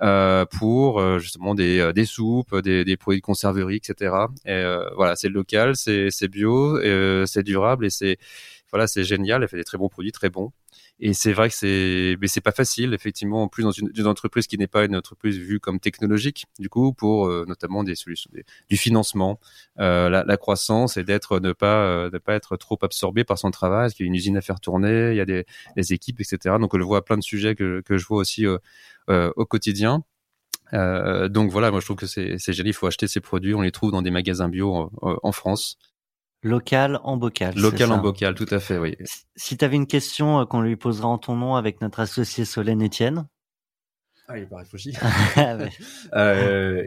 euh, 0.00 0.46
pour 0.46 1.18
justement 1.18 1.54
des, 1.56 1.92
des 1.92 2.04
soupes, 2.04 2.56
des, 2.60 2.84
des 2.84 2.96
produits 2.96 3.20
de 3.20 3.24
conserverie, 3.26 3.76
etc. 3.76 4.14
Et 4.46 4.62
voilà, 4.96 5.14
c'est 5.16 5.28
local, 5.28 5.76
c'est 5.76 6.10
c'est 6.10 6.28
bio, 6.28 6.78
c'est 7.26 7.42
durable 7.42 7.84
et 7.84 7.90
c'est 7.90 8.18
voilà, 8.70 8.86
c'est 8.86 9.04
génial. 9.04 9.42
Elle 9.42 9.48
fait 9.48 9.56
des 9.56 9.64
très 9.64 9.78
bons 9.78 9.88
produits, 9.88 10.12
très 10.12 10.30
bons. 10.30 10.52
Et 11.00 11.12
c'est 11.14 11.32
vrai 11.32 11.48
que 11.48 11.54
c'est, 11.54 12.16
mais 12.20 12.26
c'est 12.26 12.40
pas 12.40 12.52
facile, 12.52 12.92
effectivement, 12.92 13.42
en 13.44 13.48
plus 13.48 13.62
dans 13.62 13.70
une, 13.70 14.06
entreprise 14.06 14.46
qui 14.46 14.58
n'est 14.58 14.66
pas 14.66 14.84
une 14.84 14.96
entreprise 14.96 15.38
vue 15.38 15.60
comme 15.60 15.80
technologique, 15.80 16.46
du 16.58 16.68
coup, 16.68 16.92
pour 16.92 17.28
euh, 17.28 17.44
notamment 17.46 17.84
des 17.84 17.94
solutions, 17.94 18.30
du 18.68 18.76
financement, 18.76 19.38
euh, 19.78 20.08
la, 20.08 20.24
la, 20.24 20.36
croissance 20.36 20.96
et 20.96 21.04
d'être, 21.04 21.40
ne 21.40 21.52
pas, 21.52 21.84
euh, 21.84 22.10
ne 22.12 22.18
pas 22.18 22.34
être 22.34 22.56
trop 22.56 22.78
absorbé 22.82 23.24
par 23.24 23.38
son 23.38 23.50
travail, 23.50 23.84
parce 23.84 23.94
qu'il 23.94 24.06
y 24.06 24.08
a 24.08 24.10
une 24.10 24.16
usine 24.16 24.36
à 24.36 24.40
faire 24.40 24.60
tourner, 24.60 25.10
il 25.12 25.16
y 25.16 25.20
a 25.20 25.24
des, 25.24 25.46
des 25.76 25.92
équipes, 25.92 26.20
etc. 26.20 26.56
Donc, 26.60 26.74
on 26.74 26.78
le 26.78 26.84
voit 26.84 26.98
à 26.98 27.02
plein 27.02 27.16
de 27.16 27.22
sujets 27.22 27.54
que, 27.54 27.80
que 27.82 27.96
je 27.96 28.06
vois 28.06 28.18
aussi 28.18 28.46
au 28.46 29.46
quotidien. 29.46 30.04
Euh, 30.74 31.28
donc 31.28 31.50
voilà, 31.50 31.70
moi 31.70 31.80
je 31.80 31.86
trouve 31.86 31.96
que 31.96 32.06
c'est 32.06 32.38
génial. 32.38 32.68
Il 32.68 32.72
faut 32.74 32.86
acheter 32.86 33.06
ces 33.06 33.20
produits. 33.20 33.54
On 33.54 33.62
les 33.62 33.72
trouve 33.72 33.92
dans 33.92 34.02
des 34.02 34.10
magasins 34.10 34.48
bio 34.48 34.90
en 35.02 35.32
France. 35.32 35.78
Local 36.42 37.00
en 37.02 37.16
bocal. 37.16 37.54
Local 37.56 37.90
en 37.90 37.98
bocal, 37.98 38.34
tout 38.34 38.46
à 38.50 38.60
fait, 38.60 38.78
oui. 38.78 38.96
Si 39.34 39.56
tu 39.56 39.64
avais 39.64 39.74
une 39.74 39.88
question 39.88 40.40
euh, 40.40 40.44
qu'on 40.44 40.60
lui 40.60 40.76
posera 40.76 41.08
en 41.08 41.18
ton 41.18 41.34
nom 41.34 41.56
avec 41.56 41.80
notre 41.80 41.98
associé 42.00 42.44
Solène 42.44 42.84
Etienne. 42.84 43.26
Ah, 44.28 44.38
il 44.38 44.46
pas 44.46 44.58
réfléchi. 44.58 44.92
Ah, 45.36 45.58
euh, 46.14 46.86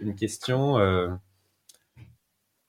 une 0.00 0.14
question. 0.14 0.78
Euh... 0.78 1.08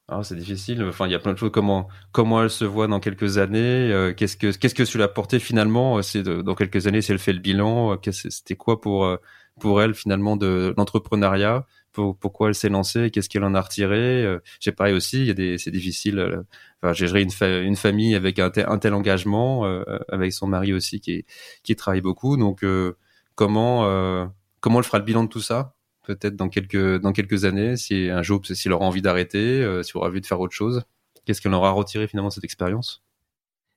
Ah, 0.10 0.22
c'est 0.24 0.36
difficile. 0.36 0.84
Enfin, 0.84 1.08
il 1.08 1.14
y 1.14 1.16
a 1.16 1.20
plein 1.20 1.32
de 1.32 1.38
choses. 1.38 1.52
Comment 1.54 1.88
comment 2.12 2.44
elle 2.44 2.50
se 2.50 2.66
voit 2.66 2.88
dans 2.88 3.00
quelques 3.00 3.38
années 3.38 3.90
euh, 3.92 4.14
Qu'est-ce 4.14 4.36
que 4.36 4.52
qu'est-ce 4.52 4.76
que 4.76 4.84
tu 4.84 4.98
l'as 4.98 5.08
porté 5.08 5.40
finalement 5.40 6.02
C'est 6.02 6.24
dans 6.24 6.56
quelques 6.56 6.86
années, 6.88 7.02
si 7.02 7.14
elle 7.14 7.20
fait 7.20 7.32
le 7.32 7.40
bilan, 7.40 7.98
c'était 8.12 8.58
quoi 8.58 8.82
pour 8.82 9.18
pour 9.62 9.82
elle 9.82 9.94
finalement 9.94 10.36
de 10.36 10.74
l'entrepreneuriat 10.76 11.66
pourquoi 11.94 12.50
elle 12.50 12.56
s'est 12.56 12.70
lancée, 12.70 13.12
qu'est-ce 13.12 13.30
qu'elle 13.30 13.44
en 13.44 13.56
a 13.56 13.62
retiré. 13.62 14.24
Euh, 14.24 14.40
j'ai 14.60 14.72
pareil 14.72 14.94
aussi, 14.94 15.22
il 15.22 15.28
y 15.28 15.30
a 15.30 15.34
des, 15.34 15.58
c'est 15.58 15.72
difficile. 15.72 16.20
Euh, 16.20 16.44
enfin, 16.82 16.94
j'ai 16.94 17.08
géré 17.08 17.22
une, 17.22 17.76
famille 17.76 18.16
avec 18.16 18.40
un 18.40 18.50
tel, 18.50 18.66
un 18.68 18.78
tel 18.78 18.94
engagement, 18.94 19.66
euh, 19.66 19.84
avec 20.10 20.34
son 20.34 20.48
mari 20.48 20.74
aussi 20.74 21.00
qui, 21.00 21.26
qui 21.64 21.76
travaille 21.76 22.02
beaucoup. 22.02 22.38
Donc, 22.38 22.66
comment, 23.36 24.32
comment 24.60 24.80
elle 24.80 24.86
fera 24.86 25.00
le 25.00 25.06
bilan 25.06 25.24
de 25.24 25.30
tout 25.30 25.42
ça 25.42 25.76
Peut-être 26.06 26.36
dans 26.36 26.50
quelques, 26.50 27.00
dans 27.00 27.14
quelques 27.14 27.46
années, 27.46 27.78
si 27.78 28.10
un 28.10 28.24
jour, 28.24 28.42
s'il 28.46 28.74
aura 28.74 28.86
envie 28.86 29.02
d'arrêter, 29.02 29.66
s'il 29.84 29.98
aura 29.98 30.10
envie 30.10 30.20
de 30.20 30.26
faire 30.26 30.40
autre 30.40 30.54
chose, 30.54 30.84
qu'est-ce 31.26 31.42
qu'elle 31.42 31.54
aura 31.54 31.72
retiré 31.72 32.08
finalement 32.08 32.30
de 32.30 32.34
cette 32.34 32.44
expérience? 32.44 33.04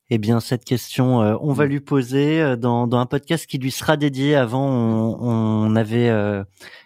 Eh 0.09 0.18
bien, 0.18 0.38
cette 0.38 0.64
question, 0.64 1.20
euh, 1.20 1.36
on 1.40 1.52
va 1.52 1.66
mm. 1.66 1.68
lui 1.68 1.80
poser 1.80 2.40
euh, 2.40 2.54
dans, 2.54 2.86
dans, 2.86 2.98
un 2.98 3.07
podcast 3.07 3.44
qui 3.46 3.59
lui 3.59 3.72
sera 3.72 3.96
dédié. 3.96 4.36
Avant, 4.36 4.64
on, 4.64 5.18
on 5.20 5.74
avait 5.74 6.09
euh, 6.11 6.44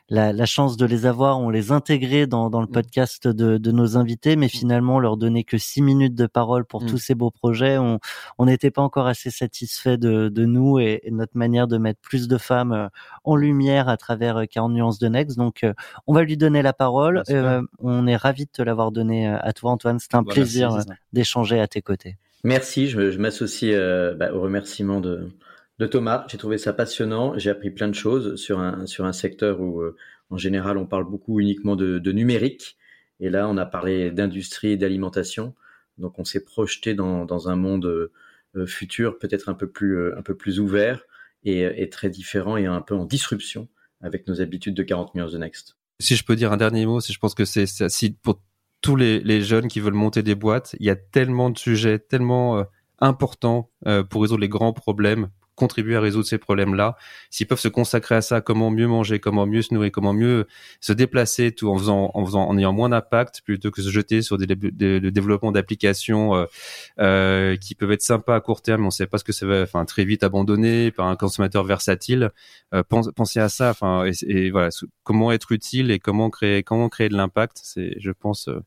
la, 0.08 0.32
la, 0.32 0.46
chance 0.46 0.78
de 0.78 0.86
les 0.86 1.04
avoir, 1.04 1.38
on 1.38 1.50
les 1.50 1.70
intégrait 1.70 2.26
dans, 2.26 2.48
dans 2.48 2.62
le 2.62 2.66
mm. 2.66 2.72
podcast 2.72 3.28
de, 3.28 3.58
de, 3.58 3.72
nos 3.72 3.98
invités, 3.98 4.36
mais 4.36 4.46
mm. 4.46 4.50
finalement, 4.50 4.98
leur 5.00 5.18
donner 5.18 5.44
que 5.44 5.58
six 5.58 5.82
minutes 5.82 6.14
de 6.14 6.26
parole 6.26 6.64
pour 6.64 6.86
tous 6.86 6.96
ces 6.96 7.14
beaux 7.14 7.30
projets. 7.30 7.76
On 7.76 8.46
n'était 8.46 8.70
pas 8.70 8.80
encore 8.80 9.06
assez 9.06 9.30
satisfait 9.30 9.98
de, 9.98 10.30
de 10.30 10.44
nous 10.46 10.78
et, 10.78 11.02
notre 11.10 11.36
manière 11.36 11.68
de 11.68 11.76
mettre 11.76 12.00
plus 12.00 12.26
de 12.26 12.38
femmes 12.38 12.88
en 13.24 13.36
lumière 13.36 13.90
à 13.90 13.98
travers 13.98 14.48
40 14.48 14.72
nuances 14.72 14.98
de 14.98 15.08
Next. 15.08 15.36
Donc, 15.36 15.66
on 16.06 16.14
va 16.14 16.22
lui 16.22 16.38
donner 16.38 16.62
la 16.62 16.72
parole. 16.72 17.22
on 17.80 18.06
est 18.06 18.16
ravi 18.16 18.46
de 18.46 18.50
te 18.50 18.62
l'avoir 18.62 18.92
donné 18.92 19.26
à 19.26 19.52
toi, 19.52 19.72
Antoine. 19.72 19.98
C'est 19.98 20.14
un 20.14 20.24
plaisir 20.24 20.78
d'échanger 21.12 21.60
à 21.60 21.66
tes 21.66 21.82
côtés. 21.82 22.16
Merci, 22.44 22.88
je, 22.88 23.10
je 23.10 23.18
m'associe 23.18 23.74
euh, 23.74 24.14
bah, 24.14 24.32
au 24.32 24.40
remerciement 24.40 25.00
de, 25.00 25.28
de 25.78 25.86
Thomas. 25.86 26.24
J'ai 26.28 26.38
trouvé 26.38 26.58
ça 26.58 26.72
passionnant. 26.72 27.38
J'ai 27.38 27.50
appris 27.50 27.70
plein 27.70 27.88
de 27.88 27.94
choses 27.94 28.36
sur 28.36 28.60
un, 28.60 28.86
sur 28.86 29.04
un 29.04 29.12
secteur 29.12 29.60
où, 29.60 29.80
euh, 29.80 29.96
en 30.30 30.38
général, 30.38 30.78
on 30.78 30.86
parle 30.86 31.04
beaucoup 31.04 31.40
uniquement 31.40 31.76
de, 31.76 31.98
de 31.98 32.12
numérique. 32.12 32.78
Et 33.18 33.28
là, 33.28 33.48
on 33.48 33.58
a 33.58 33.66
parlé 33.66 34.10
d'industrie 34.10 34.70
et 34.70 34.76
d'alimentation. 34.78 35.54
Donc, 35.98 36.18
on 36.18 36.24
s'est 36.24 36.44
projeté 36.44 36.94
dans, 36.94 37.26
dans 37.26 37.50
un 37.50 37.56
monde 37.56 37.84
euh, 37.84 38.66
futur, 38.66 39.18
peut-être 39.18 39.48
un 39.50 39.54
peu 39.54 39.68
plus, 39.68 40.12
un 40.14 40.22
peu 40.22 40.34
plus 40.34 40.60
ouvert 40.60 41.02
et, 41.44 41.60
et, 41.60 41.88
très 41.90 42.08
différent 42.08 42.56
et 42.56 42.66
un 42.66 42.80
peu 42.80 42.94
en 42.94 43.04
disruption 43.04 43.68
avec 44.00 44.26
nos 44.26 44.40
habitudes 44.40 44.74
de 44.74 44.82
40 44.82 45.14
millions 45.14 45.28
de 45.28 45.38
Next. 45.38 45.76
Si 46.00 46.16
je 46.16 46.24
peux 46.24 46.34
dire 46.34 46.52
un 46.52 46.56
dernier 46.56 46.86
mot, 46.86 47.00
si 47.00 47.12
je 47.12 47.18
pense 47.18 47.34
que 47.34 47.44
c'est 47.44 47.66
si 47.66 48.10
pour 48.10 48.40
tous 48.80 48.96
les, 48.96 49.42
jeunes 49.42 49.68
qui 49.68 49.80
veulent 49.80 49.94
monter 49.94 50.22
des 50.22 50.34
boîtes. 50.34 50.74
Il 50.80 50.86
y 50.86 50.90
a 50.90 50.96
tellement 50.96 51.50
de 51.50 51.58
sujets, 51.58 51.98
tellement 51.98 52.58
euh, 52.58 52.64
importants 52.98 53.70
euh, 53.86 54.02
pour 54.02 54.22
résoudre 54.22 54.40
les 54.40 54.48
grands 54.48 54.72
problèmes, 54.72 55.28
contribuer 55.60 55.96
à 55.96 56.00
résoudre 56.00 56.26
ces 56.26 56.38
problèmes-là. 56.38 56.96
S'ils 57.28 57.46
peuvent 57.46 57.60
se 57.60 57.68
consacrer 57.68 58.14
à 58.14 58.22
ça, 58.22 58.40
comment 58.40 58.70
mieux 58.70 58.86
manger, 58.86 59.20
comment 59.20 59.46
mieux 59.46 59.60
se 59.60 59.74
nourrir, 59.74 59.92
comment 59.92 60.14
mieux 60.14 60.46
se 60.80 60.94
déplacer, 60.94 61.52
tout 61.52 61.68
en 61.68 61.76
faisant, 61.76 62.10
en 62.14 62.24
faisant, 62.24 62.48
en 62.48 62.56
ayant 62.56 62.72
moins 62.72 62.88
d'impact, 62.88 63.42
plutôt 63.44 63.70
que 63.70 63.82
se 63.82 63.90
jeter 63.90 64.22
sur 64.22 64.38
des, 64.38 64.46
des, 64.46 65.00
le 65.00 65.10
développement 65.10 65.52
d'applications 65.52 66.34
euh, 66.34 66.46
euh, 66.98 67.56
qui 67.56 67.74
peuvent 67.74 67.92
être 67.92 68.02
sympas 68.02 68.36
à 68.36 68.40
court 68.40 68.62
terme, 68.62 68.82
on 68.82 68.86
ne 68.86 68.90
sait 68.90 69.06
pas 69.06 69.18
ce 69.18 69.24
que 69.24 69.32
ça 69.32 69.46
va, 69.46 69.62
enfin 69.62 69.84
très 69.84 70.04
vite 70.04 70.24
abandonné 70.24 70.90
par 70.90 71.06
un 71.06 71.16
consommateur 71.16 71.64
versatile. 71.64 72.30
Euh, 72.74 72.82
pensez 72.82 73.40
à 73.40 73.48
ça, 73.50 73.70
enfin 73.70 74.04
et, 74.26 74.50
voilà, 74.50 74.70
comment 75.04 75.30
être 75.30 75.52
utile 75.52 75.90
et 75.90 75.98
comment 75.98 76.30
créer, 76.30 76.62
comment 76.62 76.88
créer 76.88 77.10
de 77.10 77.16
l'impact. 77.16 77.60
C'est, 77.62 77.96
je 78.00 78.10
pense, 78.12 78.48
euh, 78.48 78.60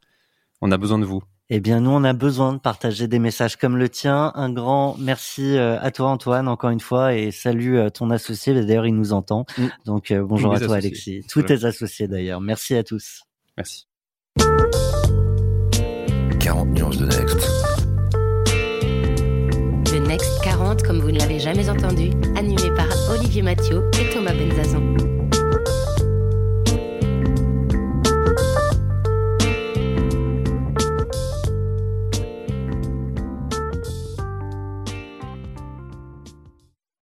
on 0.61 0.71
a 0.71 0.77
besoin 0.77 0.99
de 0.99 1.05
vous. 1.05 1.23
Eh 1.49 1.59
bien, 1.59 1.81
nous, 1.81 1.91
on 1.91 2.03
a 2.03 2.13
besoin 2.13 2.53
de 2.53 2.57
partager 2.57 3.07
des 3.07 3.19
messages 3.19 3.57
comme 3.57 3.77
le 3.77 3.89
tien. 3.89 4.31
Un 4.35 4.51
grand 4.51 4.95
merci 4.97 5.57
euh, 5.57 5.77
à 5.81 5.91
toi, 5.91 6.09
Antoine, 6.09 6.47
encore 6.47 6.69
une 6.69 6.79
fois, 6.79 7.15
et 7.15 7.31
salut 7.31 7.79
à 7.79 7.91
ton 7.91 8.09
associé. 8.11 8.53
D'ailleurs, 8.53 8.87
il 8.87 8.95
nous 8.95 9.11
entend. 9.11 9.45
Mm. 9.57 9.65
Donc, 9.85 10.11
euh, 10.11 10.23
bonjour 10.23 10.53
à 10.53 10.59
toi, 10.59 10.77
Alexis. 10.77 11.21
Tous 11.29 11.43
tes 11.43 11.65
associés, 11.65 12.07
d'ailleurs. 12.07 12.39
Merci 12.39 12.75
à 12.75 12.83
tous. 12.83 13.23
Merci. 13.57 13.87
40 16.39 16.69
nuances 16.69 16.97
de 16.97 17.05
Next. 17.05 17.37
Le 19.91 20.07
Next 20.07 20.41
40, 20.43 20.83
comme 20.83 20.99
vous 20.99 21.11
ne 21.11 21.19
l'avez 21.19 21.39
jamais 21.39 21.69
entendu, 21.69 22.11
animé 22.37 22.73
par 22.75 22.87
Olivier 23.09 23.41
Mathieu 23.41 23.83
et 23.99 24.13
Thomas 24.13 24.33
Benzazan. 24.33 25.22